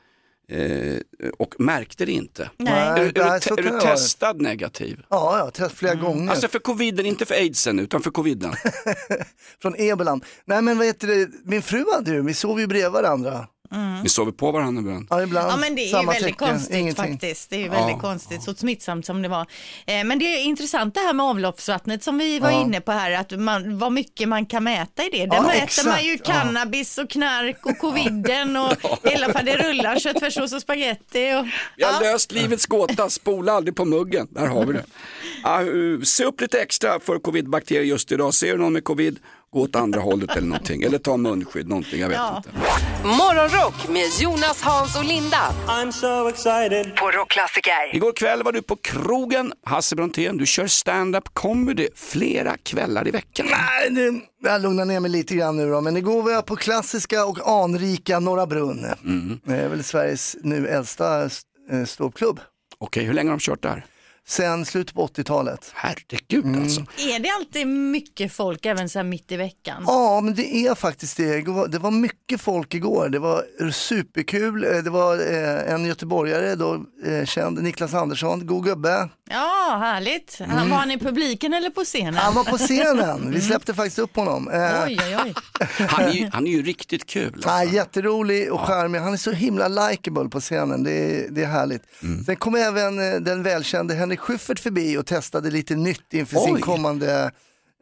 och 1.38 1.56
märkte 1.60 2.06
det 2.06 2.12
inte. 2.12 2.50
Nej. 2.58 2.74
Är, 2.74 2.96
är, 2.96 3.04
Nej, 3.04 3.12
du, 3.14 3.22
är 3.22 3.74
du 3.74 3.80
testad 3.80 4.42
negativ? 4.42 5.04
Ja, 5.10 5.38
jag 5.38 5.44
har 5.44 5.52
testat 5.52 5.78
flera 5.78 5.96
gånger. 5.96 6.32
Alltså 6.32 6.48
för 6.48 6.60
coviden, 6.60 7.06
inte 7.06 7.26
för 7.26 7.36
aidsen 7.36 7.80
utan 7.80 8.02
för 8.02 8.12
coviden. 8.12 8.54
Från 9.62 9.76
ebolan. 9.78 10.22
Nej 10.46 10.62
men 10.62 10.78
vad 10.78 10.88
heter 10.88 11.08
det, 11.08 11.30
min 11.44 11.62
fru 11.62 11.86
hade 11.94 12.12
ju, 12.12 12.22
vi 12.22 12.34
sov 12.34 12.60
ju 12.60 12.68
bredvid 12.68 12.92
varandra. 12.92 13.48
Ni 14.04 14.10
sover 14.10 14.32
på 14.32 14.52
varandra 14.52 14.82
ibland. 14.82 15.08
Ja, 15.10 15.24
ibland. 15.24 15.52
Ja 15.52 15.58
men 15.58 15.76
det 15.76 15.82
är 15.82 15.86
ju 15.86 15.90
Samma 15.92 16.12
väldigt 16.12 16.38
tecken, 16.38 16.48
konstigt 16.48 16.76
ingenting. 16.78 17.12
faktiskt. 17.14 17.50
Det 17.50 17.56
är 17.56 17.60
ju 17.60 17.66
Ja. 17.66 17.72
väldigt 17.72 18.02
konstigt, 18.02 18.44
så 18.44 18.54
smittsamt 18.54 19.06
som 19.06 19.22
det 19.22 19.28
var. 19.28 19.46
Eh, 19.86 20.04
men 20.04 20.20
det 20.20 20.26
är 20.26 20.44
intressant 20.44 20.94
det 20.94 21.00
här 21.00 21.14
med 21.14 21.26
avloppsvattnet 21.26 22.04
som 22.04 22.18
vi 22.18 22.40
var 22.40 22.52
Ja. 22.52 22.62
inne 22.62 22.82
på 22.82 22.92
här, 22.92 23.12
att 23.12 23.40
man, 23.40 23.78
vad 23.78 23.92
mycket 23.92 24.30
man 24.30 24.46
kan 24.46 24.64
mäta 24.64 25.04
i 25.04 25.10
det. 25.12 25.26
Där 25.26 25.36
Ja, 25.36 25.42
mäter 25.42 25.64
exakt. 25.64 25.88
man 25.88 26.04
ju 26.06 26.12
Ja. 26.12 26.34
cannabis 26.34 26.98
och 26.98 27.10
knark 27.10 27.66
och 27.66 27.78
coviden 27.78 28.58
och 28.58 28.74
hela 29.10 29.34
faderullan, 29.34 30.00
köttfärssås 30.00 30.54
och 30.54 30.62
spaghetti. 30.62 31.34
Och, 31.34 31.46
Vi 31.78 31.84
har 31.84 32.02
löst 32.04 32.32
livets 32.32 32.66
gåta, 32.66 33.10
spola 33.10 33.52
aldrig 33.54 33.76
på 33.76 33.86
muggen. 33.86 34.28
Där 34.32 34.48
har 34.48 34.66
vi 34.66 34.74
det. 34.74 34.86
Ja, 35.44 35.62
uh, 35.64 36.02
se 36.02 36.24
upp 36.24 36.42
lite 36.42 36.60
extra 36.62 37.00
för 37.00 37.20
covidbakterier 37.20 37.84
just 37.84 38.12
idag. 38.12 38.34
Ser 38.34 38.52
du 38.52 38.58
någon 38.58 38.74
med 38.74 38.84
covid, 38.84 39.20
gå 39.54 39.62
åt 39.62 39.76
andra 39.76 40.00
hållet 40.02 40.36
eller 40.38 40.48
någonting. 40.48 40.84
Eller 40.84 40.98
ta 40.98 41.18
munskydd, 41.18 41.68
någonting, 41.70 42.00
jag 42.02 42.08
vet 42.10 42.18
Ja. 42.18 42.38
inte. 42.38 42.50
Morgonrock 43.08 43.90
med 43.90 44.08
Jonas, 44.20 44.62
Hans 44.62 44.96
och 44.98 45.06
Linda. 45.06 45.38
I'm 45.68 45.92
so 45.92 46.28
excited. 46.30 46.96
På 46.96 47.12
Rockklassiker. 47.12 47.96
Igår 47.96 48.14
kväll 48.14 48.44
var 48.44 48.52
du 48.52 48.62
på 48.62 48.76
krogen, 48.76 49.54
Hasse 49.66 49.96
Brontén, 49.96 50.38
du 50.38 50.46
kör 50.46 50.68
stand-up 50.68 51.24
comedy 51.34 51.88
flera 51.96 52.58
kvällar 52.58 53.08
i 53.08 53.12
veckan. 53.12 53.48
Nej, 53.50 53.90
nu, 53.92 54.22
jag 54.44 54.62
lugnar 54.62 54.86
ner 54.86 55.00
mig 55.00 55.12
lite 55.12 55.36
grann 55.36 55.58
nu 55.58 55.70
då, 55.72 55.82
men 55.82 55.98
igår 55.98 56.22
var 56.24 56.32
jag 56.32 56.46
på 56.46 56.56
klassiska 56.56 57.26
och 57.26 57.50
anrika 57.64 58.20
Norra 58.20 58.46
Brunn. 58.48 58.86
Mm. 59.06 59.40
Det 59.46 59.56
är 59.56 59.70
väl 59.70 59.84
Sveriges 59.84 60.36
nu 60.44 60.68
äldsta 60.68 61.24
eh, 61.72 61.86
ståuppklubb. 61.88 62.40
Okej, 62.78 63.04
hur 63.04 63.14
länge 63.14 63.30
har 63.30 63.38
de 63.38 63.42
kört 63.42 63.62
där? 63.64 63.86
Sen 64.28 64.66
slutet 64.66 64.96
på 64.96 65.08
80-talet. 65.08 65.72
Herregud 65.74 66.46
Mm. 66.46 66.62
alltså. 66.64 66.82
Är 66.98 67.20
det 67.20 67.30
alltid 67.30 67.68
mycket 67.68 68.34
folk 68.34 68.66
även 68.66 68.90
så 68.90 69.00
här 69.00 69.04
mitt 69.04 69.32
i 69.32 69.38
veckan? 69.38 69.84
Ja, 69.88 70.22
men 70.22 70.36
det 70.36 70.56
är 70.68 70.76
faktiskt 70.76 71.18
det. 71.18 71.42
Det 71.72 71.80
var 71.80 71.92
mycket 71.92 72.42
folk 72.42 72.74
igår. 72.74 73.10
Det 73.10 73.20
var 73.20 73.44
superkul. 73.72 74.64
Eh, 74.64 74.72
Det 74.84 74.90
var 74.90 75.16
eh, 75.34 75.74
en 75.74 75.86
göteborgare, 75.86 76.56
då, 76.56 76.86
eh, 77.06 77.26
känd 77.26 77.64
Niklas 77.64 77.94
Andersson, 77.94 78.46
god 78.48 78.64
gubbe. 78.66 79.10
Ja, 79.30 79.78
härligt. 79.82 80.40
Han, 80.48 80.70
Var 80.70 80.78
han 80.78 80.92
i 80.92 81.00
publiken 81.00 81.54
eller 81.54 81.70
på 81.70 81.82
scenen? 81.84 82.14
Han 82.14 82.34
var 82.36 82.44
på 82.44 82.58
scenen, 82.58 83.32
vi 83.34 83.42
släppte 83.42 83.74
faktiskt 83.74 84.00
upp 84.00 84.16
honom. 84.16 84.48
Oj, 84.86 85.00
oj, 85.08 85.18
oj. 85.26 85.34
Han 85.90 86.06
är 86.06 86.12
ju, 86.12 86.30
han 86.34 86.48
är 86.48 86.52
ju 86.52 86.64
riktigt 86.64 87.06
kul. 87.06 87.42
Ja, 87.46 87.64
jätterolig 87.64 88.54
och 88.54 88.60
charmig. 88.62 89.00
Han 89.00 89.14
är 89.14 89.18
så 89.18 89.32
himla 89.32 89.68
likable 89.68 90.30
på 90.30 90.40
scenen. 90.40 90.84
Det 90.84 90.92
är, 90.92 91.30
det 91.30 91.44
är 91.44 91.48
härligt. 91.48 91.84
Sen 92.26 92.36
kom 92.36 92.56
även 92.56 92.96
den 93.24 93.44
välkände 93.44 93.94
Henrik 93.96 94.11
Schyffert 94.18 94.60
förbi 94.60 94.98
och 94.98 95.06
testade 95.06 95.52
lite 95.52 95.76
nytt 95.76 96.14
inför 96.14 96.38
sin 96.38 96.56
Oj. 96.56 96.62
kommande 96.62 97.32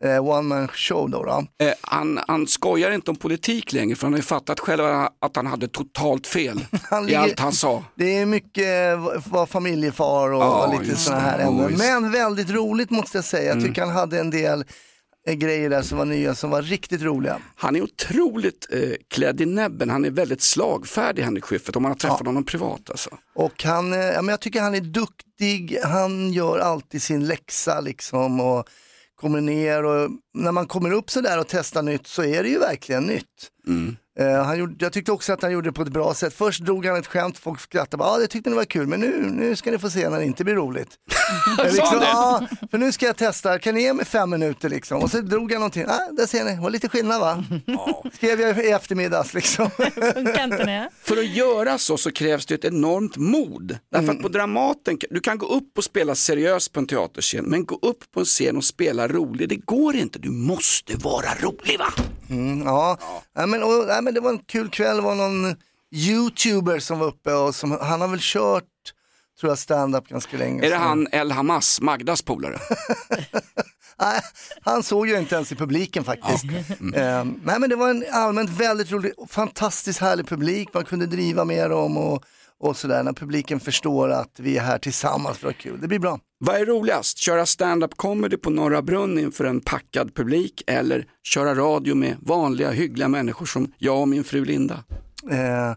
eh, 0.04 0.26
one 0.30 0.42
man 0.42 0.68
show. 0.68 1.10
Då, 1.10 1.24
då. 1.24 1.46
Eh, 1.66 1.74
han, 1.82 2.20
han 2.28 2.48
skojar 2.48 2.92
inte 2.92 3.12
om 3.12 3.18
politik 3.18 3.74
längre 3.74 3.96
för 3.96 4.04
han 4.08 4.14
har 4.14 4.18
ju 4.18 4.24
fattat 4.24 4.60
själv 4.60 4.84
att 5.22 5.36
han 5.36 5.46
hade 5.48 5.68
totalt 5.68 6.28
fel 6.28 6.66
Han 6.90 7.04
i 7.04 7.06
ligger- 7.06 7.20
allt 7.20 7.40
han 7.40 7.52
sa. 7.54 7.84
Det 7.96 8.18
är 8.18 8.26
mycket 8.26 8.94
eh, 8.94 9.22
vara 9.32 9.46
familjefar 9.46 10.32
och 10.32 10.42
Ja, 10.42 10.72
lite 10.80 10.92
just 10.92 11.06
sådana 11.06 11.22
här 11.22 11.40
ämnen. 11.40 11.74
Men 11.78 12.12
väldigt 12.12 12.50
roligt 12.50 12.90
måste 12.90 13.18
jag 13.18 13.26
säga. 13.26 13.44
Jag 13.48 13.58
Mm. 13.58 13.68
tycker 13.68 13.82
han 13.82 13.92
hade 13.96 14.20
en 14.20 14.30
del 14.30 14.64
grejer 15.26 15.70
där 15.70 15.82
som 15.82 15.98
var 15.98 16.06
nya 16.06 16.36
som 16.36 16.50
var 16.50 16.62
riktigt 16.62 17.02
roliga. 17.02 17.42
Han 17.56 17.76
är 17.76 17.82
otroligt 17.82 18.68
eh, 18.72 18.92
klädd 19.08 19.42
i 19.42 19.46
näbben, 19.46 19.90
han 19.90 20.06
är 20.06 20.12
väldigt 20.12 20.42
slagfärdig 20.42 21.24
Henrik 21.24 21.44
Schyffert 21.44 21.76
om 21.76 21.84
man 21.84 21.92
har 21.92 21.98
träffat 21.98 22.26
honom 22.26 22.44
privat 22.44 22.90
alltså. 22.90 23.10
Och 23.36 23.64
han, 23.64 23.94
eh, 23.94 24.00
ja, 24.00 24.22
men 24.22 24.30
jag 24.30 24.40
tycker 24.40 24.62
han 24.62 24.76
är 24.76 24.82
duktig, 24.82 25.78
han 25.84 26.34
gör 26.34 26.60
alltid 26.60 27.02
sin 27.02 27.28
läxa 27.28 27.82
liksom 27.82 28.40
och 28.40 28.70
kommer 29.16 29.42
ner 29.42 29.86
och 29.86 30.12
när 30.34 30.52
man 30.52 30.68
kommer 30.68 30.92
upp 30.92 31.10
sådär 31.12 31.40
och 31.40 31.48
testar 31.48 31.82
nytt 31.82 32.08
så 32.08 32.24
är 32.24 32.44
det 32.44 32.50
ju 32.50 32.60
verkligen 32.60 33.04
nytt. 33.04 33.26
Eh, 34.20 34.44
han 34.44 34.60
gjorde, 34.60 34.76
jag 34.86 34.94
tyckte 34.94 35.12
också 35.12 35.34
att 35.34 35.42
han 35.42 35.52
gjorde 35.52 35.70
det 35.70 35.74
på 35.74 35.82
ett 35.82 35.88
bra 35.92 36.14
sätt. 36.14 36.34
Först 36.34 36.62
drog 36.62 36.86
han 36.86 36.96
ett 37.00 37.08
skämt, 37.08 37.38
folk 37.38 37.60
skrattade, 37.60 37.98
bara, 37.98 38.10
ja 38.14 38.18
det 38.18 38.28
tyckte 38.28 38.50
ni 38.50 38.56
var 38.56 38.66
kul, 38.66 38.88
men 38.88 39.00
nu, 39.00 39.30
nu 39.32 39.56
ska 39.56 39.72
ni 39.72 39.78
få 39.78 39.90
se 39.90 40.10
när 40.10 40.20
det 40.20 40.26
inte 40.26 40.44
blir 40.44 40.56
roligt. 40.56 40.90
Sa 41.58 41.64
liksom, 41.64 42.00
ja, 42.02 42.48
för 42.72 42.78
nu 42.78 42.92
ska 42.92 43.06
jag 43.06 43.16
testa, 43.18 43.60
kan 43.60 43.76
ni 43.76 43.82
ge 43.82 43.94
mig 43.94 44.06
fem 44.06 44.30
minuter 44.30 44.70
liksom? 44.70 45.02
Och 45.04 45.12
så 45.12 45.22
drog 45.22 45.52
han 45.52 45.60
någonting, 45.60 45.86
ah, 45.88 46.12
där 46.12 46.26
ser 46.26 46.46
ni, 46.46 46.62
var 46.62 46.70
lite 46.70 46.90
skillnad 46.90 47.22
va? 47.22 47.44
Skrev 48.14 48.42
jag 48.42 48.66
i 48.66 48.70
eftermiddags 48.70 49.34
liksom. 49.34 49.70
För 51.02 51.18
att 51.18 51.28
göra 51.28 51.78
så 51.78 51.98
så 51.98 52.12
krävs 52.12 52.46
det 52.46 52.56
ett 52.56 52.66
enormt 52.66 53.18
mod. 53.18 53.78
Därför 53.92 54.04
Mm. 54.04 54.16
att 54.18 54.22
på 54.22 54.30
Dramaten, 54.30 54.98
du 55.10 55.20
kan 55.20 55.38
gå 55.38 55.46
upp 55.48 55.78
och 55.78 55.84
spela 55.84 56.16
seriöst 56.16 56.74
på 56.74 56.80
en 56.80 56.88
teaterscen, 56.88 57.46
men 57.46 57.66
gå 57.66 57.80
upp 57.82 58.12
på 58.14 58.20
en 58.20 58.26
scen 58.26 58.58
och 58.58 58.64
spela 58.64 59.08
rolig, 59.08 59.50
det 59.50 59.56
går 59.56 59.96
inte. 59.96 60.19
Du 60.22 60.30
måste 60.30 60.96
vara 60.98 61.34
rolig 61.42 61.80
va? 61.80 61.94
Mm, 62.30 62.62
ja, 62.62 62.98
Nej, 63.36 63.48
men, 63.48 63.64
och, 63.64 63.88
nej, 63.88 64.02
men 64.02 64.14
det 64.14 64.20
var 64.20 64.30
en 64.30 64.40
kul 64.40 64.70
kväll, 64.70 64.96
det 64.96 65.02
var 65.02 65.16
någon 65.16 65.56
youtuber 65.92 66.80
som 66.80 67.00
var 67.00 67.08
uppe 67.08 67.34
och 67.34 67.56
som, 67.56 67.72
han 67.82 68.02
har 68.02 68.08
väl 68.08 68.20
kört, 68.22 68.64
tror 69.40 69.52
jag, 69.52 69.60
stand-up 69.60 70.08
ganska 70.08 70.38
länge. 70.38 70.66
Är 70.66 70.70
det 70.70 70.76
så- 70.76 70.82
han 70.82 71.08
El 71.12 71.32
Hamas, 71.32 71.82
Magdas 71.82 72.22
polare? 72.22 72.60
Nej, 74.02 74.22
han 74.62 74.84
såg 74.84 75.08
ju 75.08 75.18
inte 75.20 75.36
ens 75.36 75.52
i 75.52 75.56
publiken 75.56 76.04
faktiskt. 76.04 76.44
Eh, 76.96 77.24
nej 77.44 77.60
men 77.60 77.70
det 77.70 77.76
var 77.76 77.90
en 77.90 78.06
allmänt 78.12 78.50
väldigt 78.50 78.92
rolig, 78.92 79.12
fantastiskt 79.30 80.00
härlig 80.00 80.28
publik, 80.28 80.70
man 80.74 80.86
kunde 80.86 81.06
driva 81.06 81.46
med 81.46 81.70
dem 81.70 81.98
och, 81.98 82.24
och 82.60 82.78
sådär 82.78 83.04
när 83.04 83.14
publiken 83.14 83.60
förstår 83.60 84.10
att 84.12 84.32
vi 84.40 84.58
är 84.58 84.62
här 84.62 84.78
tillsammans 84.78 85.38
för 85.38 85.48
att 85.50 85.56
ha 85.56 85.62
kul. 85.62 85.82
Det 85.82 85.88
blir 85.88 86.00
bra. 86.00 86.20
Vad 86.46 86.56
är 86.56 86.66
roligast? 86.66 87.18
Köra 87.18 87.46
stand-up 87.46 87.92
comedy 87.98 88.38
på 88.38 88.50
Norra 88.50 88.82
Brunn 88.82 89.20
inför 89.20 89.46
en 89.46 89.62
packad 89.62 90.16
publik 90.16 90.64
eller 90.68 91.06
köra 91.24 91.56
radio 91.56 91.96
med 91.96 92.16
vanliga 92.22 92.72
hyggliga 92.72 93.08
människor 93.08 93.46
som 93.46 93.72
jag 93.78 94.00
och 94.02 94.08
min 94.08 94.24
fru 94.24 94.46
Linda? 94.46 94.84
Eh, 95.32 95.74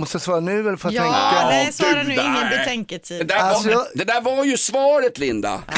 måste 0.00 0.14
jag 0.16 0.22
svara 0.22 0.40
nu 0.40 0.60
eller 0.60 0.76
får 0.76 0.92
jag 0.92 1.06
Ja, 1.06 1.12
tänka? 1.12 1.46
nej, 1.48 1.72
svara 1.72 1.92
nu, 2.02 2.04
du 2.04 2.12
ingen 2.12 2.34
där. 2.34 2.50
Det 2.50 2.56
betänketid. 2.56 3.26
där, 3.26 3.36
Alltså, 3.36 3.68
var, 3.68 3.72
jag- 3.74 3.86
det 3.94 4.04
där 4.04 4.20
var 4.20 4.44
ju 4.44 4.56
svaret 4.56 5.18
Linda. 5.18 5.62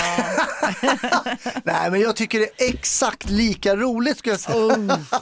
Nej 1.65 1.91
men 1.91 2.01
jag 2.01 2.17
tycker 2.17 2.39
det 2.39 2.65
är 2.65 2.69
exakt 2.75 3.31
lika 3.31 3.77
roligt 3.77 4.19
ska 4.19 4.31
jag 4.31 4.41
säga. 4.41 4.57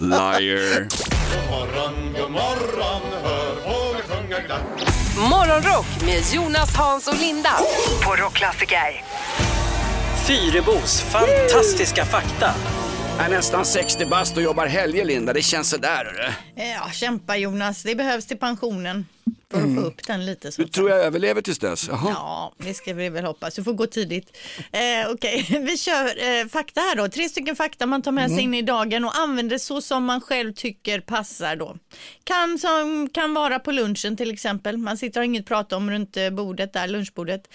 Liar. 0.01 0.81
God 0.81 1.51
morgon, 1.51 2.12
god 2.21 2.31
morgon, 2.31 3.03
hör 3.23 3.55
fåglar 3.55 4.03
sjunga 4.17 4.41
glatt. 4.47 4.97
Morgonrock 5.18 5.87
med 6.04 6.22
Jonas, 6.35 6.76
Hans 6.76 7.09
och 7.09 7.18
Linda 7.20 7.50
på 8.04 8.16
Rockklassiker. 8.16 9.04
Fyrebos 10.26 11.00
fantastiska 11.00 12.04
fakta. 12.04 12.54
Jag 13.16 13.26
är 13.26 13.31
nästan 13.31 13.64
60 13.64 14.07
bast 14.07 14.37
och 14.37 14.42
jobbar 14.42 14.66
helger 14.66 15.04
Linda, 15.04 15.33
det 15.33 15.42
känns 15.42 15.70
sådär. 15.70 16.37
Ja, 16.54 16.90
kämpa 16.92 17.37
Jonas, 17.37 17.83
det 17.83 17.94
behövs 17.94 18.26
till 18.26 18.38
pensionen 18.38 19.07
för 19.51 19.59
att 19.62 19.75
få 19.75 19.81
upp 19.81 20.07
den 20.07 20.27
lite. 20.27 20.53
Så. 20.53 20.62
Du 20.62 20.69
tror 20.69 20.91
jag 20.91 20.99
överlever 20.99 21.43
tills 21.43 21.59
dess? 21.59 21.88
Jaha. 21.88 22.11
Ja, 22.11 22.53
det 22.59 22.75
ska 22.75 22.95
vi 22.95 23.09
väl 23.09 23.25
hoppas. 23.25 23.55
Du 23.55 23.64
får 23.64 23.73
gå 23.73 23.87
tidigt. 23.87 24.37
Eh, 24.73 25.11
Okej, 25.11 25.47
vi 25.67 25.79
kör 25.79 26.05
eh, 26.05 26.47
fakta 26.49 26.81
här 26.81 26.97
då. 26.97 27.09
Tre 27.09 27.29
stycken 27.29 27.57
fakta 27.57 27.87
man 27.87 28.03
tar 28.03 28.12
med 28.12 28.31
sig 28.31 28.41
in 28.41 28.55
i 28.55 28.62
dagen 28.62 29.05
och 29.05 29.19
använder 29.19 29.59
så 29.59 29.81
som 29.81 30.05
man 30.05 30.21
själv 30.21 30.53
tycker 30.53 31.01
passar 31.01 31.57
då. 31.57 31.77
Kan, 32.25 32.59
som, 32.59 33.09
kan 33.12 33.35
vara 33.35 33.59
på 33.59 33.73
lunchen 33.73 34.17
till 34.17 34.31
exempel. 34.31 34.77
Man 34.77 34.97
sitter 34.97 35.21
och 35.21 35.23
har 35.23 35.25
inget 35.25 35.47
prata 35.47 35.77
om 35.77 35.91
runt 35.91 36.17
eh, 36.17 36.31
bordet 36.31 36.73
där, 36.73 36.88
lunchbordet. 36.88 37.49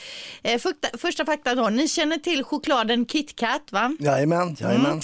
Eh, 0.44 0.60
fakta, 0.60 0.98
första 0.98 1.26
fakta 1.26 1.56
då. 1.56 1.70
Ni 1.70 1.88
känner 1.88 2.18
till 2.18 2.44
chokladen 2.44 3.06
KitKat 3.06 3.72
va? 3.72 3.96
Jajamän, 4.00 4.56
jajamän. 4.60 4.92
Mm. 4.92 5.02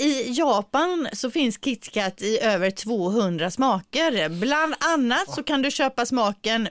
I 0.00 0.32
Japan 0.32 1.08
så 1.12 1.30
finns 1.30 1.58
KitKat 1.58 2.22
i 2.22 2.38
över 2.38 2.70
200 2.70 3.50
smaker. 3.50 4.28
Bland 4.28 4.74
annat 4.78 5.34
så 5.34 5.42
kan 5.42 5.62
du 5.62 5.70
köpa 5.70 6.06
smaken 6.08 6.68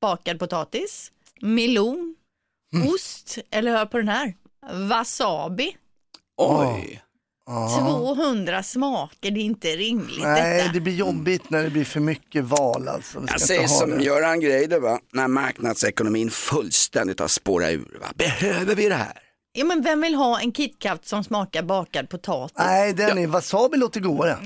bakad 0.00 0.38
potatis, 0.38 1.12
melon, 1.40 2.14
Mm. 2.74 2.88
ost 2.88 3.38
eller 3.50 3.70
hör 3.76 3.86
på 3.86 3.96
den 3.98 4.08
här, 4.08 4.34
wasabi. 4.88 5.76
Oj. 6.36 7.00
200 7.78 8.62
smaker, 8.62 9.30
det 9.30 9.40
är 9.40 9.44
inte 9.44 9.68
rimligt 9.76 10.22
Nej, 10.22 10.56
detta. 10.62 10.72
det 10.72 10.80
blir 10.80 10.94
jobbigt 10.94 11.50
när 11.50 11.62
det 11.62 11.70
blir 11.70 11.84
för 11.84 12.00
mycket 12.00 12.44
val 12.44 12.88
alltså. 12.88 13.20
Vi 13.20 13.26
ska 13.26 13.32
Jag 13.32 13.36
inte 13.36 13.46
säger 13.46 13.60
ha 13.60 13.68
som 13.68 13.90
det. 13.90 14.04
Göran 14.04 14.40
Greider 14.40 14.80
va, 14.80 15.00
när 15.12 15.28
marknadsekonomin 15.28 16.30
fullständigt 16.30 17.20
har 17.20 17.28
spårat 17.28 17.70
ur. 17.70 17.98
Va? 18.00 18.06
Behöver 18.14 18.74
vi 18.74 18.88
det 18.88 18.94
här? 18.94 19.18
Ja, 19.56 19.64
men 19.64 19.82
vem 19.82 20.00
vill 20.00 20.14
ha 20.14 20.40
en 20.40 20.52
KitKat 20.52 21.06
som 21.06 21.24
smakar 21.24 21.62
bakad 21.62 22.08
potatis? 22.08 22.56
Nej, 22.58 22.92
den 22.92 23.18
är, 23.18 23.26
wasabi 23.26 23.76
låter 23.76 24.00
godare. 24.00 24.38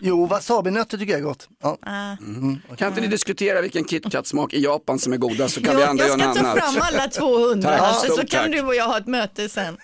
Jo, 0.00 0.26
wasabinötter 0.26 0.98
tycker 0.98 1.12
jag 1.12 1.20
är 1.20 1.24
gott. 1.24 1.48
Ja. 1.62 1.78
Ah. 1.82 2.10
Mm. 2.20 2.60
Kan 2.78 2.88
inte 2.88 3.00
ni 3.00 3.06
diskutera 3.06 3.60
vilken 3.60 3.84
KitKat-smak 3.84 4.54
i 4.54 4.60
Japan 4.64 4.98
som 4.98 5.12
är 5.12 5.16
godast 5.16 5.54
så 5.54 5.62
kan 5.62 5.72
Jo, 5.72 5.78
vi 5.78 5.84
jag 5.84 5.98
göra 5.98 6.08
ska 6.18 6.26
något 6.28 6.36
ta 6.38 6.46
annat. 6.48 6.58
fram 6.74 6.82
alla 6.82 7.08
200 7.08 7.70
Tack, 7.70 7.80
här, 7.80 8.08
så 8.08 8.16
kan 8.16 8.26
tack. 8.26 8.52
du 8.52 8.60
och 8.62 8.74
jag 8.74 8.84
ha 8.84 8.98
ett 8.98 9.06
möte 9.06 9.48
sen. 9.48 9.76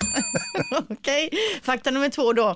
Okej, 0.90 1.30
fakta 1.62 1.90
nummer 1.90 2.08
två 2.08 2.32
då. 2.32 2.48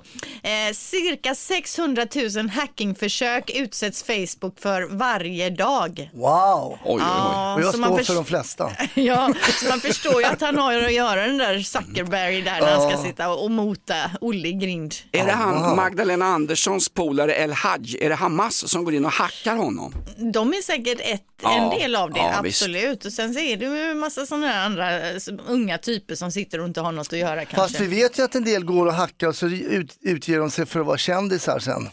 Eh, 0.43 0.73
cirka 0.73 1.35
600 1.35 2.07
000 2.35 2.49
hackingförsök 2.49 3.51
utsätts 3.55 4.03
Facebook 4.03 4.59
för 4.59 4.87
varje 4.97 5.49
dag. 5.49 6.09
Wow! 6.13 6.71
Oj, 6.71 6.77
oj, 6.85 6.93
oj. 6.95 6.99
Ja, 7.01 7.55
och 7.55 7.61
jag 7.61 7.73
så 7.73 7.79
man 7.79 7.93
står 7.93 8.03
för 8.03 8.15
de 8.15 8.25
flesta. 8.25 8.71
Ja, 8.93 9.33
så 9.61 9.69
man 9.69 9.79
förstår 9.79 10.21
ju 10.21 10.27
att 10.27 10.41
han 10.41 10.57
har 10.57 10.75
att 10.83 10.93
göra 10.93 11.27
den 11.27 11.37
där 11.37 11.59
Zuckerberg 11.59 12.08
där 12.09 12.61
när 12.61 12.71
han 12.71 12.91
ska 12.91 13.03
sitta 13.03 13.29
och, 13.29 13.51
mota 13.51 13.95
Olle 14.21 14.51
grind. 14.51 14.95
Är 15.11 15.25
det 15.25 15.31
han 15.31 15.75
Magdalena 15.75 16.25
Anderssons 16.25 16.89
polare 16.89 17.33
El 17.35 17.51
Haj, 17.51 17.97
är 18.01 18.09
det 18.09 18.15
Hamas 18.15 18.69
som 18.69 18.83
går 18.83 18.93
in 18.93 19.05
och 19.05 19.11
hackar 19.11 19.55
honom? 19.55 19.93
De 20.33 20.49
är 20.49 20.61
säkert 20.61 20.99
ett, 21.01 21.23
en 21.43 21.69
del 21.69 21.95
av 21.95 22.13
det, 22.13 22.35
absolut. 22.37 23.05
Och 23.05 23.13
sen 23.13 23.33
så 23.33 23.39
är 23.39 23.57
det 23.57 23.65
ju 23.65 23.91
en 23.91 23.99
massa 23.99 24.25
sådana 24.25 24.47
här 24.47 24.65
andra 24.65 24.99
unga 25.47 25.77
typer 25.77 26.15
som 26.15 26.31
sitter 26.31 26.59
och 26.59 26.65
inte 26.65 26.81
har 26.81 26.91
något 26.91 27.13
att 27.13 27.19
göra 27.19 27.45
kanske. 27.45 27.55
Fast 27.55 27.79
vi 27.79 27.87
vet 27.87 28.19
ju 28.19 28.23
att 28.23 28.35
en 28.35 28.43
del 28.43 28.65
går 28.65 28.85
och 28.85 28.93
hackar 28.93 29.27
och 29.27 29.35
så 29.35 29.47
ut, 29.47 29.97
utger 30.01 30.39
de 30.39 30.51
sig 30.51 30.65
för 30.65 30.79
att 30.79 30.85
vara 30.85 30.97
kändisar 30.97 31.59
sen. 31.59 31.89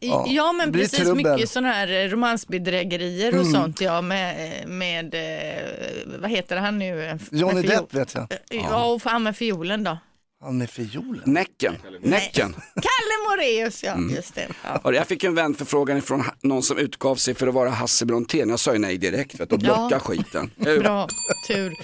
Ja, 0.00 0.26
Ja, 0.28 0.52
men 0.52 0.72
precis 0.72 0.98
trubbel. 0.98 1.32
mycket 1.32 1.50
sådana 1.50 1.72
här 1.72 1.88
eh, 2.04 2.08
romansbedrägerier 2.08 3.28
och 3.34 3.40
Mm. 3.40 3.52
sånt 3.52 3.80
ja 3.80 4.00
med, 4.00 4.68
med 4.68 5.14
eh, 5.14 6.18
vad 6.20 6.30
heter 6.30 6.56
han 6.56 6.78
nu? 6.78 7.18
Johnny 7.30 7.62
Depp 7.62 7.94
vet 7.94 8.14
jag. 8.14 8.26
Ja, 8.50 8.84
och 8.92 9.02
han 9.04 9.22
med 9.22 9.36
fiolen 9.36 9.84
då. 9.84 9.98
Han 10.44 10.58
med 10.58 10.70
fiolen. 10.70 11.22
Näcken. 11.26 11.76
Näcken. 12.02 12.52
Kalle 12.74 13.28
Moraeus, 13.28 13.84
ja 13.84 13.92
Mm. 13.92 14.14
just 14.14 14.34
det. 14.34 14.48
Ja. 14.64 14.80
Och 14.84 14.94
jag 14.94 15.06
fick 15.06 15.24
en 15.24 15.34
vänförfrågan 15.34 16.02
från 16.02 16.24
någon 16.42 16.62
som 16.62 16.78
utgav 16.78 17.16
sig 17.16 17.34
för 17.34 17.46
att 17.46 17.54
vara 17.54 17.70
Hasse 17.70 18.06
Brontén. 18.06 18.48
Jag 18.50 18.60
sa 18.60 18.72
ju 18.72 18.78
nej 18.78 18.98
direkt 18.98 19.40
vet, 19.40 19.52
och 19.52 19.58
blocka 19.58 19.88
Ja. 19.90 19.98
skiten. 19.98 20.50
Bra, 20.56 21.08
tur. 21.46 21.74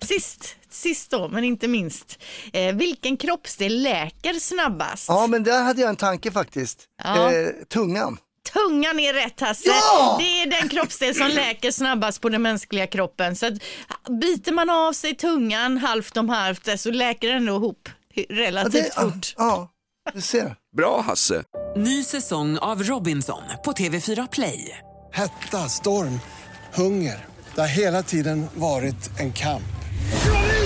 Sist, 0.00 0.56
sist 0.70 1.10
då, 1.10 1.28
men 1.28 1.44
inte 1.44 1.68
minst. 1.68 2.18
Eh, 2.52 2.74
vilken 2.74 3.16
kroppsdel 3.16 3.82
läker 3.82 4.32
snabbast? 4.34 5.04
Ja, 5.08 5.26
men 5.26 5.42
där 5.44 5.62
hade 5.62 5.80
jag 5.80 5.88
en 5.90 5.96
tanke 5.96 6.30
faktiskt. 6.30 6.84
Ja. 7.04 7.32
Eh, 7.32 7.48
tungan. 7.68 8.18
Tungan 8.52 9.00
är 9.00 9.12
rätt 9.12 9.40
Hasse. 9.40 9.68
Ja! 9.68 10.16
Det 10.20 10.42
är 10.42 10.46
den 10.60 10.68
kroppsdel 10.68 11.14
som 11.14 11.28
läker 11.28 11.70
snabbast 11.70 12.20
på 12.20 12.28
den 12.28 12.42
mänskliga 12.42 12.86
kroppen. 12.86 13.36
Så 13.36 13.46
att, 13.46 13.54
biter 14.20 14.52
man 14.52 14.70
av 14.70 14.92
sig 14.92 15.14
tungan 15.14 15.78
halvt 15.78 16.16
om 16.16 16.28
halvt 16.28 16.68
eh, 16.68 16.76
så 16.76 16.90
läker 16.90 17.28
den 17.28 17.44
nog 17.44 17.62
ihop 17.62 17.88
relativt 18.30 18.92
Ja, 18.96 19.02
det- 19.04 19.12
fort. 19.12 19.34
Ja, 19.36 19.68
du 20.14 20.20
ser. 20.20 20.54
Bra 20.76 21.00
Hasse. 21.00 21.42
Ny 21.76 22.04
säsong 22.04 22.58
av 22.58 22.82
Robinson 22.82 23.42
på 23.64 23.72
TV4 23.72 24.28
Play. 24.32 24.78
Hetta, 25.12 25.68
storm, 25.68 26.20
hunger. 26.74 27.24
Det 27.54 27.60
har 27.60 27.68
hela 27.68 28.02
tiden 28.02 28.46
varit 28.54 29.10
en 29.20 29.32
kamp. 29.32 29.62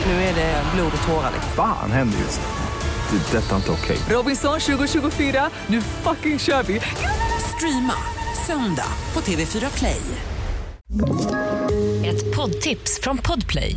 Nu 0.07 0.13
är 0.13 0.35
det 0.35 0.63
blod 0.75 0.93
och 1.03 1.09
tårar. 1.09 1.33
Fan 1.57 1.91
händer 1.93 2.19
just 2.19 2.41
det. 2.41 2.47
Det 3.33 3.39
är 3.39 3.43
detta 3.43 3.57
inte 3.57 3.71
okej. 3.71 3.97
Robinson 4.11 4.61
2024, 4.61 5.51
nu 5.67 5.81
fucking 5.83 6.39
kör 6.39 6.63
vi! 6.63 6.81
Streama 7.57 7.95
söndag 8.47 8.87
på 9.13 9.21
TV4 9.21 9.79
Play. 9.79 10.01
Ett 12.07 12.37
poddtips 12.37 13.01
från 13.03 13.19
Podplay. 13.19 13.77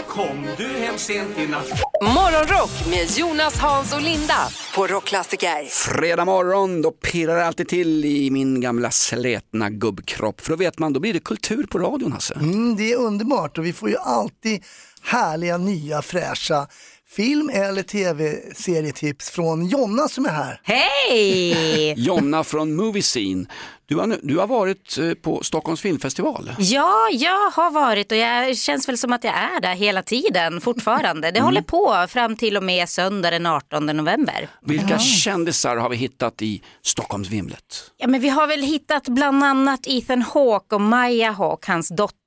Kom 0.11 0.47
du 0.57 0.67
hem 0.67 0.97
sent 0.97 1.37
i 1.37 1.47
natt 1.47 1.67
Morgonrock 2.01 2.71
med 2.89 3.17
Jonas, 3.17 3.57
Hans 3.57 3.93
och 3.93 4.01
Linda 4.01 4.47
på 4.75 4.87
Rockklassiker. 4.87 5.65
Fredag 5.69 6.25
morgon, 6.25 6.81
då 6.81 6.91
pirrar 6.91 7.35
det 7.35 7.45
alltid 7.45 7.67
till 7.67 8.05
i 8.05 8.31
min 8.31 8.61
gamla 8.61 8.91
slätna 8.91 9.69
gubbkropp. 9.69 10.41
För 10.41 10.49
då 10.49 10.55
vet 10.55 10.79
man, 10.79 10.93
då 10.93 10.99
blir 10.99 11.13
det 11.13 11.19
kultur 11.19 11.63
på 11.63 11.79
radion 11.79 12.11
Hasse. 12.11 12.33
Mm, 12.33 12.75
det 12.75 12.91
är 12.91 12.97
underbart 12.97 13.57
och 13.57 13.65
vi 13.65 13.73
får 13.73 13.89
ju 13.89 13.97
alltid 13.97 14.63
härliga, 15.01 15.57
nya, 15.57 16.01
fräscha 16.01 16.67
film 17.15 17.49
eller 17.53 17.83
tv-serietips 17.83 19.29
från 19.29 19.65
Jonna 19.65 20.07
som 20.07 20.25
är 20.25 20.29
här. 20.29 20.61
Hej! 20.63 21.93
Jonna 21.97 22.43
från 22.43 22.75
Movie 22.75 23.01
Scene. 23.01 23.45
Du 23.91 23.97
har, 23.97 24.17
du 24.21 24.37
har 24.37 24.47
varit 24.47 24.97
eh, 24.97 25.13
på 25.13 25.43
Stockholms 25.43 25.81
filmfestival. 25.81 26.51
Ja, 26.59 27.09
jag 27.11 27.51
har 27.51 27.71
varit 27.71 28.11
och 28.11 28.17
jag 28.17 28.57
känns 28.57 28.87
väl 28.87 28.97
som 28.97 29.13
att 29.13 29.23
jag 29.23 29.33
är 29.33 29.61
där 29.61 29.75
hela 29.75 30.03
tiden 30.03 30.61
fortfarande. 30.61 31.31
Det 31.31 31.41
håller 31.41 31.61
på 31.61 32.05
fram 32.09 32.35
till 32.35 32.57
och 32.57 32.63
med 32.63 32.89
söndag 32.89 33.31
den 33.31 33.45
18 33.45 33.85
november. 33.85 34.49
Vilka 34.61 34.99
kändisar 34.99 35.77
har 35.77 35.89
vi 35.89 35.95
hittat 35.95 36.41
i 36.41 36.61
Stockholmsvimlet? 36.81 37.91
Ja, 37.97 38.07
men 38.07 38.21
vi 38.21 38.29
har 38.29 38.47
väl 38.47 38.61
hittat 38.61 39.07
bland 39.07 39.43
annat 39.43 39.79
Ethan 39.87 40.21
Hawke 40.21 40.75
och 40.75 40.81
Maya 40.81 41.31
Hawke, 41.31 41.71
hans 41.71 41.89
dotter 41.89 42.20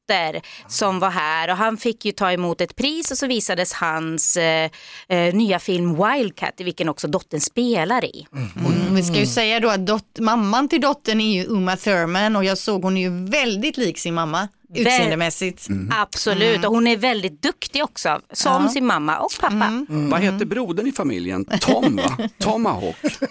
som 0.69 0.99
var 0.99 1.11
här. 1.11 1.51
Och 1.51 1.57
han 1.57 1.77
fick 1.77 2.05
ju 2.05 2.13
ta 2.13 2.33
emot 2.33 2.61
ett 2.61 2.77
pris 2.77 3.11
och 3.11 3.19
så 3.19 3.27
visades 3.27 3.73
hans 3.73 4.37
eh, 4.37 4.71
eh, 5.09 5.35
nya 5.35 5.59
film 5.59 5.95
Wildcat 5.95 6.61
i 6.61 6.65
vilken 6.65 6.89
också 6.89 7.09
dottern 7.09 7.41
spelar 7.41 8.05
i. 8.05 8.27
Mm, 8.33 8.49
mm 8.67 8.95
vi 8.95 9.03
ska 9.03 9.19
ju 9.19 9.27
säga 9.27 9.61
då 9.61 9.71
att 9.71 9.87
dot- 9.87 10.19
mamman 10.19 10.69
till 10.69 10.81
dottern 10.81 11.21
är 11.21 11.35
ju 11.35 11.47
Uma 11.47 11.77
Thurman 11.77 12.37
och 12.37 12.45
jag 12.45 12.59
såg 12.59 12.83
hon 12.83 12.97
är 12.97 13.01
ju 13.01 13.25
väldigt 13.25 13.77
lik 13.77 13.99
sin 13.99 14.15
mamma 14.15 14.49
utseendemässigt. 14.75 15.67
Absolut, 15.91 16.57
Mm. 16.57 16.69
och 16.69 16.75
hon 16.75 16.87
är 16.87 16.97
väldigt 16.97 17.43
duktig 17.43 17.85
också, 17.85 18.21
som 18.33 18.63
Ja. 18.63 18.69
sin 18.69 18.87
mamma 18.87 19.19
och 19.19 19.33
pappa. 19.41 19.55
Mm. 19.65 20.11
Vad 20.11 20.21
heter 20.21 20.45
brodern 20.45 20.87
i 20.87 20.93
familjen? 20.93 21.45
Tom 21.61 21.97
va? 21.97 22.19
Tomahawk. 22.39 22.97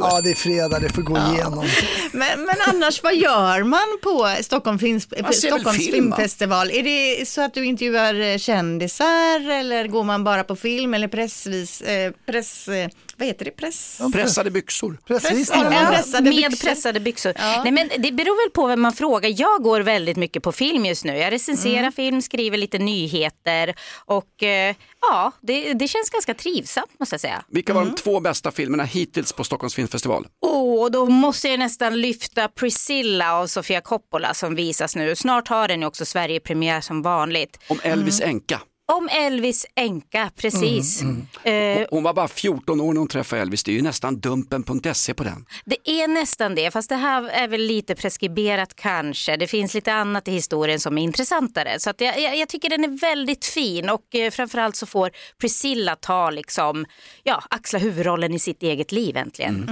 Ja, 0.00 0.20
det 0.24 0.30
är 0.30 0.34
fredag, 0.34 0.78
det 0.78 0.88
får 0.88 1.02
gå 1.02 1.16
igenom. 1.18 1.66
Men, 2.12 2.44
men 2.44 2.56
annars, 2.68 3.02
vad 3.02 3.16
gör 3.16 3.62
man 3.62 3.98
på 4.02 4.42
Stockholm 4.42 4.78
Films, 4.78 5.04
Stockholms 5.32 5.76
film, 5.78 6.10
va? 6.10 6.16
filmfestival? 6.16 6.70
Är 6.70 6.82
det 6.82 7.28
så 7.28 7.40
att 7.42 7.54
du 7.54 7.64
intervjuar 7.64 8.20
eh, 8.20 8.38
kändisar 8.38 9.50
eller 9.50 9.86
går 9.86 10.04
man 10.04 10.24
bara 10.24 10.44
på 10.44 10.56
film 10.56 10.94
eller 10.94 11.08
pressvis, 11.08 11.80
eh, 11.80 12.12
press, 12.26 12.68
eh, 12.68 12.88
vad 13.22 13.26
heter 13.26 13.44
det, 13.44 13.50
press? 13.50 14.00
Pressade 14.12 14.50
byxor. 14.50 14.98
Press, 15.06 15.24
Ja, 15.50 15.72
ja, 15.72 15.86
pressade 15.90 16.22
med 16.30 16.50
byxor. 16.50 16.68
pressade 16.68 17.00
byxor. 17.00 17.32
Nej, 17.38 17.72
men 17.72 17.88
det 17.98 18.12
beror 18.12 18.44
väl 18.46 18.50
på 18.50 18.66
vem 18.66 18.80
man 18.80 18.92
frågar. 18.92 19.34
Jag 19.40 19.62
går 19.62 19.80
väldigt 19.80 20.16
mycket 20.16 20.42
på 20.42 20.52
film 20.52 20.84
just 20.86 21.04
nu. 21.04 21.16
Jag 21.16 21.32
recenserar 21.32 21.78
Mm. 21.78 21.92
film, 21.92 22.22
skriver 22.22 22.58
lite 22.58 22.78
nyheter 22.78 23.74
och 24.04 24.42
eh, 24.42 24.74
ja, 25.00 25.32
det, 25.40 25.72
det 25.74 25.88
känns 25.88 26.10
ganska 26.10 26.34
trivsamt 26.34 26.98
måste 27.00 27.14
jag 27.14 27.20
säga. 27.20 27.42
Vilka 27.48 27.74
var 27.74 27.84
de 27.84 27.94
två 27.94 28.20
bästa 28.20 28.50
filmerna 28.50 28.84
hittills 28.84 29.32
på 29.32 29.44
Stockholms 29.44 29.74
filmfestival? 29.74 30.26
Åh, 30.42 30.90
då 30.90 31.06
måste 31.06 31.48
jag 31.48 31.58
nästan 31.58 32.00
lyfta 32.00 32.48
Priscilla 32.48 33.32
av 33.34 33.46
Sofia 33.46 33.80
Coppola 33.80 34.34
som 34.34 34.54
visas 34.54 34.96
nu. 34.96 35.16
Snart 35.16 35.48
har 35.48 35.68
den 35.68 35.80
ju 35.80 35.86
också 35.86 36.04
Sverigepremiär 36.04 36.80
som 36.80 37.02
vanligt. 37.02 37.58
Om 37.68 37.80
Elvis 37.82 38.20
änka. 38.20 38.60
Om 38.92 39.08
Elvis 39.12 39.66
änka, 39.74 40.30
precis. 40.36 41.02
Eh, 41.44 41.86
Hon 41.90 42.02
var 42.02 42.14
bara 42.14 42.28
14 42.28 42.80
år 42.80 42.92
när 42.92 42.98
hon 42.98 43.08
träffade 43.08 43.42
Elvis. 43.42 43.64
Det 43.64 43.70
är 43.72 43.74
ju 43.76 43.82
nästan 43.82 44.20
dumpen.se 44.20 45.14
på 45.14 45.24
den. 45.24 45.46
Det 45.64 45.90
är 45.90 46.08
nästan 46.08 46.54
det, 46.54 46.70
fast 46.70 46.88
det 46.88 46.96
här 46.96 47.28
är 47.28 47.48
väl 47.48 47.60
lite 47.60 47.94
preskriberat 47.94 48.74
kanske. 48.76 49.36
Det 49.36 49.46
finns 49.46 49.74
lite 49.74 49.92
annat 49.92 50.28
i 50.28 50.32
historien 50.32 50.80
som 50.80 50.98
är 50.98 51.02
intressantare. 51.02 51.80
Så 51.80 51.90
att 51.90 52.00
jag, 52.00 52.20
jag, 52.20 52.36
jag 52.36 52.48
tycker 52.48 52.68
den 52.68 52.84
är 52.84 53.00
väldigt 53.00 53.44
fin 53.44 53.90
och 53.90 54.14
eh, 54.14 54.30
framförallt 54.30 54.76
så 54.76 54.86
får 54.86 55.10
Priscilla 55.40 55.96
ta 55.96 56.30
liksom, 56.30 56.86
ja, 57.22 57.42
axla 57.50 57.78
huvudrollen 57.78 58.34
i 58.34 58.38
sitt 58.38 58.62
eget 58.62 58.92
liv 58.92 59.16
äntligen. 59.16 59.70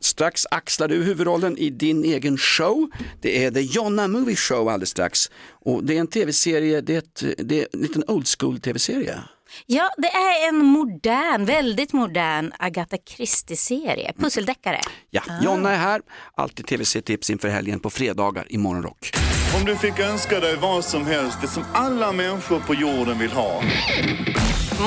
Strax 0.00 0.46
axlar 0.50 0.88
du 0.88 1.02
huvudrollen 1.04 1.58
i 1.58 1.70
din 1.70 2.04
egen 2.04 2.38
show. 2.38 2.90
Det 3.20 3.44
är 3.44 3.50
The 3.50 3.60
Jonna 3.60 4.08
Movie 4.08 4.36
Show 4.36 4.68
alldeles 4.68 4.90
strax. 4.90 5.30
Och 5.64 5.84
det 5.84 5.96
är 5.96 6.00
en 6.00 6.06
tv-serie, 6.06 6.80
det 6.80 6.94
är, 6.94 6.98
ett, 6.98 7.24
det 7.38 7.60
är 7.60 7.66
en 7.72 7.80
liten 7.80 8.04
old 8.06 8.26
school 8.38 8.60
tv-serie. 8.60 9.18
Ja, 9.66 9.90
det 9.96 10.08
är 10.08 10.48
en 10.48 10.56
modern, 10.56 11.44
väldigt 11.44 11.92
modern 11.92 12.52
Agatha 12.58 12.96
Christie-serie, 13.08 14.12
pusseldeckare. 14.18 14.80
Ja, 15.10 15.22
Jonna 15.42 15.72
är 15.72 15.76
här. 15.76 16.02
Alltid 16.34 16.66
tv-tips 16.66 17.30
inför 17.30 17.48
helgen 17.48 17.80
på 17.80 17.90
fredagar 17.90 18.46
i 18.48 18.58
Morgonrock. 18.58 19.10
Om 19.58 19.64
du 19.64 19.76
fick 19.76 19.98
önska 19.98 20.40
dig 20.40 20.56
vad 20.56 20.84
som 20.84 21.06
helst, 21.06 21.38
det 21.40 21.48
som 21.48 21.64
alla 21.72 22.12
människor 22.12 22.60
på 22.60 22.74
jorden 22.74 23.18
vill 23.18 23.30
ha. 23.30 23.62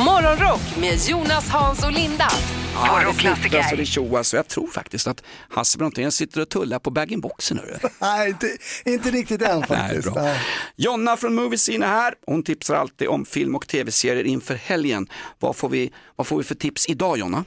Morgonrock 0.06 0.78
med 0.80 1.00
Jonas, 1.10 1.50
Hans 1.50 1.84
och 1.84 1.92
Linda 1.92 2.28
Ja, 2.74 3.04
det 3.08 3.14
flyttas 3.14 3.72
och 3.72 3.78
det 3.78 3.86
tjoas. 3.86 4.28
Så 4.28 4.36
jag 4.36 4.48
tror 4.48 4.68
faktiskt 4.68 5.08
att 5.08 5.24
Hasse 5.50 5.78
Brontén 5.78 6.12
sitter 6.12 6.42
och 6.42 6.50
tullar 6.50 6.80
på 6.80 6.90
bag-in-boxen. 6.92 7.60
Nej, 8.02 8.30
inte, 8.30 8.58
inte 8.86 9.12
riktigt 9.12 9.42
än 9.42 9.60
Nej, 9.60 9.68
faktiskt. 9.68 10.14
bra. 10.14 10.24
Nej. 10.24 10.40
Jonna 10.76 11.18
från 11.18 11.36
Moviescene 11.36 11.86
är 11.86 11.90
här. 11.90 12.14
Hon 12.28 12.44
tipsar 12.44 12.76
alltid 12.76 13.08
om 13.08 13.26
film 13.26 13.56
och 13.56 13.68
tv-serier 13.68 14.24
inför 14.24 14.56
helgen. 14.56 15.08
Vad 15.40 15.56
får, 15.56 15.70
vi, 15.70 15.92
vad 16.16 16.28
får 16.28 16.38
vi 16.38 16.44
för 16.44 16.56
tips 16.56 16.90
idag 16.90 17.18
Jonna? 17.18 17.46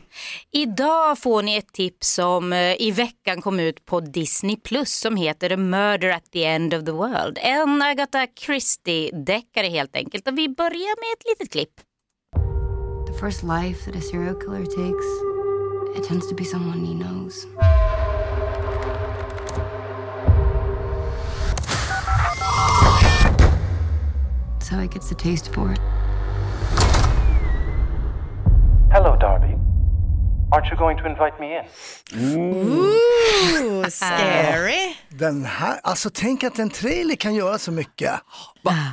Idag 0.53 1.19
får 1.19 1.43
ni 1.43 1.57
ett 1.57 1.73
tips 1.73 2.15
som 2.15 2.53
eh, 2.53 2.83
i 2.83 2.91
veckan 2.91 3.43
kom 3.43 3.61
ut 3.61 3.85
på 3.85 4.01
Disney 4.01 4.57
Plus 4.57 4.95
som 4.95 5.17
heter 5.17 5.53
A 5.53 5.57
Murder 5.57 6.09
at 6.11 6.25
the 6.33 6.45
End 6.45 6.75
of 6.75 6.85
the 6.85 6.93
World. 6.93 7.39
En 7.43 7.83
Agatha 7.83 8.27
Christie-deckare 8.41 9.69
helt 9.69 9.97
enkelt. 9.97 10.29
Och 10.29 10.39
vi 10.39 10.49
börjar 10.49 11.01
med 11.01 11.13
ett 11.19 11.39
litet 11.41 11.53
klipp. 11.53 11.71
The 13.17 13.21
first 13.23 13.45
life 13.45 13.87
that 13.87 13.97
a 13.97 14.01
serial 14.03 14.35
killer 14.35 14.67
takes, 14.67 15.07
it 15.97 16.05
tends 16.05 16.27
to 16.27 16.35
be 16.35 16.45
someone 16.45 16.85
he 16.85 16.93
knows. 16.93 17.47
That's 24.53 24.69
how 24.69 24.81
he 24.81 24.89
gets 24.89 25.11
a 25.11 25.15
taste 25.15 25.51
for 25.55 25.73
it. 25.73 25.79
Hello, 28.93 29.17
Darby. 29.19 29.57
Aren't 30.53 30.67
you 30.71 30.77
going 30.77 30.99
to 30.99 31.07
invite 31.07 31.41
me 31.41 31.57
in? 31.57 31.65
Ooh, 32.21 32.86
scary. 33.97 34.95
Den 35.09 35.45
här, 35.45 35.81
alltså 35.83 36.11
tänk 36.15 36.45
att 36.45 36.59
en 36.59 36.71
trailer 36.71 37.15
kan 37.17 37.35
göra 37.35 37.59
så 37.59 37.73
mycket. 37.73 38.13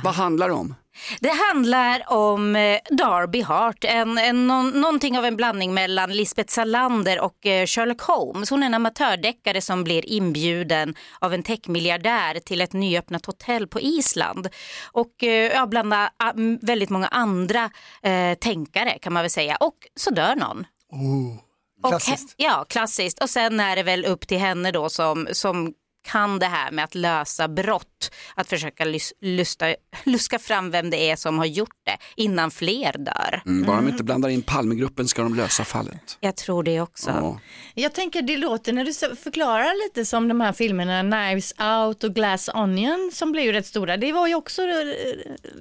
vad 0.04 0.14
handlar 0.14 0.48
det 0.48 0.54
om? 0.54 0.74
Det 1.20 1.30
handlar 1.52 2.12
om 2.12 2.56
eh, 2.56 2.78
Darby 2.90 3.40
Hart, 3.42 3.84
en, 3.84 4.18
en, 4.18 4.46
någon, 4.46 4.70
någonting 4.80 5.18
av 5.18 5.24
en 5.24 5.36
blandning 5.36 5.74
mellan 5.74 6.12
Lisbeth 6.12 6.52
Salander 6.52 7.20
och 7.20 7.46
eh, 7.46 7.66
Sherlock 7.66 8.00
Holmes. 8.00 8.50
Hon 8.50 8.62
är 8.62 8.66
en 8.66 8.74
amatördeckare 8.74 9.60
som 9.60 9.84
blir 9.84 10.06
inbjuden 10.06 10.94
av 11.18 11.34
en 11.34 11.42
techmiljardär 11.42 12.40
till 12.40 12.60
ett 12.60 12.72
nyöppnat 12.72 13.26
hotell 13.26 13.66
på 13.66 13.80
Island. 13.80 14.48
Och 14.92 15.22
eh, 15.24 15.52
ja, 15.52 15.66
bland 15.66 15.94
a- 15.94 16.10
m- 16.36 16.58
väldigt 16.62 16.90
många 16.90 17.06
andra 17.08 17.70
eh, 18.02 18.34
tänkare 18.38 18.98
kan 19.02 19.12
man 19.12 19.22
väl 19.22 19.30
säga. 19.30 19.56
Och 19.56 19.76
så 19.96 20.10
dör 20.10 20.34
någon. 20.36 20.66
Oh, 20.90 21.36
Och 21.84 21.90
klassiskt. 21.90 22.28
he- 22.30 22.34
ja, 22.36 22.64
klassiskt. 22.68 23.22
Och 23.22 23.30
sen 23.30 23.60
är 23.60 23.76
det 23.76 23.82
väl 23.82 24.04
upp 24.04 24.26
till 24.28 24.38
henne 24.38 24.70
då 24.70 24.88
som, 24.88 25.28
som 25.32 25.72
kan 26.04 26.38
det 26.38 26.46
här 26.46 26.70
med 26.70 26.84
att 26.84 26.94
lösa 26.94 27.48
brott, 27.48 28.10
att 28.34 28.48
försöka 28.48 28.84
lusta, 29.20 29.74
luska 30.04 30.38
fram 30.38 30.70
vem 30.70 30.90
det 30.90 31.10
är 31.10 31.16
som 31.16 31.38
har 31.38 31.46
gjort 31.46 31.76
det 31.84 31.96
innan 32.16 32.50
fler 32.50 32.92
dör. 32.98 33.42
Mm, 33.46 33.66
bara 33.66 33.76
de 33.76 33.88
inte 33.88 34.04
blandar 34.04 34.28
in 34.28 34.42
Palmegruppen 34.42 35.08
ska 35.08 35.22
de 35.22 35.34
lösa 35.34 35.64
fallet. 35.64 36.16
Jag 36.20 36.36
tror 36.36 36.62
det 36.62 36.80
också. 36.80 37.10
Ja. 37.10 37.40
Jag 37.74 37.94
tänker 37.94 38.22
det 38.22 38.36
låter 38.36 38.72
när 38.72 38.84
du 38.84 39.16
förklarar 39.16 39.86
lite 39.86 40.04
som 40.04 40.28
de 40.28 40.40
här 40.40 40.52
filmerna 40.52 41.00
Knives 41.00 41.54
Out 41.60 42.04
och 42.04 42.14
Glass 42.14 42.50
Onion 42.54 43.10
som 43.12 43.32
blev 43.32 43.44
ju 43.44 43.52
rätt 43.52 43.66
stora. 43.66 43.96
Det 43.96 44.12
var 44.12 44.28
ju 44.28 44.34
också 44.34 44.62
eh, 44.62 44.68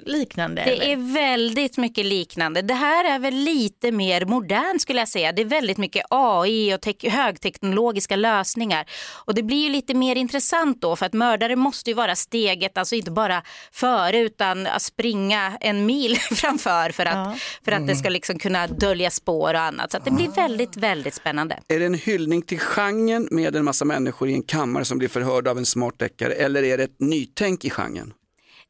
liknande. 0.06 0.64
Det 0.66 0.72
eller? 0.72 0.88
är 0.88 1.14
väldigt 1.14 1.78
mycket 1.78 2.06
liknande. 2.06 2.62
Det 2.62 2.74
här 2.74 3.16
är 3.16 3.20
väl 3.20 3.34
lite 3.34 3.92
mer 3.92 4.26
modernt 4.26 4.82
skulle 4.82 5.00
jag 5.00 5.10
säga. 5.10 5.32
Det 5.32 5.42
är 5.42 5.46
väldigt 5.46 5.78
mycket 5.78 6.06
AI 6.10 6.74
och 6.74 6.82
tek- 6.82 7.10
högteknologiska 7.10 8.16
lösningar. 8.16 8.86
Och 9.26 9.36
det 9.36 9.44
blir 9.44 9.64
ju 9.64 9.70
lite 9.70 9.94
mer 9.94 10.16
intressant 10.16 10.33
då 10.82 10.96
för 10.96 11.06
att 11.06 11.14
mördare 11.14 11.56
måste 11.56 11.90
ju 11.90 11.94
vara 11.94 12.16
steget, 12.16 12.78
alltså 12.78 12.96
inte 12.96 13.12
bara 13.12 13.44
före 13.72 14.20
utan 14.20 14.68
att 14.68 14.82
springa 14.82 15.58
en 15.62 15.86
mil 15.86 16.18
framför 16.32 16.90
för 16.90 17.06
att, 17.06 17.38
för 17.66 17.72
att 17.72 17.88
det 17.88 17.96
ska 17.96 18.10
liksom 18.10 18.40
kunna 18.40 18.68
dölja 18.68 19.12
spår 19.12 19.54
och 19.54 19.60
annat. 19.60 19.92
Så 19.92 19.98
att 19.98 20.06
det 20.06 20.12
blir 20.12 20.28
väldigt, 20.28 20.78
väldigt 20.78 21.14
spännande. 21.14 21.60
Är 21.68 21.80
det 21.80 21.86
en 21.86 21.94
hyllning 21.94 22.42
till 22.42 22.60
genren 22.60 23.28
med 23.32 23.56
en 23.56 23.66
massa 23.66 23.86
människor 23.86 24.30
i 24.30 24.34
en 24.34 24.44
kammare 24.44 24.86
som 24.86 24.98
blir 24.98 25.10
förhörda 25.10 25.52
av 25.52 25.58
en 25.58 25.66
smart 25.66 26.00
deckare 26.00 26.34
eller 26.34 26.64
är 26.64 26.78
det 26.78 26.84
ett 26.84 27.00
nytänk 27.00 27.66
i 27.66 27.70
genren? 27.70 28.14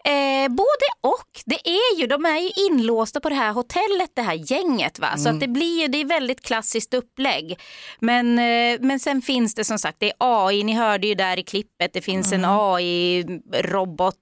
Eh, 0.05 0.49
både 0.49 0.87
och. 1.01 1.29
Det 1.45 1.67
är 1.69 1.99
ju, 1.99 2.07
de 2.07 2.25
är 2.25 2.39
ju 2.39 2.49
inlåsta 2.69 3.19
på 3.19 3.29
det 3.29 3.35
här 3.35 3.51
hotellet, 3.51 4.09
det 4.15 4.21
här 4.21 4.51
gänget. 4.51 4.99
Va? 4.99 5.07
Så 5.17 5.21
Mm. 5.29 5.33
att 5.35 5.39
det, 5.41 5.47
blir, 5.47 5.87
det 5.87 6.01
är 6.01 6.05
väldigt 6.05 6.41
klassiskt 6.45 6.93
upplägg. 6.93 7.59
Men, 7.99 8.39
eh, 8.39 8.77
men 8.81 8.99
sen 8.99 9.21
finns 9.21 9.55
det 9.55 9.63
som 9.63 9.79
sagt, 9.79 9.97
det 9.99 10.05
är 10.05 10.13
AI, 10.19 10.63
ni 10.63 10.73
hörde 10.73 11.07
ju 11.07 11.15
där 11.15 11.39
i 11.39 11.43
klippet, 11.43 11.93
det 11.93 12.01
finns 12.01 12.31
Mm. 12.33 12.43
en 12.43 12.49
AI-robot 12.49 14.15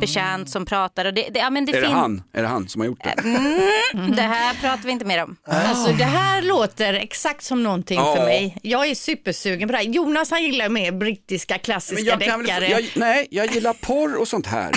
betjänt 0.00 0.50
som 0.50 0.66
pratar. 0.66 1.04
Och 1.04 1.14
det, 1.14 1.28
det, 1.30 1.38
ja, 1.38 1.50
men 1.50 1.64
det 1.64 1.72
är 1.76 1.80
det 1.80 1.88
han? 1.88 2.22
Är 2.32 2.42
det 2.42 2.48
han 2.48 2.68
som 2.68 2.80
har 2.80 2.86
gjort 2.86 3.04
det? 3.04 3.10
Mm, 3.20 4.16
det 4.16 4.22
här 4.22 4.54
pratar 4.54 4.82
vi 4.84 4.90
inte 4.92 5.04
mer 5.04 5.22
om. 5.24 5.36
Alltså 5.46 5.92
det 5.92 6.04
här 6.04 6.42
låter 6.42 6.94
exakt 6.94 7.44
som 7.44 7.62
någonting 7.62 7.98
Ja. 7.98 8.16
för 8.16 8.24
mig. 8.24 8.58
Jag 8.62 8.86
är 8.86 8.94
supersugen 8.94 9.68
på 9.68 9.72
det 9.72 9.78
här. 9.78 9.84
Jonas 9.84 10.30
han 10.30 10.42
gillar 10.42 10.68
mer 10.68 10.92
brittiska 10.92 11.58
klassiska 11.58 12.16
väl, 12.16 12.42
deckare. 12.42 12.68
jag, 12.68 12.88
nej, 12.96 13.26
jag 13.30 13.54
gillar 13.54 13.72
porr 13.72 14.14
och 14.16 14.28
sånt 14.28 14.46
här. 14.46 14.72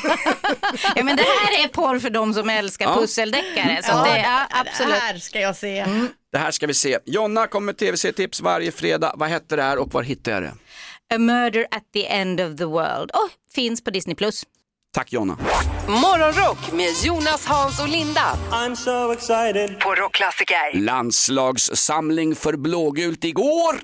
Ja, 0.95 1.03
men 1.03 1.15
det 1.17 1.23
här 1.23 1.63
är 1.63 1.67
porr 1.67 1.99
för 1.99 2.09
de 2.09 2.33
som 2.33 2.49
älskar 2.49 2.85
Ja. 2.85 2.95
pusseldeckare. 2.95 3.79
Så 3.83 3.91
Ja, 3.91 4.03
det, 4.03 4.19
ja, 4.19 4.47
absolut. 4.49 4.93
Det 4.93 4.99
här 4.99 5.17
ska 5.17 5.39
jag 5.39 5.55
se. 5.55 5.85
Det 6.31 6.37
här 6.37 6.51
ska 6.51 6.67
vi 6.67 6.73
se. 6.73 6.97
Jonna 7.05 7.47
kommer 7.47 7.65
med 7.65 7.77
tv-tips 7.77 8.41
varje 8.41 8.71
fredag. 8.71 9.13
Vad 9.17 9.29
hette 9.29 9.55
det 9.55 9.63
här 9.63 9.77
och 9.77 9.93
var 9.93 10.03
hittar 10.03 10.31
jag 10.31 10.43
det? 10.43 10.53
A 11.15 11.17
murder 11.17 11.67
at 11.71 11.83
the 11.93 12.07
end 12.07 12.41
of 12.41 12.57
the 12.57 12.65
world. 12.65 13.11
Och 13.11 13.29
finns 13.55 13.83
på 13.83 13.89
Disney+. 13.91 14.15
Plus. 14.15 14.43
Tack 14.93 15.13
Jonna. 15.13 15.37
Morgonrock 15.87 16.71
med 16.71 16.89
Jonas, 17.03 17.45
Hans 17.45 17.79
och 17.81 17.89
Linda. 17.89 18.37
I'm 18.51 18.75
so 18.75 19.11
excited. 19.13 19.79
På 19.79 19.95
Rockklassiker. 19.95 20.73
Landslagssamling 20.79 22.35
för 22.35 22.53
blågult 22.57 23.23
igår. 23.23 23.79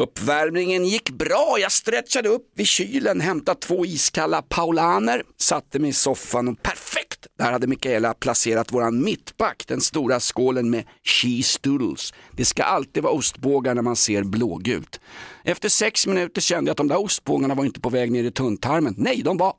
Uppvärmningen 0.00 0.84
gick 0.84 1.10
bra, 1.10 1.56
jag 1.60 1.72
stretchade 1.72 2.28
upp 2.28 2.52
vid 2.54 2.66
kylen, 2.66 3.20
hämtade 3.20 3.60
två 3.60 3.86
iskalla 3.86 4.42
paulaner, 4.42 5.22
satte 5.36 5.78
mig 5.78 5.90
i 5.90 5.92
soffan 5.92 6.48
och 6.48 6.62
perfekt! 6.62 7.26
Där 7.38 7.52
hade 7.52 7.66
Mikaela 7.66 8.14
placerat 8.14 8.72
våran 8.72 9.04
mittback, 9.04 9.64
den 9.66 9.80
stora 9.80 10.20
skålen 10.20 10.70
med 10.70 10.84
cheese 11.02 11.58
doodles. 11.62 12.14
Det 12.30 12.44
ska 12.44 12.62
alltid 12.62 13.02
vara 13.02 13.12
ostbågar 13.12 13.74
när 13.74 13.82
man 13.82 13.96
ser 13.96 14.22
blågult. 14.22 15.00
Efter 15.44 15.68
sex 15.68 16.06
minuter 16.06 16.40
kände 16.40 16.68
jag 16.68 16.72
att 16.72 16.78
de 16.78 16.88
där 16.88 17.00
ostbågarna 17.00 17.54
var 17.54 17.64
inte 17.64 17.80
på 17.80 17.88
väg 17.88 18.12
ner 18.12 18.24
i 18.24 18.30
tunntarmen. 18.30 18.94
Nej, 18.98 19.22
de 19.24 19.36
var 19.36 19.54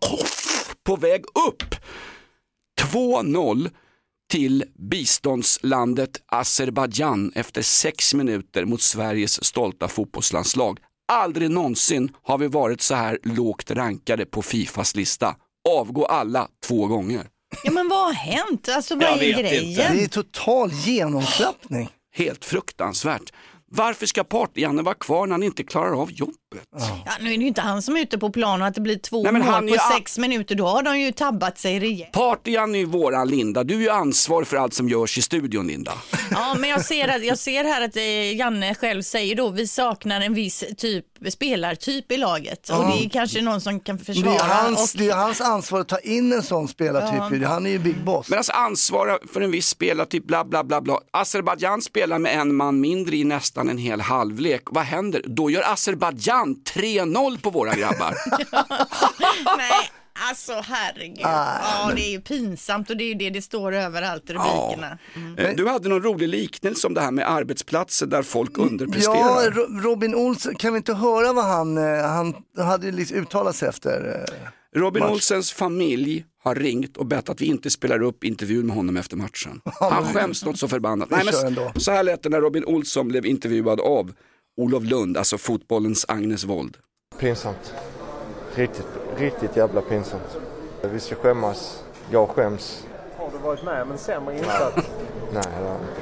på 0.83 0.95
väg 0.95 1.23
upp! 1.47 1.75
2-0 2.81 3.69
till 4.31 4.63
biståndslandet 4.89 6.21
Azerbajdzjan 6.25 7.31
efter 7.35 7.61
sex 7.61 8.13
minuter 8.13 8.65
mot 8.65 8.81
Sveriges 8.81 9.43
stolta 9.43 9.87
fotbollslandslag. 9.87 10.79
Aldrig 11.11 11.51
någonsin 11.51 12.11
har 12.23 12.37
vi 12.37 12.47
varit 12.47 12.81
så 12.81 12.95
här 12.95 13.19
lågt 13.23 13.71
rankade 13.71 14.25
på 14.25 14.41
Fifas 14.41 14.95
lista. 14.95 15.35
Avgå 15.69 16.05
alla 16.05 16.47
två 16.67 16.87
gånger. 16.87 17.27
Ja 17.63 17.71
men 17.71 17.89
vad 17.89 18.05
har 18.05 18.13
hänt? 18.13 18.69
Alltså 18.69 18.95
vad 18.95 19.03
Jag 19.03 19.13
är 19.13 19.19
vet 19.19 19.37
grejen? 19.39 19.63
inte. 19.63 19.93
Det 19.93 20.03
är 20.03 20.07
total 20.07 20.71
genomklappning. 20.71 21.89
Helt 22.15 22.45
fruktansvärt. 22.45 23.33
Varför 23.71 24.05
ska 24.05 24.23
Party-Janne 24.23 24.81
vara 24.81 24.95
kvar 24.95 25.27
när 25.27 25.33
han 25.33 25.43
inte 25.43 25.63
klarar 25.63 26.01
av 26.01 26.11
jobbet? 26.11 26.35
Ja, 27.05 27.11
nu 27.21 27.33
är 27.33 27.37
det 27.37 27.41
ju 27.41 27.47
inte 27.47 27.61
han 27.61 27.81
som 27.81 27.95
är 27.97 28.01
ute 28.01 28.17
på 28.17 28.29
plan 28.29 28.61
och 28.61 28.67
att 28.67 28.75
det 28.75 28.81
blir 28.81 28.97
två 28.99 29.23
Nej, 29.23 29.33
men 29.33 29.41
han 29.41 29.53
mål 29.65 29.73
är 29.73 29.77
på 29.77 29.83
ju- 29.93 29.95
sex 29.97 30.17
minuter. 30.17 30.55
Då 30.55 30.67
har 30.67 30.83
de 30.83 30.99
ju 30.99 31.11
tabbat 31.11 31.57
sig 31.57 31.79
rejält. 31.79 32.13
Party-Janne 32.13 32.77
är 32.77 32.79
ju 32.79 32.85
våran 32.85 33.27
Linda. 33.27 33.63
Du 33.63 33.75
är 33.75 33.79
ju 33.79 33.89
ansvarig 33.89 34.47
för 34.47 34.57
allt 34.57 34.73
som 34.73 34.89
görs 34.89 35.17
i 35.17 35.21
studion 35.21 35.67
Linda. 35.67 35.93
Ja, 36.31 36.55
men 36.59 36.69
jag 36.69 36.85
ser, 36.85 37.07
att, 37.07 37.25
jag 37.25 37.37
ser 37.37 37.63
här 37.63 37.81
att 37.81 37.95
eh, 37.95 38.35
Janne 38.35 38.75
själv 38.75 39.01
säger 39.01 39.35
då 39.35 39.49
vi 39.49 39.67
saknar 39.67 40.21
en 40.21 40.33
viss 40.33 40.63
typ 40.77 41.05
spelartyp 41.29 42.11
i 42.11 42.17
laget 42.17 42.69
och 42.69 42.75
Ja. 42.75 42.93
det 42.99 43.05
är 43.05 43.09
kanske 43.09 43.41
någon 43.41 43.61
som 43.61 43.79
kan 43.79 43.97
Det 43.97 44.03
försvara. 44.05 44.35
är, 44.35 44.39
hans, 44.63 44.93
och, 44.93 44.99
det 44.99 45.09
är 45.09 45.15
hans 45.15 45.41
ansvar 45.41 45.79
att 45.79 45.87
ta 45.87 45.99
in 45.99 46.33
en 46.33 46.43
sån 46.43 46.67
spelartyp. 46.67 47.41
Ja. 47.41 47.47
Han 47.47 47.65
är 47.65 47.69
ju 47.69 47.79
big 47.79 48.03
boss. 48.03 48.29
Men 48.29 48.37
alltså 48.37 48.51
ansvara 48.51 49.17
för 49.33 49.41
en 49.41 49.51
viss 49.51 49.67
spelartyp, 49.67 50.27
bla 50.27 50.45
bla 50.45 50.63
bla 50.63 50.81
bla. 50.81 50.99
Azerbajdzjan 51.11 51.81
spelar 51.81 52.19
med 52.19 52.39
en 52.41 52.55
man 52.55 52.79
mindre 52.81 53.15
i 53.15 53.23
nästan 53.23 53.69
en 53.69 53.77
hel 53.77 54.01
halvlek. 54.01 54.61
Vad 54.65 54.83
händer? 54.83 55.21
Då 55.25 55.49
gör 55.49 55.71
Azerbajdzjan 55.73 56.46
3-0 56.55 57.41
på 57.41 57.49
våra 57.49 57.75
grabbar. 57.75 58.15
Nej, 59.57 59.91
alltså 60.29 60.53
herregud. 60.63 61.25
Ah, 61.25 61.59
ja, 61.63 61.91
det 61.95 62.01
är 62.01 62.11
ju 62.11 62.21
pinsamt 62.21 62.89
och 62.89 62.97
det 62.97 63.03
är 63.03 63.07
ju 63.07 63.13
det 63.13 63.29
det 63.29 63.41
står 63.41 63.73
överallt 63.75 64.29
i 64.29 64.33
rubrikerna. 64.33 64.97
Eh, 65.37 65.55
Du 65.55 65.67
hade 65.67 65.89
någon 65.89 66.03
rolig 66.03 66.27
liknelse 66.29 66.87
om 66.87 66.93
det 66.93 67.01
här 67.01 67.11
med 67.11 67.31
arbetsplatser 67.31 68.05
där 68.05 68.21
folk 68.21 68.51
Ja, 68.57 68.63
underpresterar. 68.63 69.51
Ro- 69.51 69.81
Robin 69.81 70.15
Olsson, 70.15 70.55
kan 70.55 70.73
vi 70.73 70.77
inte 70.77 70.93
höra 70.93 71.33
vad 71.33 71.45
han, 71.45 71.77
eh, 71.77 72.05
han 72.07 72.33
hade 72.57 72.91
liksom 72.91 73.17
uttalat 73.17 73.55
sig 73.55 73.69
efter? 73.69 74.25
eh, 74.33 74.79
Robin 74.79 75.03
match? 75.03 75.11
Olsens 75.11 75.51
familj 75.53 76.25
har 76.43 76.55
ringt 76.55 76.97
och 76.97 77.05
bett 77.05 77.29
att 77.29 77.41
vi 77.41 77.45
inte 77.45 77.69
spelar 77.69 78.01
upp 78.03 78.23
intervjun 78.23 78.67
med 78.67 78.75
honom 78.75 78.97
efter 78.97 79.17
matchen. 79.17 79.61
Han 79.79 80.13
skäms 80.13 80.45
något 80.45 80.59
så 80.59 80.67
förbannat. 80.67 81.09
Nej, 81.09 81.25
men 81.25 81.81
så 81.81 81.91
här 81.91 82.03
lät 82.03 82.23
det 82.23 82.29
när 82.29 82.41
Robin 82.41 82.65
Olsson 82.65 83.07
blev 83.07 83.25
intervjuad 83.25 83.79
av 83.81 84.11
Olof 84.61 84.83
Lund, 84.83 85.17
alltså 85.17 85.37
fotbollens 85.37 86.05
Agnes 86.07 86.43
Wold. 86.43 86.77
Pinsamt. 87.19 87.73
Riktigt, 88.55 88.87
riktigt 89.17 89.55
jävla 89.55 89.81
pinsamt. 89.81 90.37
Vi 90.91 90.99
ska 90.99 91.15
skämmas. 91.15 91.83
Jag 92.11 92.29
skäms. 92.29 92.85
Har 93.17 93.31
du 93.31 93.37
varit 93.37 93.63
med 93.63 93.81
om 93.81 93.91
en 93.91 93.97
sämre 93.97 94.37
insats? 94.37 94.75
Nej, 95.33 95.43
det 95.59 95.65
har 95.65 95.73
jag 95.73 95.75
inte. 95.81 96.01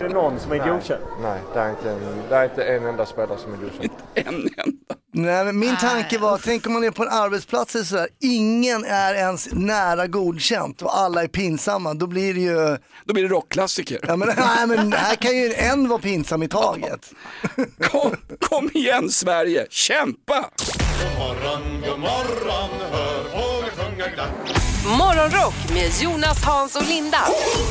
Är 0.00 0.08
det 0.08 0.14
någon 0.14 0.40
som 0.40 0.52
är 0.52 0.58
Nej. 0.58 0.68
godkänd? 0.68 1.02
Nej, 1.22 1.40
det 1.54 1.60
är, 1.60 1.70
inte 1.70 1.90
en, 1.90 2.22
det 2.28 2.36
är 2.36 2.44
inte 2.44 2.64
en 2.64 2.86
enda 2.86 3.06
spelare 3.06 3.38
som 3.38 3.52
är 3.52 3.56
godkänd. 3.56 3.90
En 4.14 4.34
enda. 4.34 4.94
Nej, 5.12 5.44
men 5.44 5.58
min 5.58 5.76
tanke 5.76 6.18
var, 6.18 6.40
tänk 6.44 6.66
om 6.66 6.72
man 6.72 6.84
är 6.84 6.90
på 6.90 7.02
en 7.02 7.08
arbetsplats 7.08 7.74
eller 7.74 7.84
sådär, 7.84 8.08
ingen 8.20 8.84
är 8.84 9.14
ens 9.14 9.48
nära 9.52 10.06
godkänt 10.06 10.82
och 10.82 10.98
alla 10.98 11.22
är 11.22 11.28
pinsamma, 11.28 11.94
då 11.94 12.06
blir 12.06 12.34
det 12.34 12.40
ju... 12.40 12.78
Då 13.04 13.14
blir 13.14 13.22
det 13.22 13.28
rockklassiker. 13.28 13.98
Ja, 14.08 14.16
men, 14.16 14.28
nej, 14.28 14.66
men 14.66 14.92
här 14.92 15.14
kan 15.14 15.36
ju 15.36 15.54
en 15.54 15.88
vara 15.88 15.98
pinsam 15.98 16.42
i 16.42 16.48
taget. 16.48 17.12
Kom, 17.80 18.16
kom 18.40 18.70
igen 18.74 19.10
Sverige, 19.10 19.66
kämpa! 19.70 20.34
God 20.34 21.18
morgon, 21.18 21.80
god 21.80 22.00
morgon, 22.00 22.70
hör 22.92 23.24
fåglar 23.24 23.70
sjunga 23.70 24.08
glatt. 24.08 24.67
Morgonrock 24.86 25.54
med 25.74 25.90
Jonas, 26.02 26.44
Hans 26.44 26.76
och 26.76 26.88
Linda. 26.88 27.18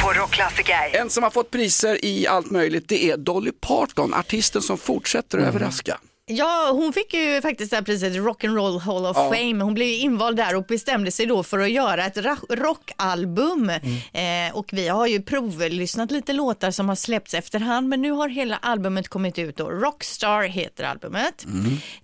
På 0.01 0.13
Rockklassiker. 0.13 0.73
En 0.93 1.09
som 1.09 1.23
har 1.23 1.29
fått 1.29 1.51
priser 1.51 2.05
i 2.05 2.27
allt 2.27 2.51
möjligt 2.51 2.87
det 2.87 3.11
är 3.11 3.17
Dolly 3.17 3.51
Parton, 3.61 4.13
artisten 4.13 4.61
som 4.61 4.77
fortsätter 4.77 5.37
att 5.37 5.43
överraska. 5.43 5.97
Ja, 6.29 6.69
hon 6.73 6.93
fick 6.93 7.13
ju 7.13 7.41
faktiskt 7.41 7.69
det 7.71 7.75
här 7.77 7.83
priset 7.83 8.13
Rock'n'Roll 8.13 8.79
Hall 8.79 9.05
of 9.05 9.17
Ja. 9.17 9.33
Fame. 9.33 9.63
Hon 9.63 9.73
blev 9.73 9.87
invald 9.87 10.37
där 10.37 10.55
och 10.55 10.63
bestämde 10.63 11.11
sig 11.11 11.25
då 11.25 11.43
för 11.43 11.59
att 11.59 11.71
göra 11.71 12.05
ett 12.05 12.17
rockalbum. 12.49 13.69
Eh, 13.69 13.79
och 14.53 14.69
vi 14.73 14.87
har 14.87 15.07
ju 15.07 15.21
provlyssnat 15.21 16.11
lite 16.11 16.33
låtar 16.33 16.71
som 16.71 16.89
har 16.89 16.95
släppts 16.95 17.33
efterhand, 17.33 17.89
men 17.89 18.01
nu 18.01 18.11
har 18.11 18.29
hela 18.29 18.57
albumet 18.57 19.07
kommit 19.07 19.39
ut 19.39 19.57
då. 19.57 19.69
Rockstar 19.69 20.43
heter 20.43 20.83
albumet. 20.83 21.45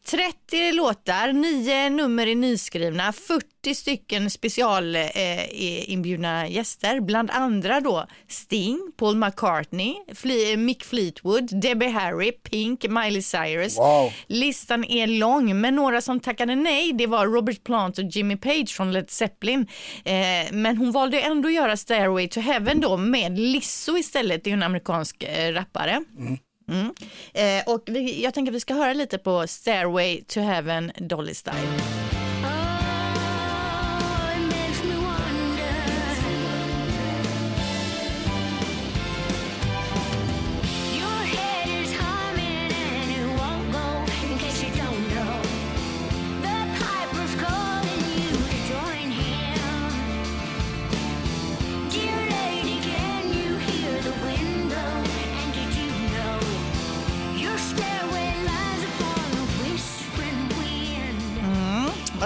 30 0.05 0.71
låtar, 0.71 1.33
9 1.33 1.89
nummer 1.89 2.27
är 2.27 2.35
nyskrivna, 2.35 3.13
40 3.13 3.75
stycken 3.75 4.29
specialinbjudna 4.29 6.47
gäster, 6.47 6.99
bland 6.99 7.31
andra 7.31 7.79
då 7.79 8.07
Sting, 8.27 8.91
Paul 8.97 9.15
McCartney, 9.15 9.95
Fle- 10.11 10.57
Mick 10.57 10.83
Fleetwood, 10.83 11.61
Debbie 11.61 11.87
Harry, 11.89 12.31
Pink, 12.31 12.85
Miley 12.89 13.21
Cyrus. 13.21 13.77
Wow. 13.77 14.12
Listan 14.27 14.83
är 14.83 15.07
lång, 15.07 15.61
men 15.61 15.75
några 15.75 16.01
som 16.01 16.19
tackade 16.19 16.55
nej, 16.55 16.93
det 16.93 17.07
var 17.07 17.27
Robert 17.27 17.63
Plant 17.63 17.97
och 17.97 18.03
Jimmy 18.03 18.37
Page 18.37 18.69
från 18.69 18.91
Led 18.91 19.09
Zeppelin. 19.09 19.67
Eh, 20.05 20.13
men 20.51 20.77
hon 20.77 20.91
valde 20.91 21.19
ändå 21.21 21.47
att 21.47 21.53
göra 21.53 21.77
Stairway 21.77 22.27
to 22.27 22.39
Heaven 22.39 22.81
då 22.81 22.97
med 22.97 23.39
Lizzo 23.39 23.97
istället, 23.97 24.43
det 24.43 24.49
är 24.49 24.53
en 24.53 24.63
amerikansk 24.63 25.23
eh, 25.23 25.53
rappare. 25.53 26.03
Mm. 26.17 26.93
Eh, 27.33 27.73
och 27.73 27.83
vi, 27.85 28.23
jag 28.23 28.33
tänker 28.33 28.51
att 28.51 28.55
vi 28.55 28.59
ska 28.59 28.73
höra 28.73 28.93
lite 28.93 29.17
på 29.17 29.47
Stairway 29.47 30.21
to 30.21 30.39
Heaven, 30.39 30.91
Dolly 30.97 31.33
Style. 31.33 32.02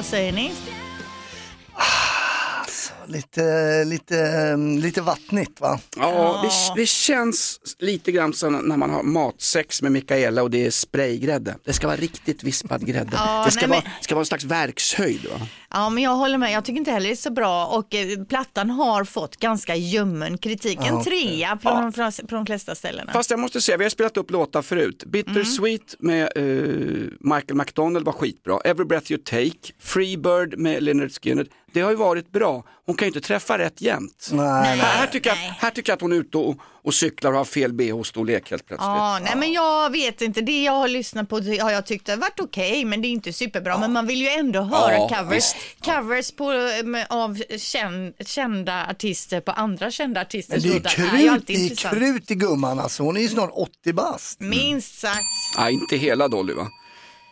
Säger 0.10 0.32
ni? 0.32 0.52
Lite, 3.10 3.84
lite, 3.86 4.20
ehm, 4.20 4.78
lite 4.80 5.02
vattnigt 5.02 5.62
va? 5.62 5.80
Ja, 5.98 6.42
det, 6.76 6.82
det 6.82 6.86
känns 6.86 7.60
lite 7.80 8.12
grann 8.12 8.34
som 8.34 8.54
när 8.54 8.78
man 8.78 8.90
har 8.90 9.04
matsex 9.04 9.82
med 9.82 9.92
Mikaela 9.92 10.44
och 10.44 10.52
det 10.52 10.66
är 10.66 10.72
spraygrädde. 10.72 11.56
Det 11.66 11.74
ska 11.74 11.88
vara 11.88 11.98
riktigt 11.98 12.44
vispad 12.44 12.86
grädde. 12.88 13.12
Ja, 13.14 13.44
det 13.46 13.52
ska, 13.52 13.62
nej, 13.62 13.70
vara, 13.70 13.82
men- 13.84 14.04
ska 14.04 14.16
vara 14.16 14.22
en 14.22 14.26
slags 14.26 14.44
verkshöjd. 14.44 15.26
Va? 15.32 15.48
Ja, 15.78 15.90
men 15.90 16.04
jag 16.04 16.16
håller 16.16 16.38
med. 16.38 16.52
Jag 16.52 16.66
tycker 16.66 16.80
inte 16.80 16.92
heller 16.92 17.08
det 17.08 17.14
är 17.14 17.16
så 17.16 17.32
bra 17.32 17.66
och 17.66 17.96
eh, 17.96 18.24
plattan 18.30 18.70
har 18.70 19.04
fått 19.04 19.38
ganska 19.38 19.76
ljummen 19.76 20.38
kritik. 20.38 20.78
En 20.80 20.86
Ja, 20.86 20.94
okej. 21.02 21.12
trea 21.28 21.56
på, 21.56 21.70
de, 21.70 21.94
från, 21.94 22.12
på 22.28 22.36
de 22.36 22.46
flesta 22.46 22.76
ställena. 22.76 23.12
Fast 23.12 23.30
jag 23.32 23.40
måste 23.40 23.62
säga, 23.62 23.78
vi 23.78 23.86
har 23.86 23.90
spelat 23.90 24.18
upp 24.18 24.32
låtar 24.32 24.62
förut. 24.62 25.04
Bittersweet 25.08 25.96
Mm. 26.04 26.18
med 26.18 26.32
eh, 26.36 27.10
Michael 27.20 27.56
McDonald 27.56 28.06
var 28.06 28.14
skitbra. 28.14 28.60
Every 28.66 28.86
breath 28.86 29.12
you 29.12 29.22
take, 29.24 29.74
Freebird 29.80 30.58
med 30.58 30.84
Leonard 30.84 31.12
Skinner. 31.24 31.48
Det 31.74 31.82
har 31.82 31.90
ju 31.92 31.96
varit 31.98 32.32
bra. 32.32 32.64
Hon 32.86 32.96
kan 32.96 33.06
ju 33.06 33.10
inte 33.16 33.28
träffa 33.28 33.58
rätt 33.58 33.82
jämt. 33.82 34.30
Nej, 34.32 34.78
här, 34.78 34.98
här, 35.00 35.08
tycker 35.08 35.30
jag, 35.30 35.36
här 35.36 35.70
tycker 35.70 35.92
jag 35.92 35.96
att 35.96 36.02
hon 36.02 36.12
är 36.12 36.16
ute 36.16 36.38
och, 36.38 36.56
och 36.88 36.94
cyklar 36.94 37.32
och 37.32 37.38
har 37.38 37.46
fel 37.46 37.74
bh-storlek 37.74 38.50
helt 38.50 38.66
plötsligt. 38.68 38.86
Ja, 38.86 39.20
nej 39.24 39.34
men 39.36 39.52
jag 39.52 39.90
vet 39.92 40.22
inte, 40.22 40.42
det 40.42 40.64
jag 40.64 40.72
har 40.74 40.88
lyssnat 40.88 41.30
på 41.30 41.36
har 41.36 41.72
jag 41.72 41.86
tyckt 41.86 42.08
har 42.10 42.18
varit 42.18 42.40
okej 42.40 42.86
men 42.86 43.02
det 43.02 43.08
är 43.08 43.10
inte 43.10 43.34
superbra. 43.34 43.78
Men 43.78 43.92
man 43.94 44.08
vill 44.08 44.22
ju 44.22 44.28
ändå 44.28 44.62
höra 44.62 44.94
Ja, 44.94 45.10
covers. 45.10 45.36
visst. 45.36 45.56
Covers 45.86 46.32
på, 46.32 46.46
med, 46.84 47.08
av 47.10 47.42
känd, 47.58 48.14
kända 48.26 48.88
artister 48.90 49.42
på 49.42 49.52
andra 49.52 49.92
kända 49.92 50.20
Men 50.20 50.26
artisters 50.26 50.64
det 50.64 50.70
är 50.70 50.74
låtar 50.74 50.90
är 51.18 51.22
ju 51.22 51.30
krut, 51.30 51.48
det 51.48 51.54
är 51.54 51.94
krut 51.94 52.32
i 52.32 52.36
gumman 52.36 52.80
alltså, 52.80 53.04
hon 53.04 53.18
är 53.18 53.22
ju 53.22 53.28
snart 53.30 53.52
80 53.54 53.94
bast. 53.94 54.40
Minst 54.40 55.00
sagt. 55.00 55.24
Nej, 55.58 55.74
inte 55.74 55.98
hela 55.98 56.28
Dolly 56.28 56.54
va? 56.54 56.68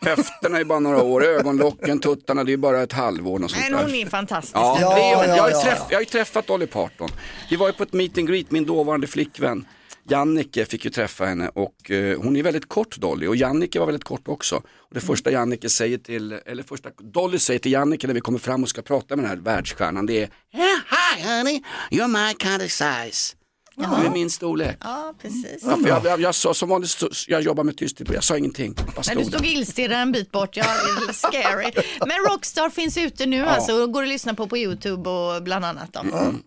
Höfterna 0.06 0.60
är 0.60 0.64
bara 0.64 0.80
några 0.80 1.04
år, 1.04 1.26
ögonlocken, 1.26 2.00
tuttarna 2.00 2.44
det 2.44 2.54
är 2.54 2.58
bara 2.58 2.84
ett 2.84 2.94
halvår. 2.94 3.44
Och 3.44 3.52
sånt 3.52 3.64
Men 3.64 3.72
där. 3.72 3.84
hon 3.86 3.96
är 3.96 4.06
fantastisk. 4.06 4.56
Ja, 4.56 4.78
tre 4.78 4.86
år. 4.88 5.26
ja, 5.26 5.36
jag, 5.36 5.44
har 5.44 5.50
ju 5.50 5.56
ja, 5.56 5.62
träff, 5.62 5.78
ja. 5.80 5.86
jag 5.90 5.98
har 5.98 6.02
ju 6.02 6.06
träffat 6.06 6.48
Dolly 6.48 6.68
Parton. 6.68 7.10
Vi 7.50 7.56
var 7.56 7.68
ju 7.68 7.74
på 7.74 7.84
ett 7.84 7.94
meet 7.94 8.18
and 8.18 8.28
greet, 8.28 8.52
min 8.52 8.66
dåvarande 8.66 9.08
flickvän 9.08 9.66
Jannike 10.10 10.66
fick 10.66 10.86
ju 10.86 10.92
träffa 10.92 11.26
henne 11.26 11.50
och 11.54 11.92
eh, 11.92 12.22
hon 12.22 12.36
är 12.36 12.44
väldigt 12.44 12.70
kort 12.70 12.98
Dolly 12.98 13.28
och 13.28 13.36
Jannike 13.36 13.80
var 13.80 13.86
väldigt 13.86 14.04
kort 14.04 14.28
också. 14.28 14.56
Och 14.56 14.94
det 14.94 15.02
första 15.02 15.32
Jannike 15.32 15.70
säger 15.70 15.98
till, 15.98 16.32
eller 16.32 16.64
första 16.64 16.90
Dolly 16.98 17.40
säger 17.40 17.60
till 17.60 17.72
Jannike 17.72 18.08
när 18.08 18.14
vi 18.14 18.22
kommer 18.22 18.40
fram 18.40 18.64
och 18.64 18.70
ska 18.70 18.82
prata 18.82 19.16
med 19.16 19.26
den 19.26 19.30
här 19.30 19.38
världsstjärnan 19.38 20.06
det 20.06 20.14
är 20.14 20.30
yeah, 20.54 20.80
Hi 20.90 21.24
honey, 21.24 21.62
you're 21.92 22.08
my 22.08 22.34
kind 22.34 22.62
of 22.62 22.72
size. 22.72 23.36
Du 23.76 23.84
är 24.06 24.10
min 24.10 24.30
storlek. 24.30 24.78
Ja, 24.82 25.14
precis. 25.22 25.58
Ja, 25.62 25.78
jag, 25.88 26.06
jag, 26.06 26.22
jag 26.22 26.36
sa 26.36 26.54
som 26.54 26.70
vanligt, 26.70 26.90
så- 26.92 27.10
jag 27.28 27.42
jobbar 27.42 27.64
med 27.64 27.78
tysthet, 27.78 28.10
jag 28.14 28.24
sa 28.24 28.38
ingenting. 28.38 28.76
Men 29.08 29.18
du 29.18 29.26
stod 29.26 29.46
illstirrad 29.46 30.02
en 30.02 30.12
bit 30.12 30.32
bort, 30.32 30.58
ja, 30.58 30.66
scary. 31.14 31.72
Men 32.00 32.18
Rockstar 32.32 32.70
finns 32.70 32.98
ute 32.98 33.26
nu 33.26 33.38
Ja. 33.38 33.46
alltså 33.46 33.74
och 33.74 33.92
går 33.92 34.04
att 34.04 34.10
lyssna 34.10 34.34
på 34.34 34.48
på 34.48 34.58
Youtube 34.58 35.10
och 35.10 35.44
bland 35.44 35.66
annat. 35.66 35.94
Då. 35.94 36.00
Mm, 36.00 36.44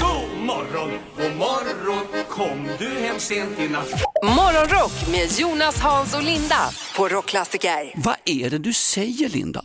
God 0.00 0.44
morgon, 0.46 0.90
god 1.16 1.36
morgon, 1.36 2.04
kom 2.28 2.68
du 2.78 2.88
hem 2.88 3.18
sent 3.18 3.58
i 3.58 3.68
natt? 3.68 3.88
Morgonrock 4.24 4.92
med 5.10 5.32
Jonas, 5.38 5.78
Hans 5.80 6.14
och 6.14 6.22
Linda 6.22 6.70
på 6.96 7.08
Rockklassiker. 7.08 7.92
Vad 7.96 8.16
är 8.24 8.50
det 8.50 8.58
du 8.58 8.72
säger 8.72 9.28
Linda? 9.28 9.64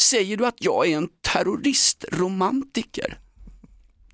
Säger 0.00 0.36
du 0.36 0.46
att 0.46 0.56
jag 0.58 0.86
är 0.88 0.96
en 0.96 1.08
terroristromantiker? 1.32 3.18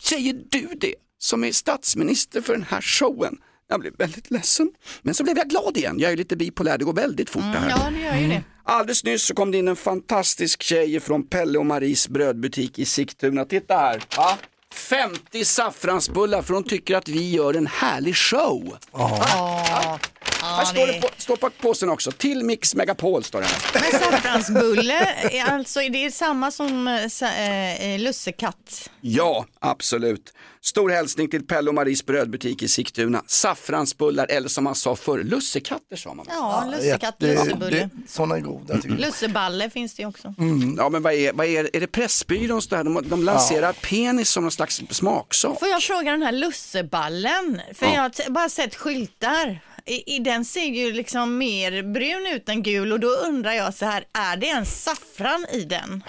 Säger 0.03 0.33
du 0.51 0.69
det 0.81 0.95
som 1.25 1.45
är 1.45 1.53
statsminister 1.53 2.41
för 2.41 2.53
den 2.53 2.67
här 2.71 2.81
showen? 2.81 3.37
Jag 3.69 3.81
blev 3.81 3.97
väldigt 3.99 4.31
ledsen. 4.31 4.71
Men 5.03 5.15
så 5.15 5.25
blev 5.25 5.37
jag 5.39 5.49
glad 5.49 5.77
igen. 5.77 5.97
Jag 5.99 6.13
är 6.13 6.17
lite 6.17 6.37
bipolär, 6.37 6.79
det 6.79 6.85
går 6.85 6.93
väldigt 6.93 7.31
fort 7.31 7.43
det 7.43 7.59
här. 7.59 7.71
Ja, 7.71 7.91
det 7.91 8.01
gör 8.01 8.17
ju 8.17 8.29
det. 8.29 8.43
Alldeles 8.65 9.05
nyss 9.05 9.23
så 9.23 9.35
kom 9.35 9.51
det 9.51 9.59
in 9.59 9.69
en 9.69 9.77
fantastisk 9.77 10.63
tjej 10.63 11.01
från 11.01 11.27
Pelle 11.27 11.59
och 11.59 11.67
Maries 11.67 12.09
brödbutik 12.09 12.79
i 12.79 12.85
Sigtuna. 12.85 13.45
Titta 13.45 13.75
här. 13.75 14.03
Va? 14.17 14.39
50 14.75 15.45
saffransbullar 15.45 16.43
för 16.43 16.55
hon 16.55 16.65
tycker 16.65 16.97
att 16.97 17.09
vi 17.09 17.31
gör 17.31 17.55
en 17.55 17.67
härlig 17.67 18.17
show. 18.17 18.77
Ja, 18.93 19.99
Här 20.43 20.65
står 20.65 20.87
det 20.87 21.01
på, 21.01 21.09
står 21.17 21.37
på 21.37 21.51
påsen 21.51 21.89
också. 21.91 22.13
Till 22.13 22.45
Mix 22.45 22.75
Megapol 22.75 23.25
står 23.25 23.41
det 23.41 23.47
här. 23.47 23.91
Men 23.91 24.01
saffransbulle, 24.01 25.05
är 25.31 25.45
alltså, 25.45 25.83
är 25.83 25.91
det 25.91 26.11
samma 26.11 26.51
som 26.51 26.89
eh, 26.89 27.99
lussekatt? 28.01 28.91
Ja, 29.01 29.47
absolut. 29.61 30.33
Stor 30.65 30.91
hälsning 30.91 31.29
till 31.29 31.47
Pelle 31.47 31.69
och 31.69 31.75
Maries 31.75 32.07
brödbutik 32.07 32.63
i 32.63 32.69
Sigtuna. 32.69 33.23
Saffransbullar 33.27 34.27
eller 34.31 34.49
som 34.49 34.65
man 34.65 34.75
sa 34.75 34.97
förr, 34.97 35.23
lussekatter 35.23 35.97
sa 35.97 36.15
man. 36.15 36.27
Ja, 36.29 36.69
lussekatt, 36.77 37.15
lussebulle. 37.19 37.91
Sådana 38.09 38.37
är 38.37 38.41
goda 38.41 38.75
tycker 38.75 38.89
jag. 38.89 39.01
Lusseballe 39.01 39.71
finns 39.71 39.95
det 39.95 40.03
ju 40.03 40.09
också. 40.09 40.35
Mm. 40.39 40.75
Ja 40.79 40.89
men 40.89 41.03
vad 41.03 41.13
är, 41.13 41.33
vad 41.33 41.47
är, 41.47 41.77
är 41.77 41.81
det 41.81 41.87
Pressbyråns 41.87 42.69
där? 42.69 42.85
De, 42.85 43.09
de 43.09 43.23
lanserar 43.25 43.73
penis 43.73 44.31
som 44.31 44.43
någon 44.45 44.51
slags 44.53 44.83
smaksak. 44.91 45.59
Får 45.59 45.69
jag 45.69 45.83
fråga 45.83 46.11
den 46.11 46.23
här 46.23 46.33
lusseballen? 46.33 47.61
För 47.75 47.87
Ja. 47.87 47.93
jag 47.95 48.03
har 48.03 48.31
bara 48.31 48.49
sett 48.49 48.75
skyltar. 48.75 49.61
I, 49.87 50.17
I 50.17 50.19
den 50.19 50.45
ser 50.45 50.65
ju 50.65 50.93
liksom 50.93 51.39
mer 51.39 51.83
brun 51.83 52.27
ut 52.35 52.49
än 52.49 52.63
gul 52.63 52.93
och 52.93 53.01
då 53.01 53.09
undrar 53.09 53.53
jag 53.53 53.75
så 53.75 53.85
här, 53.85 54.05
är 54.13 54.37
det 54.37 54.49
en 54.49 54.67
saffran 54.67 55.47
i 55.53 55.61
den? 55.65 56.03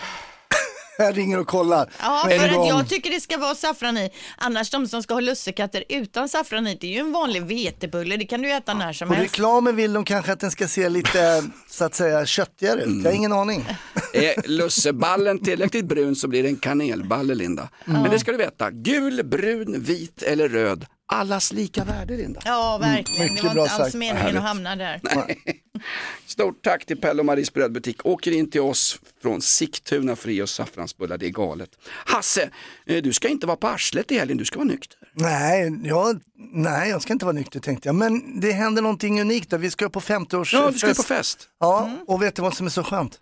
Jag 1.05 1.17
ringer 1.17 1.39
och 1.39 1.47
kollar 1.47 1.89
Ja, 2.01 2.21
på 2.23 2.29
för 2.29 2.49
att 2.49 2.55
gång. 2.55 2.67
jag 2.67 2.89
tycker 2.89 3.09
det 3.09 3.21
ska 3.21 3.37
vara 3.37 3.55
saffran 3.55 3.97
i. 3.97 4.09
Annars 4.37 4.69
de 4.69 4.87
som 4.87 5.03
ska 5.03 5.13
ha 5.13 5.21
lussekatter 5.21 5.83
utan 5.89 6.29
saffran 6.29 6.67
i, 6.67 6.75
det 6.81 6.87
är 6.87 6.91
ju 6.91 6.99
en 6.99 7.11
vanlig 7.11 7.43
vetebulle. 7.43 8.17
Det 8.17 8.25
kan 8.25 8.41
du 8.41 8.51
äta 8.51 8.73
när 8.73 8.93
som 8.93 9.07
På 9.07 9.13
helst. 9.13 9.33
reklamen 9.33 9.75
vill 9.75 9.93
de 9.93 10.05
kanske 10.05 10.31
att 10.31 10.39
den 10.39 10.51
ska 10.51 10.67
se 10.67 10.89
lite, 10.89 11.43
så 11.69 11.85
att 11.85 11.95
säga, 11.95 12.25
köttigare 12.25 12.81
ut. 12.81 13.03
Jag 13.03 13.11
har 13.11 13.15
ingen 13.17 13.33
aning. 13.33 13.65
Är 14.13 14.47
lusseballen 14.47 15.39
tillräckligt 15.43 15.85
brun 15.85 16.15
så 16.15 16.27
blir 16.27 16.43
det 16.43 16.49
en 16.49 16.55
kanelballe 16.55 17.35
Linda. 17.35 17.69
Men 17.85 18.03
det 18.11 18.19
ska 18.19 18.31
du 18.31 18.37
veta, 18.37 18.71
gul, 18.71 19.21
brun, 19.25 19.75
vit 19.83 20.21
eller 20.23 20.49
röd. 20.49 20.85
Allas 21.07 21.53
lika 21.53 21.83
värde 21.83 22.17
Linda. 22.17 22.41
Ja, 22.45 22.77
verkligen. 22.77 23.33
mycket 23.33 23.41
det 23.41 23.55
var 23.55 23.63
inte 23.63 23.75
alls 23.75 23.83
sagt. 23.83 23.95
meningen 23.95 24.17
Härligt. 24.17 24.37
att 24.37 24.43
hamna 24.43 24.75
där. 24.75 25.01
Stort 26.25 26.63
tack 26.63 26.85
till 26.85 26.97
Pelle 27.01 27.19
och 27.19 27.25
Maries 27.25 27.53
brödbutik. 27.53 28.05
Åker 28.05 28.31
in 28.31 28.51
till 28.51 28.61
oss 28.61 28.99
från 29.21 29.41
Sigtuna 29.41 30.15
för 30.15 30.29
att 30.29 30.35
ge 30.35 30.41
oss 30.41 30.51
saffransbullar, 30.53 31.17
det 31.17 31.25
är 31.25 31.29
galet. 31.29 31.69
Hasse, 31.87 32.49
eh, 32.85 33.03
du 33.03 33.13
ska 33.13 33.27
inte 33.27 33.47
vara 33.47 33.57
på 33.57 33.67
arslet 33.67 34.11
i 34.11 34.17
helgen, 34.19 34.37
du 34.37 34.45
ska 34.45 34.55
vara 34.55 34.67
nykter. 34.67 34.99
Nej, 35.13 35.79
jag, 35.83 36.19
nej, 36.53 36.89
jag 36.89 37.01
ska 37.01 37.13
inte 37.13 37.25
vara 37.25 37.33
nykter 37.35 37.59
tänkte 37.59 37.87
jag. 37.87 37.95
Men 37.95 38.39
det 38.39 38.51
händer 38.51 38.81
någonting 38.81 39.21
unikt 39.21 39.49
där. 39.49 39.57
Vi 39.57 39.71
ska 39.71 39.89
på 39.89 40.01
50-års 40.01 40.53
Ja, 40.53 40.71
du 40.71 40.77
ska 40.77 40.93
på 40.93 41.03
fest. 41.03 41.49
Ja, 41.59 41.91
och 42.07 42.21
vet 42.21 42.35
du 42.35 42.41
vad 42.41 42.53
som 42.53 42.65
är 42.65 42.69
så 42.69 42.83
skönt? 42.83 43.19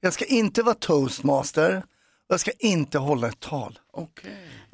Jag 0.00 0.12
ska 0.12 0.24
inte 0.24 0.62
vara 0.62 0.74
toastmaster 0.74 1.76
och 2.28 2.32
jag 2.32 2.40
ska 2.40 2.50
inte 2.58 2.98
hålla 2.98 3.28
ett 3.28 3.40
tal. 3.40 3.78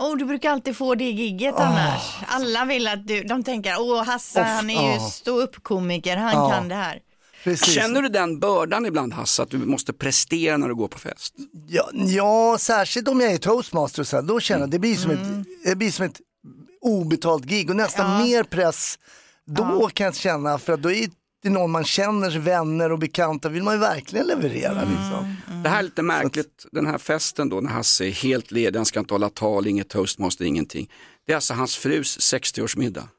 Oh, 0.03 0.17
du 0.17 0.25
brukar 0.25 0.51
alltid 0.51 0.77
få 0.77 0.95
det 0.95 1.05
gigget 1.11 1.55
Ah. 1.55 1.63
annars. 1.65 2.03
Alla 2.27 2.65
vill 2.65 2.89
att 2.89 3.07
du, 3.07 3.23
de 3.23 3.43
tänker, 3.45 3.75
åh 3.81 4.05
Hasse 4.05 4.41
Off- 4.41 4.47
han 4.47 4.71
är 4.71 4.83
ju 4.89 4.93
ja. 5.03 5.11
ståuppkomiker, 5.11 6.17
han 6.17 6.33
Ja. 6.33 6.51
kan 6.51 6.69
det 6.69 6.75
här. 6.75 6.99
Känner 7.57 8.03
du 8.03 8.09
den 8.09 8.39
bördan 8.41 8.87
ibland 8.87 9.13
Hasse, 9.13 9.43
att 9.43 9.51
du 9.51 9.59
måste 9.59 9.93
prestera 9.93 10.57
när 10.57 10.69
du 10.69 10.75
går 10.75 10.89
på 10.89 10.99
fest? 10.99 11.35
Ja, 11.69 11.89
ja 11.93 12.57
särskilt 12.61 13.09
om 13.09 13.21
jag 13.21 13.33
är 13.33 13.39
toastmaster 13.39 14.01
och 14.03 14.07
så 14.07 14.17
här, 14.17 14.23
då 14.23 14.41
känner 14.41 14.61
jag 14.61 14.71
det 14.71 14.79
blir 14.79 14.97
som, 14.97 15.11
Mm. 15.11 15.41
ett, 15.41 15.47
det 15.65 15.77
blir 15.77 15.91
som 15.91 16.05
ett 16.07 16.21
obetalt 16.81 17.45
gig 17.45 17.71
och 17.71 17.77
nästan 17.77 18.23
mer 18.23 18.43
press 18.45 18.99
då 19.47 19.91
kan 19.95 20.05
jag 20.05 20.17
känna 20.17 20.59
för 20.59 20.73
att 20.73 20.83
då 20.83 20.91
är 20.91 21.09
det 21.43 21.51
någon 21.51 21.71
man 21.71 21.85
känner, 21.85 22.39
vänner 22.39 22.93
och 22.93 22.99
bekanta 22.99 23.49
vill 23.49 23.63
man 23.63 23.75
ju 23.75 23.81
verkligen 23.81 24.27
leverera. 24.27 24.83
Mm. 24.83 24.89
Liksom. 24.89 25.37
Det 25.63 25.69
här 25.69 25.79
är 25.79 25.83
lite 25.83 26.03
märkligt, 26.03 26.67
den 26.73 26.87
här 26.87 26.99
festen 26.99 27.49
då 27.49 27.61
när 27.61 27.71
Hasse 27.71 28.07
är 28.07 28.11
helt 28.11 28.51
ledig, 28.51 28.79
han 28.79 28.87
ska 28.87 29.01
inte 29.01 29.15
hålla 29.15 29.29
tal, 29.29 29.67
inget 29.67 29.89
toastmaster, 29.89 30.45
ingenting. 30.45 30.89
Det 31.27 31.33
är 31.33 31.37
alltså 31.37 31.55
hans 31.55 31.77
frus 31.77 32.19
60-årsmiddag. 32.35 33.03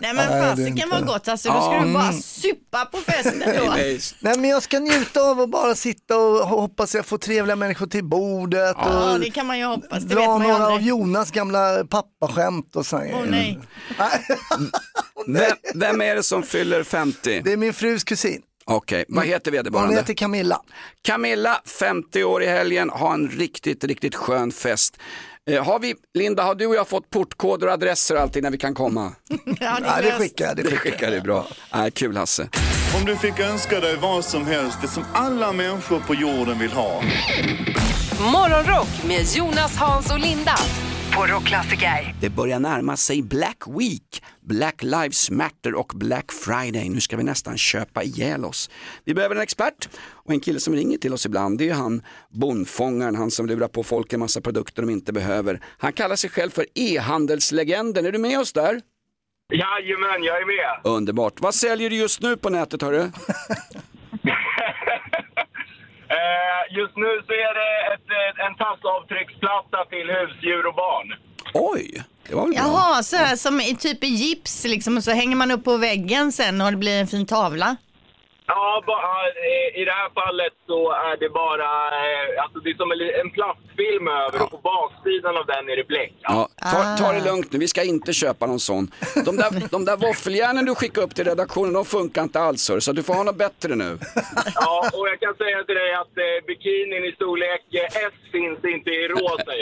Nej 0.00 0.14
men 0.14 0.16
Nej, 0.16 0.26
det 0.26 0.34
är 0.34 0.56
fasiken 0.56 0.88
var 0.90 1.00
gott 1.00 1.28
alltså, 1.28 1.48
då 1.52 1.60
ska 1.60 1.74
Ja. 1.74 1.82
du 1.84 1.92
bara 1.92 2.02
Mm. 2.08 2.20
supa 2.20 2.84
på 2.84 2.98
festen 2.98 3.38
då. 3.38 3.70
Nej 4.20 4.38
men 4.38 4.44
jag 4.50 4.62
ska 4.62 4.78
njuta 4.78 5.20
av 5.22 5.40
att 5.40 5.50
bara 5.50 5.74
sitta 5.74 6.16
och 6.16 6.48
hoppas 6.48 6.94
jag 6.94 7.06
får 7.06 7.18
trevliga 7.18 7.56
människor 7.56 7.86
till 7.86 8.04
bordet 8.04 8.76
Ja, 8.78 9.12
och 9.12 9.20
det 9.20 9.30
kan 9.30 9.46
man 9.46 9.58
ju 9.58 9.64
hoppas, 9.64 10.02
det 10.02 10.14
vet 10.14 10.24
dra 10.24 10.38
man 10.38 10.42
ju 10.46 10.52
några 10.52 10.66
av 10.66 10.72
aldrig. 10.72 10.88
Jonas 10.88 11.30
gamla 11.30 11.84
pappaskämt 11.84 12.76
och 12.76 12.86
sånt. 12.86 13.04
Åh 13.14 13.24
nej. 13.26 13.58
Vem, 15.26 15.52
vem 15.74 16.00
är 16.00 16.14
det 16.14 16.22
som 16.22 16.42
fyller 16.42 16.84
50? 16.84 17.40
Det 17.44 17.52
är 17.52 17.56
min 17.56 17.72
frus 17.74 18.04
kusin. 18.04 18.42
Okej, 18.64 19.04
vad 19.08 19.26
heter 19.26 19.50
vederbörande? 19.50 19.88
Hon 19.88 19.96
heter 19.98 20.14
Camilla. 20.14 20.60
Camilla, 21.02 21.60
50 21.80 22.24
år 22.24 22.42
i 22.42 22.46
helgen, 22.46 22.90
ha 22.90 23.14
en 23.14 23.28
riktigt, 23.28 23.84
riktigt 23.84 24.14
skön 24.14 24.52
fest. 24.52 24.96
Eh, 25.48 25.64
har 25.64 25.78
vi, 25.78 25.94
Linda, 26.14 26.42
har 26.42 26.54
du 26.54 26.66
och 26.66 26.74
jag 26.74 26.88
fått 26.88 27.10
portkoder 27.10 27.66
och 27.66 27.72
adresser 27.72 28.14
och 28.14 28.20
allting 28.20 28.42
när 28.42 28.50
vi 28.50 28.58
kan 28.58 28.74
komma? 28.74 29.12
Ja, 29.60 29.78
Ja, 29.84 30.02
det 30.02 30.10
skickar 30.12 30.44
jag. 30.46 30.56
Det 30.56 30.62
Det 30.62 30.76
skickar 30.76 31.10
du 31.10 31.20
bra. 31.20 31.46
Nej, 31.74 31.90
kul 31.90 32.16
Hasse. 32.16 32.48
Om 32.98 33.04
du 33.04 33.16
fick 33.16 33.40
önska 33.40 33.80
dig 33.80 33.96
vad 33.96 34.24
som 34.24 34.46
helst, 34.46 34.78
det 34.82 34.88
som 34.88 35.04
alla 35.12 35.52
människor 35.52 36.00
på 36.00 36.14
jorden 36.14 36.58
vill 36.58 36.72
ha. 36.72 37.02
Morgonrock 38.32 38.88
med 39.08 39.26
Jonas, 39.36 39.76
Hans 39.76 40.10
och 40.12 40.18
Linda 40.18 40.54
på 41.18 41.26
Rockklassiker. 41.26 42.14
Det 42.20 42.30
börjar 42.30 42.60
närma 42.60 42.96
sig 42.96 43.22
Black 43.22 43.62
Week, 43.66 44.22
Black 44.40 44.82
Lives 44.82 45.30
Matter 45.30 45.74
och 45.74 45.92
Black 45.94 46.32
Friday. 46.32 46.88
Nu 46.88 47.00
ska 47.00 47.16
vi 47.16 47.22
nästan 47.22 47.58
köpa 47.58 48.02
ihjäl 48.02 48.44
oss. 48.44 48.70
Vi 49.04 49.14
behöver 49.14 49.36
en 49.36 49.42
expert 49.42 49.88
och 49.98 50.32
en 50.32 50.40
kille 50.40 50.60
som 50.60 50.74
ringer 50.74 50.98
till 50.98 51.12
oss 51.12 51.26
ibland. 51.26 51.58
Det 51.58 51.68
är 51.68 51.74
han 51.74 52.02
bondfångaren, 52.30 53.16
han 53.16 53.30
som 53.30 53.46
lurar 53.46 53.68
på 53.68 53.82
folk 53.82 54.12
en 54.12 54.20
massa 54.20 54.40
produkter 54.40 54.82
de 54.82 54.90
inte 54.90 55.12
behöver. 55.12 55.60
Han 55.78 55.92
kallar 55.92 56.16
sig 56.16 56.30
själv 56.30 56.50
för 56.50 56.66
e-handelslegenden. 56.74 58.06
Är 58.06 58.12
du 58.12 58.18
med 58.18 58.40
oss 58.40 58.52
där? 58.52 58.80
Jajamän, 59.52 60.22
jag 60.22 60.36
är 60.42 60.46
med. 60.46 60.92
Underbart. 60.92 61.40
Vad 61.40 61.54
säljer 61.54 61.90
du 61.90 61.96
just 61.96 62.20
nu 62.20 62.36
på 62.36 62.50
nätet 62.50 62.82
hörru? 62.82 63.10
Eh, 66.18 66.60
just 66.78 66.96
nu 66.96 67.10
så 67.26 67.32
är 67.46 67.52
det 67.60 67.70
ett, 67.94 68.08
eh, 68.18 68.46
en 68.46 68.54
tassavtrycksplatta 68.62 69.78
till 69.92 70.06
husdjur 70.16 70.66
och 70.66 70.74
barn. 70.74 71.08
Oj, 71.54 72.02
det 72.28 72.34
var 72.34 72.42
väl 72.42 72.52
bra. 72.54 72.62
Jaha, 72.62 73.02
så 73.02 73.16
här 73.16 73.36
som 73.36 73.60
i 73.60 73.76
typ 73.76 74.04
i 74.04 74.06
gips 74.06 74.64
liksom 74.64 74.96
och 74.96 75.04
så 75.04 75.10
hänger 75.10 75.36
man 75.36 75.50
upp 75.50 75.64
på 75.64 75.76
väggen 75.76 76.32
sen 76.32 76.60
och 76.60 76.70
det 76.70 76.76
blir 76.76 77.00
en 77.00 77.06
fin 77.06 77.26
tavla. 77.26 77.76
Ja, 78.50 78.82
ba, 78.86 78.96
eh, 79.48 79.80
i 79.80 79.84
det 79.84 79.90
här 80.00 80.10
fallet 80.20 80.54
så 80.66 80.90
är 80.92 81.16
det 81.22 81.28
bara, 81.28 81.70
eh, 82.02 82.42
alltså 82.42 82.58
det 82.60 82.70
är 82.70 82.74
som 82.74 82.90
en, 83.22 83.30
plastfilm 83.30 84.08
över 84.08 84.42
och 84.42 84.50
på 84.50 84.58
baksidan 84.70 85.36
av 85.36 85.46
den 85.46 85.68
är 85.68 85.76
det 85.76 85.86
bläck. 85.88 86.12
Ja, 86.20 86.48
ta, 86.72 86.96
ta 86.98 87.12
det 87.12 87.24
lugnt 87.24 87.52
nu, 87.52 87.58
vi 87.58 87.68
ska 87.68 87.82
inte 87.82 88.12
köpa 88.12 88.46
någon 88.46 88.60
sån. 88.60 88.90
De 89.24 89.36
där, 89.36 89.50
de 89.70 89.84
där 89.84 89.96
våffeljärnen 89.96 90.64
du 90.64 90.74
skickade 90.74 91.06
upp 91.06 91.14
till 91.14 91.24
redaktionen, 91.24 91.72
de 91.72 91.84
funkar 91.84 92.22
inte 92.22 92.40
alls 92.40 92.68
hör, 92.68 92.80
så 92.80 92.92
du 92.92 93.02
får 93.02 93.14
ha 93.14 93.22
något 93.22 93.36
bättre 93.36 93.74
nu. 93.74 93.98
Ja, 94.54 94.90
och 94.92 95.08
jag 95.08 95.20
kan 95.20 95.34
säga 95.34 95.64
till 95.64 95.74
dig 95.74 95.94
att 95.94 96.14
eh, 96.18 96.46
bikinin 96.46 97.04
i 97.04 97.12
storlek 97.12 97.64
eh, 97.74 98.06
S 98.06 98.14
finns 98.32 98.64
inte 98.64 98.90
i 98.90 99.08
rosa, 99.08 99.52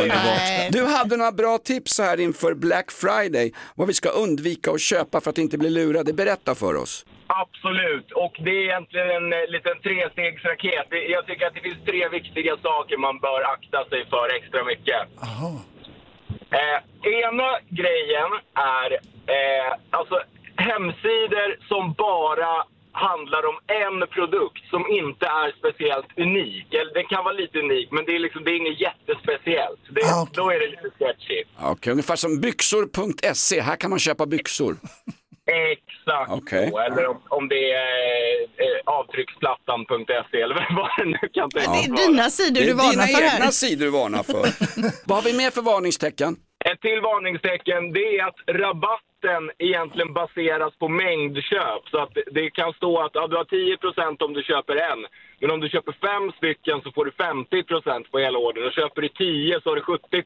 underbart. 0.00 0.70
Du 0.70 0.84
hade 0.84 1.16
några 1.16 1.32
bra 1.32 1.58
tips 1.58 1.92
så 1.94 2.02
här 2.02 2.20
inför 2.20 2.54
Black 2.54 2.90
Friday, 2.90 3.52
vad 3.74 3.88
vi 3.88 3.94
ska 3.94 4.08
undvika 4.08 4.70
att 4.70 4.80
köpa 4.80 5.20
för 5.20 5.30
att 5.30 5.38
inte 5.38 5.58
bli 5.58 5.70
lurade. 5.70 6.12
Berätta 6.12 6.54
för 6.54 6.76
oss. 6.76 7.04
Absolut, 7.28 8.12
och 8.12 8.34
det 8.38 8.50
är 8.50 8.64
egentligen 8.64 9.10
en 9.10 9.32
eh, 9.32 9.48
liten 9.48 9.76
trestegsraket. 9.82 10.86
Jag 11.16 11.26
tycker 11.26 11.46
att 11.46 11.54
det 11.54 11.60
finns 11.60 11.84
tre 11.86 12.08
viktiga 12.08 12.56
saker 12.56 12.96
man 12.96 13.18
bör 13.18 13.42
akta 13.54 13.84
sig 13.90 14.06
för 14.12 14.36
extra 14.36 14.64
mycket. 14.64 15.00
Eh, 16.50 16.78
ena 17.24 17.50
grejen 17.68 18.30
är 18.54 18.92
eh, 19.36 19.72
alltså 19.90 20.16
hemsidor 20.56 21.68
som 21.68 21.92
bara 21.92 22.64
handlar 22.92 23.46
om 23.46 23.58
en 23.66 24.08
produkt 24.08 24.64
som 24.70 24.82
inte 24.90 25.26
är 25.26 25.52
speciellt 25.58 26.18
unik. 26.18 26.74
Eller 26.74 26.94
den 26.94 27.06
kan 27.06 27.24
vara 27.24 27.34
lite 27.34 27.58
unik, 27.58 27.88
men 27.90 28.04
det 28.04 28.14
är, 28.14 28.18
liksom, 28.18 28.44
det 28.44 28.50
är 28.50 28.56
inget 28.56 28.80
jättespeciellt. 28.80 29.80
Det, 29.90 30.00
Då 30.32 30.50
är 30.50 30.60
det 30.60 30.68
lite 30.68 30.90
sketchy. 30.98 31.44
Okej, 31.60 31.90
ungefär 31.90 32.16
som 32.16 32.40
byxor.se, 32.40 33.60
här 33.60 33.76
kan 33.76 33.90
man 33.90 33.98
köpa 33.98 34.26
byxor. 34.26 34.76
Exakt 35.48 36.30
Okej. 36.30 36.70
så. 36.70 36.78
Eller 36.78 37.06
om, 37.06 37.20
om 37.28 37.48
det 37.48 37.72
är 37.72 38.40
eh, 38.42 38.80
avtrycksplattan.se 38.84 40.40
eller 40.40 40.54
vad 40.76 40.90
det 40.98 41.04
nu 41.04 41.28
kan 41.32 41.50
tänkas 41.50 41.72
Det 41.72 41.84
är 41.84 41.90
vara. 41.90 42.06
dina 42.06 42.30
sidor 42.30 42.60
du 42.60 42.72
varnar 42.74 43.06
för 43.06 43.06
Det 43.06 43.12
är 43.12 43.20
dina 43.20 43.30
här. 43.30 43.38
egna 43.40 43.50
sidor 43.50 43.84
du 43.84 43.90
varnar 43.90 44.22
för. 44.22 44.44
vad 45.08 45.18
har 45.18 45.24
vi 45.30 45.36
mer 45.36 45.50
för 45.50 45.62
varningstecken? 45.62 46.36
Ett 46.64 46.80
till 46.80 47.00
varningstecken 47.00 47.92
det 47.92 48.06
är 48.18 48.24
att 48.28 48.40
rabatten 48.64 49.42
egentligen 49.58 50.12
baseras 50.14 50.72
på 50.78 50.88
mängdköp. 50.88 51.82
Så 51.90 51.98
att 52.04 52.14
det 52.36 52.50
kan 52.50 52.72
stå 52.72 52.92
att 53.04 53.10
ja, 53.14 53.26
du 53.26 53.36
har 53.36 53.44
10% 53.44 54.22
om 54.22 54.32
du 54.34 54.42
köper 54.42 54.76
en. 54.90 55.00
Men 55.40 55.50
om 55.50 55.60
du 55.60 55.68
köper 55.68 55.92
fem 56.08 56.32
stycken 56.38 56.80
så 56.84 56.88
får 56.92 57.04
du 57.04 57.10
50% 57.10 58.10
på 58.10 58.18
hela 58.18 58.38
ordern. 58.38 58.66
Och 58.66 58.72
köper 58.72 59.02
du 59.02 59.08
10 59.08 59.60
så 59.60 59.68
har 59.70 59.76
du 59.76 59.82
70 59.82 60.24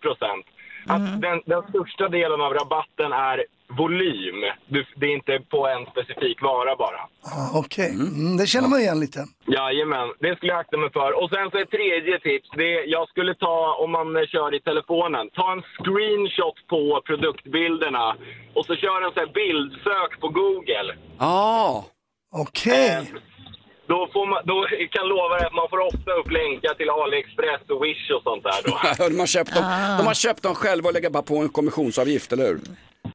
Att 0.86 1.22
den, 1.22 1.42
den 1.46 1.62
största 1.68 2.08
delen 2.08 2.40
av 2.40 2.54
rabatten 2.54 3.12
är 3.12 3.44
volym. 3.78 4.38
Du, 4.66 4.84
det 4.96 5.06
är 5.06 5.14
inte 5.14 5.40
på 5.50 5.68
en 5.68 5.86
specifik 5.92 6.42
vara 6.42 6.76
bara. 6.76 7.00
Ah, 7.32 7.48
Okej, 7.54 7.90
mm, 7.90 8.36
det 8.36 8.46
känner 8.46 8.68
man 8.68 8.80
igen 8.80 9.00
lite. 9.00 9.20
Jajamän, 9.46 10.08
det 10.20 10.36
skulle 10.36 10.52
jag 10.52 10.60
akta 10.60 10.76
mig 10.76 10.90
för. 10.92 11.22
Och 11.22 11.30
sen 11.30 11.50
så 11.50 11.58
ett 11.58 11.70
tredje 11.70 12.18
tips. 12.20 12.48
Det 12.56 12.68
är, 12.78 12.86
jag 12.96 13.08
skulle 13.08 13.34
ta, 13.34 13.76
om 13.82 13.90
man 13.90 14.26
kör 14.26 14.54
i 14.54 14.60
telefonen, 14.60 15.30
ta 15.30 15.52
en 15.52 15.62
screenshot 15.62 16.58
på 16.72 17.02
produktbilderna 17.06 18.16
och 18.54 18.66
så 18.66 18.76
kör 18.76 18.98
en 19.06 19.12
sån 19.12 19.22
här 19.24 19.32
bildsök 19.40 20.20
på 20.20 20.28
Google. 20.28 20.88
Ah. 21.18 21.82
Okej. 22.34 23.12
Då, 23.86 24.08
får 24.12 24.26
man, 24.26 24.42
då 24.44 24.66
kan 24.92 25.02
jag 25.04 25.08
lova 25.08 25.36
dig 25.36 25.46
att 25.46 25.54
man 25.54 25.68
får 25.70 25.78
ofta 25.78 26.12
upp 26.12 26.30
länkar 26.30 26.74
till 26.74 26.90
AliExpress 26.90 27.62
och 27.70 27.84
Wish 27.84 28.10
och 28.16 28.22
sånt 28.22 28.42
där 28.42 28.60
då. 28.64 29.08
de, 29.08 29.18
har 29.18 29.26
köpt 29.26 29.54
dem, 29.54 29.64
de 29.98 30.06
har 30.06 30.14
köpt 30.14 30.42
dem 30.42 30.54
själva 30.54 30.88
och 30.88 30.94
lägger 30.94 31.10
bara 31.10 31.22
på 31.22 31.36
en 31.36 31.48
kommissionsavgift, 31.48 32.32
eller 32.32 32.46
hur? 32.46 32.60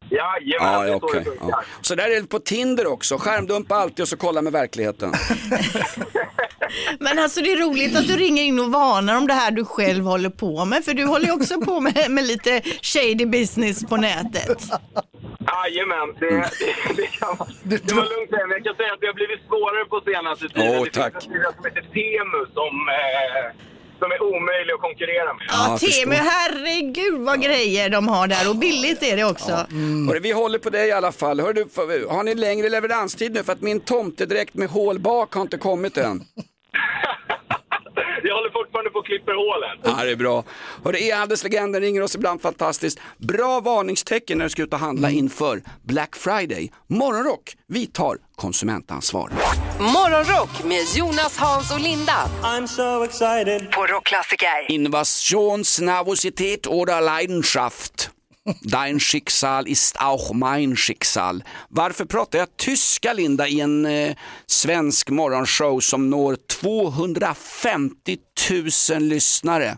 Jajamän, 0.10 0.74
Ja, 0.74 0.82
det 0.82 0.90
ja, 0.90 0.94
det 0.94 1.14
funkar. 1.24 1.48
ja. 1.50 1.62
Så 1.82 1.96
där 1.96 2.10
är 2.18 2.22
det 2.22 2.28
på 2.28 2.40
Tinder 2.40 2.88
också, 2.88 3.18
skärmdumpa 3.18 3.76
alltid 3.76 4.04
och 4.04 4.08
så 4.10 4.18
kolla 4.18 4.42
med 4.42 4.54
verkligheten. 4.54 5.12
Men 7.00 7.20
alltså 7.20 7.42
det 7.42 7.52
är 7.52 7.58
roligt 7.58 7.98
att 7.98 8.08
du 8.08 8.16
ringer 8.16 8.44
in 8.44 8.60
och 8.60 8.72
varnar 8.72 9.18
om 9.18 9.28
det 9.28 9.34
här 9.34 9.52
du 9.52 9.66
själv 9.66 10.04
håller 10.06 10.30
på 10.30 10.66
med. 10.66 10.86
För 10.86 10.94
du 10.94 11.06
håller 11.06 11.26
ju 11.26 11.32
också 11.34 11.62
på 11.62 11.80
med, 11.80 12.06
med 12.10 12.24
lite 12.28 12.62
shady 12.82 13.26
business 13.26 13.86
på 13.86 13.98
nätet. 13.98 14.58
Jajamän, 15.48 16.16
det, 16.20 16.30
det, 16.30 16.94
det, 17.02 17.08
kan, 17.08 17.38
det 17.64 17.92
var 17.94 18.04
lugnt 18.04 18.32
men 18.32 18.50
jag 18.50 18.64
kan 18.64 18.76
säga 18.76 18.94
att 18.94 19.02
det 19.02 19.08
har 19.08 19.14
blivit 19.14 19.42
svårare 19.48 19.86
på 19.86 20.02
senaste 20.12 20.50
tiden. 20.50 20.78
Åh, 20.80 20.84
det 20.84 20.90
tack. 21.02 21.14
finns 21.14 21.26
en 21.36 21.54
som 21.56 21.66
heter 21.66 21.86
Temu 21.98 22.42
som, 22.54 22.74
eh, 23.00 23.46
som 24.00 24.12
är 24.12 24.22
omöjlig 24.22 24.74
att 24.74 24.82
konkurrera 24.82 25.34
med. 25.34 25.46
Ja, 25.50 25.78
Temu, 25.80 26.16
herregud 26.16 27.20
vad 27.20 27.42
grejer 27.42 27.90
de 27.90 28.08
har 28.08 28.28
där 28.28 28.50
och 28.50 28.56
billigt 28.56 29.04
är 29.04 29.18
det 29.18 29.24
också. 29.24 29.52
Hörru, 30.08 30.20
vi 30.20 30.32
håller 30.32 30.60
på 30.60 30.70
dig 30.70 30.88
i 30.88 30.92
alla 30.92 31.12
fall. 31.12 31.40
Hör 31.40 31.54
du, 31.54 31.66
har 32.10 32.24
ni 32.24 32.36
längre 32.36 32.70
leveranstid 32.70 33.34
nu? 33.34 33.44
För 33.44 33.54
att 33.54 33.62
min 33.62 33.80
tomtedräkt 33.80 34.54
med 34.54 34.70
hålbak 34.70 35.34
har 35.34 35.42
inte 35.42 35.58
kommit 35.58 35.98
än. 35.98 36.24
Jag 38.24 38.36
håller 38.36 38.50
fortfarande 38.52 38.90
på 38.90 39.00
och 39.00 39.06
klipper 39.06 39.34
hålen. 39.34 39.98
Ja, 39.98 40.06
det 40.06 40.12
är 40.12 40.16
bra. 40.16 40.44
Hörru, 40.84 40.98
e-handelslegenden 40.98 41.82
ringer 41.82 42.02
oss 42.02 42.16
ibland 42.16 42.42
fantastiskt. 42.42 43.00
Bra 43.18 43.60
varningstecken 43.60 44.38
när 44.38 44.46
du 44.46 44.50
ska 44.50 44.64
ut 44.64 44.74
och 44.74 44.80
handla 44.80 45.10
inför 45.12 45.62
Black 45.84 46.16
Friday. 46.16 46.72
Morgonrock, 46.88 47.56
vi 47.68 47.86
tar 47.88 48.18
konsumentansvar. 48.36 49.32
Morgonrock 49.80 50.64
med 50.64 50.84
Jonas, 50.96 51.38
Hans 51.38 51.72
och 51.74 51.80
Linda. 51.80 52.30
I'm 52.44 52.68
so 52.68 53.04
excited. 53.04 53.72
På 53.72 53.86
Rockklassiker. 53.86 54.72
Invasionsnervosität 54.72 56.68
oder 56.68 57.02
Leidenschaft. 57.02 58.12
Dein 58.62 59.00
Schicksal 59.00 59.68
ist 59.68 60.02
auch 60.02 60.34
mein 60.34 60.76
Schicksal. 60.76 61.44
Varför 61.70 62.06
pratar 62.06 62.40
jag 62.40 62.58
tyska 62.58 63.14
Linda 63.14 63.48
i 63.48 63.60
en 63.60 63.86
eh, 63.86 64.16
svensk 64.46 65.10
morgonshow 65.10 65.80
som 65.80 66.10
når 66.10 66.38
250 66.62 68.18
000 68.92 69.02
lyssnare? 69.02 69.78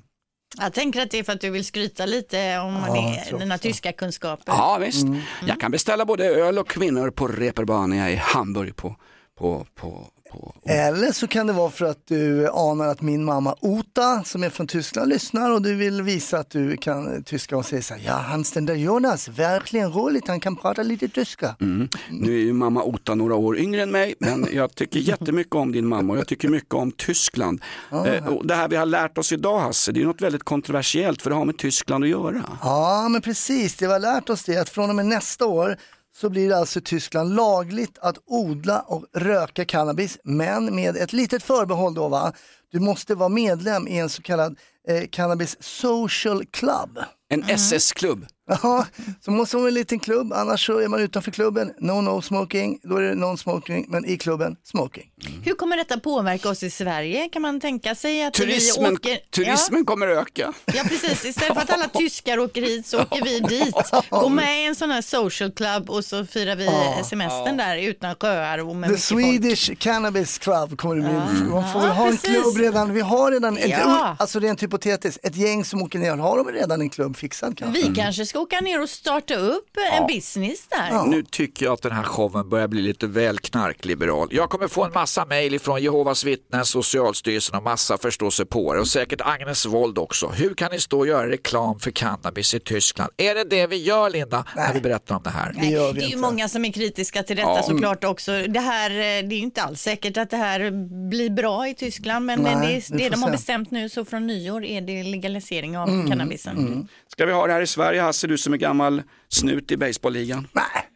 Jag 0.57 0.73
tänker 0.73 1.01
att 1.01 1.11
det 1.11 1.19
är 1.19 1.23
för 1.23 1.33
att 1.33 1.41
du 1.41 1.49
vill 1.49 1.65
skryta 1.65 2.05
lite 2.05 2.59
om 2.59 2.73
det, 2.73 3.37
dina 3.37 3.57
tyska 3.57 3.91
kunskaper. 3.91 4.53
Ja 4.53 4.77
visst, 4.81 5.07
jag 5.45 5.59
kan 5.59 5.71
beställa 5.71 6.05
både 6.05 6.25
öl 6.25 6.59
och 6.59 6.69
kvinnor 6.69 7.09
på 7.11 7.27
Reeperbahn 7.27 7.93
i 7.93 8.15
Hamburg 8.15 8.75
på, 8.75 8.95
på, 9.39 9.65
på, 9.75 10.07
på 10.31 10.55
Eller 10.65 11.11
så 11.11 11.27
kan 11.27 11.47
det 11.47 11.53
vara 11.53 11.69
för 11.69 11.85
att 11.85 12.07
du 12.07 12.49
anar 12.49 12.87
att 12.87 13.01
min 13.01 13.23
mamma 13.23 13.55
Ota 13.61 14.23
som 14.23 14.43
är 14.43 14.49
från 14.49 14.67
Tyskland 14.67 15.09
lyssnar 15.09 15.51
och 15.51 15.61
du 15.61 15.75
vill 15.75 16.01
visa 16.01 16.39
att 16.39 16.49
du 16.49 16.77
kan 16.77 17.23
tyska 17.23 17.57
och 17.57 17.65
säger 17.65 17.83
så 17.83 17.93
här, 17.93 18.01
ja 18.05 18.13
Hans 18.13 18.51
den 18.51 18.65
där 18.65 18.75
Jonas, 18.75 19.27
verkligen 19.27 19.93
roligt, 19.93 20.27
han 20.27 20.39
kan 20.39 20.55
prata 20.55 20.83
lite 20.83 21.07
tyska. 21.07 21.55
Mm. 21.61 21.89
Nu 22.09 22.33
är 22.33 22.43
ju 22.43 22.53
mamma 22.53 22.83
Ota 22.83 23.15
några 23.15 23.35
år 23.35 23.57
yngre 23.57 23.81
än 23.81 23.91
mig, 23.91 24.15
men 24.19 24.47
jag 24.53 24.75
tycker 24.75 24.99
jättemycket 24.99 25.55
om 25.55 25.71
din 25.71 25.87
mamma 25.87 26.13
och 26.13 26.19
jag 26.19 26.27
tycker 26.27 26.49
mycket 26.49 26.73
om 26.73 26.91
Tyskland. 26.91 27.61
Eh, 27.91 28.27
och 28.27 28.47
det 28.47 28.55
här 28.55 28.67
vi 28.67 28.75
har 28.75 28.85
lärt 28.85 29.17
oss 29.17 29.31
idag 29.31 29.59
Hasse, 29.59 29.91
det 29.91 30.01
är 30.01 30.05
något 30.05 30.21
väldigt 30.21 30.43
kontroversiellt 30.43 31.21
för 31.21 31.29
det 31.29 31.35
har 31.35 31.45
med 31.45 31.57
Tyskland 31.57 32.03
att 32.03 32.09
göra. 32.09 32.43
Ja 32.61 33.07
men 33.09 33.21
precis, 33.21 33.75
det 33.75 33.87
vi 33.87 33.91
har 33.91 33.99
lärt 33.99 34.29
oss 34.29 34.43
det 34.43 34.57
att 34.57 34.69
från 34.69 34.89
och 34.89 34.95
med 34.95 35.05
nästa 35.05 35.45
år 35.45 35.77
så 36.21 36.29
blir 36.29 36.49
det 36.49 36.57
alltså 36.57 36.79
i 36.79 36.81
Tyskland 36.81 37.35
lagligt 37.35 37.97
att 38.01 38.17
odla 38.25 38.79
och 38.79 39.05
röka 39.13 39.65
cannabis, 39.65 40.17
men 40.23 40.75
med 40.75 40.97
ett 40.97 41.13
litet 41.13 41.43
förbehåll 41.43 41.93
då 41.93 42.07
va. 42.07 42.33
Du 42.71 42.79
måste 42.79 43.15
vara 43.15 43.29
medlem 43.29 43.87
i 43.87 43.97
en 43.97 44.09
så 44.09 44.21
kallad 44.21 44.59
eh, 44.87 45.07
Cannabis 45.11 45.57
Social 45.59 46.45
Club. 46.45 46.99
En 47.29 47.43
SS-klubb. 47.43 48.25
Ja, 48.63 48.85
så 49.21 49.31
måste 49.31 49.55
man 49.55 49.63
vara 49.63 49.67
en 49.69 49.73
liten 49.73 49.99
klubb, 49.99 50.33
annars 50.33 50.65
så 50.65 50.77
är 50.79 50.87
man 50.87 50.99
utanför 50.99 51.31
klubben, 51.31 51.73
no 51.79 52.01
no 52.01 52.21
smoking, 52.21 52.79
då 52.83 52.95
är 52.97 53.01
det 53.01 53.15
non 53.15 53.37
smoking, 53.37 53.85
men 53.89 54.05
i 54.05 54.17
klubben, 54.17 54.55
smoking. 54.63 55.03
Hur 55.43 55.53
kommer 55.53 55.77
detta 55.77 55.99
påverka 55.99 56.49
oss 56.49 56.63
i 56.63 56.69
Sverige? 56.69 57.29
Kan 57.29 57.41
man 57.41 57.59
tänka 57.59 57.95
sig 57.95 58.23
att 58.23 58.33
Turismen, 58.33 58.89
vi 58.89 58.95
åker... 58.95 59.17
turismen 59.31 59.85
kommer 59.85 60.07
öka. 60.07 60.53
Ja, 60.65 60.73
ja, 60.75 60.83
precis. 60.83 61.25
Istället 61.25 61.53
för 61.53 61.61
att 61.61 61.69
alla 61.69 61.87
tyskar 61.93 62.39
åker 62.39 62.61
hit 62.61 62.85
så 62.87 63.01
åker 63.01 63.23
vi 63.23 63.39
dit. 63.39 63.75
Gå 64.09 64.29
med 64.29 64.63
i 64.63 64.65
en 64.65 64.75
sån 64.75 64.91
här 64.91 65.01
social 65.01 65.51
club 65.51 65.89
och 65.89 66.05
så 66.05 66.25
firar 66.25 66.55
vi 66.55 66.65
Ja. 66.65 67.03
semestern 67.09 67.57
där 67.57 67.77
utan 67.77 68.15
sjöar 68.15 68.57
och 68.57 68.75
med 68.75 68.87
The 68.89 68.91
mycket 68.93 69.05
folk. 69.05 69.21
Swedish 69.25 69.77
Cannabis 69.79 70.37
Club 70.37 70.77
kommer 70.77 70.95
det 70.95 71.01
bli. 71.01 71.11
Man 71.49 71.73
får 71.73 71.79
väl 71.79 71.87
Ja, 71.89 71.93
ha 71.93 72.05
en 72.07 72.17
precis. 72.17 72.29
klubb 72.41 72.57
redan. 72.57 72.93
Vi 72.93 73.01
har 73.01 73.31
redan, 73.31 73.57
ett, 73.57 73.69
Ja. 73.69 74.15
alltså 74.19 74.39
rent 74.39 74.63
hypotetiskt, 74.63 75.25
ett 75.25 75.35
gäng 75.35 75.65
som 75.65 75.81
åker 75.81 75.99
ner. 75.99 76.15
Har 76.17 76.37
de 76.37 76.51
redan 76.51 76.81
en 76.81 76.89
klubb 76.89 77.17
fixad 77.17 77.57
kanske? 77.57 77.81
Vi 77.81 77.95
kanske 77.95 78.25
ska 78.25 78.38
åka 78.39 78.59
ner 78.61 78.81
och 78.81 78.89
starta 78.89 79.35
upp 79.35 79.69
en 79.91 80.07
business 80.07 80.67
där. 80.67 81.05
Nu 81.07 81.23
tycker 81.23 81.65
jag 81.65 81.73
att 81.73 81.81
den 81.81 81.91
här 81.91 82.03
showen 82.03 82.49
börjar 82.49 82.67
bli 82.67 82.81
lite 82.81 83.07
väl 83.07 83.39
knarkliberal. 83.39 84.27
Jag 84.31 84.49
kommer 84.49 84.67
få 84.67 84.83
en 84.83 84.91
massa 84.93 85.25
mejl 85.25 85.59
från 85.59 85.81
Jehovas 85.83 86.23
vittnen, 86.23 86.65
Socialstyrelsen 86.65 87.55
och 87.57 87.63
massa 87.63 87.97
förståsigpåare 87.97 88.79
och 88.79 88.87
säkert 88.87 89.21
Agnes 89.23 89.65
Wold 89.65 89.97
också. 89.97 90.27
Hur 90.27 90.53
kan 90.53 90.71
ni 90.71 90.79
stå 90.79 90.99
och 90.99 91.07
göra 91.07 91.29
reklam 91.29 91.79
för 91.79 91.91
cannabis 91.91 92.53
i 92.53 92.59
Tyskland? 92.59 93.11
Är 93.17 93.35
det 93.35 93.43
det 93.43 93.67
vi 93.67 93.75
gör 93.83 94.09
Linda 94.09 94.45
när 94.55 94.73
vi 94.73 94.81
berättar 94.81 95.15
om 95.15 95.23
det 95.23 95.29
här? 95.29 95.53
Nej, 95.55 95.71
det 95.71 96.03
är 96.05 96.09
ju 96.09 96.17
många 96.17 96.49
som 96.49 96.65
är 96.65 96.71
kritiska 96.71 97.23
till 97.23 97.35
detta 97.35 97.49
Ja. 97.49 97.63
såklart 97.63 98.03
också. 98.03 98.31
Det, 98.47 98.59
här, 98.59 98.89
eh, 98.91 98.95
det 98.97 99.05
är 99.05 99.37
ju 99.37 99.37
inte 99.37 99.61
alls 99.63 99.81
säkert 99.81 100.17
att 100.17 100.29
det 100.29 100.37
här 100.37 100.71
blir 101.09 101.29
bra 101.29 101.67
i 101.67 101.73
Tyskland 101.73 102.25
men 102.25 102.39
Nej, 102.41 102.83
det, 102.89 102.97
det 102.97 103.09
de 103.09 103.21
har 103.23 103.29
se. 103.29 103.31
bestämt 103.31 103.71
nu 103.71 103.89
så 103.89 104.05
från 104.05 104.27
nyår 104.27 104.65
är 104.65 104.81
det 104.81 105.03
legalisering 105.03 105.77
av 105.77 105.89
Mm, 105.89 106.09
cannabisen. 106.09 106.87
Ska 107.07 107.25
vi 107.25 107.31
ha 107.33 107.47
det 107.47 107.53
här 107.53 107.61
i 107.61 107.67
Sverige 107.67 108.01
Hasse, 108.01 108.27
du 108.29 108.37
som 108.37 108.53
är 108.53 108.57
gammal 108.57 109.01
snut 109.29 109.71
i 109.71 109.77
baseballligan? 109.77 110.47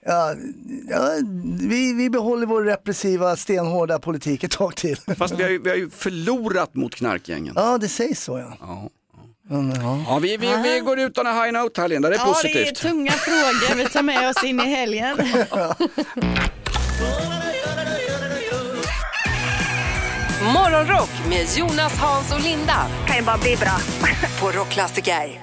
Ja, 0.05 0.34
ja, 0.89 1.13
vi, 1.59 1.93
vi 1.93 2.09
behåller 2.09 2.45
vår 2.45 2.63
repressiva 2.63 3.36
stenhårda 3.36 3.99
politik 3.99 4.43
ett 4.43 4.51
tag 4.51 4.75
till. 4.75 4.97
Fast 5.17 5.34
vi 5.39 5.43
har, 5.43 5.49
ju, 5.49 5.61
vi 5.61 5.69
har 5.69 5.77
ju 5.77 5.89
förlorat 5.89 6.75
mot 6.75 6.95
knarkgängen. 6.95 7.53
Ja, 7.57 7.77
det 7.77 7.88
sägs 7.89 8.23
så 8.23 8.38
ja. 8.39 8.57
Ja. 8.59 8.89
Men, 9.49 9.69
ja. 9.81 10.03
Ja, 10.07 10.19
vi, 10.19 10.38
vi, 10.38 10.47
vi 10.63 10.79
går 10.79 10.99
ut 10.99 11.17
on 11.17 11.27
a 11.27 11.43
high 11.43 11.51
note 11.53 11.81
här 11.81 11.88
Linda, 11.88 12.09
det 12.09 12.15
är 12.15 12.19
Ja, 12.19 12.25
det 12.25 12.31
positivt. 12.31 12.67
är 12.67 12.89
tunga 12.89 13.11
frågor 13.11 13.75
vi 13.75 13.86
tar 13.86 14.03
med 14.03 14.29
oss 14.29 14.43
in 14.43 14.59
i 14.59 14.63
helgen. 14.75 15.17
Morgonrock 20.53 21.09
med 21.29 21.45
Jonas, 21.57 21.97
Hans 21.97 22.34
och 22.34 22.41
Linda. 22.41 22.88
Kan 23.07 23.17
ju 23.17 23.23
bara 23.23 23.38
bli 23.38 23.55
bra. 23.55 23.77
På 24.39 24.51
Rockklassiker. 24.51 25.43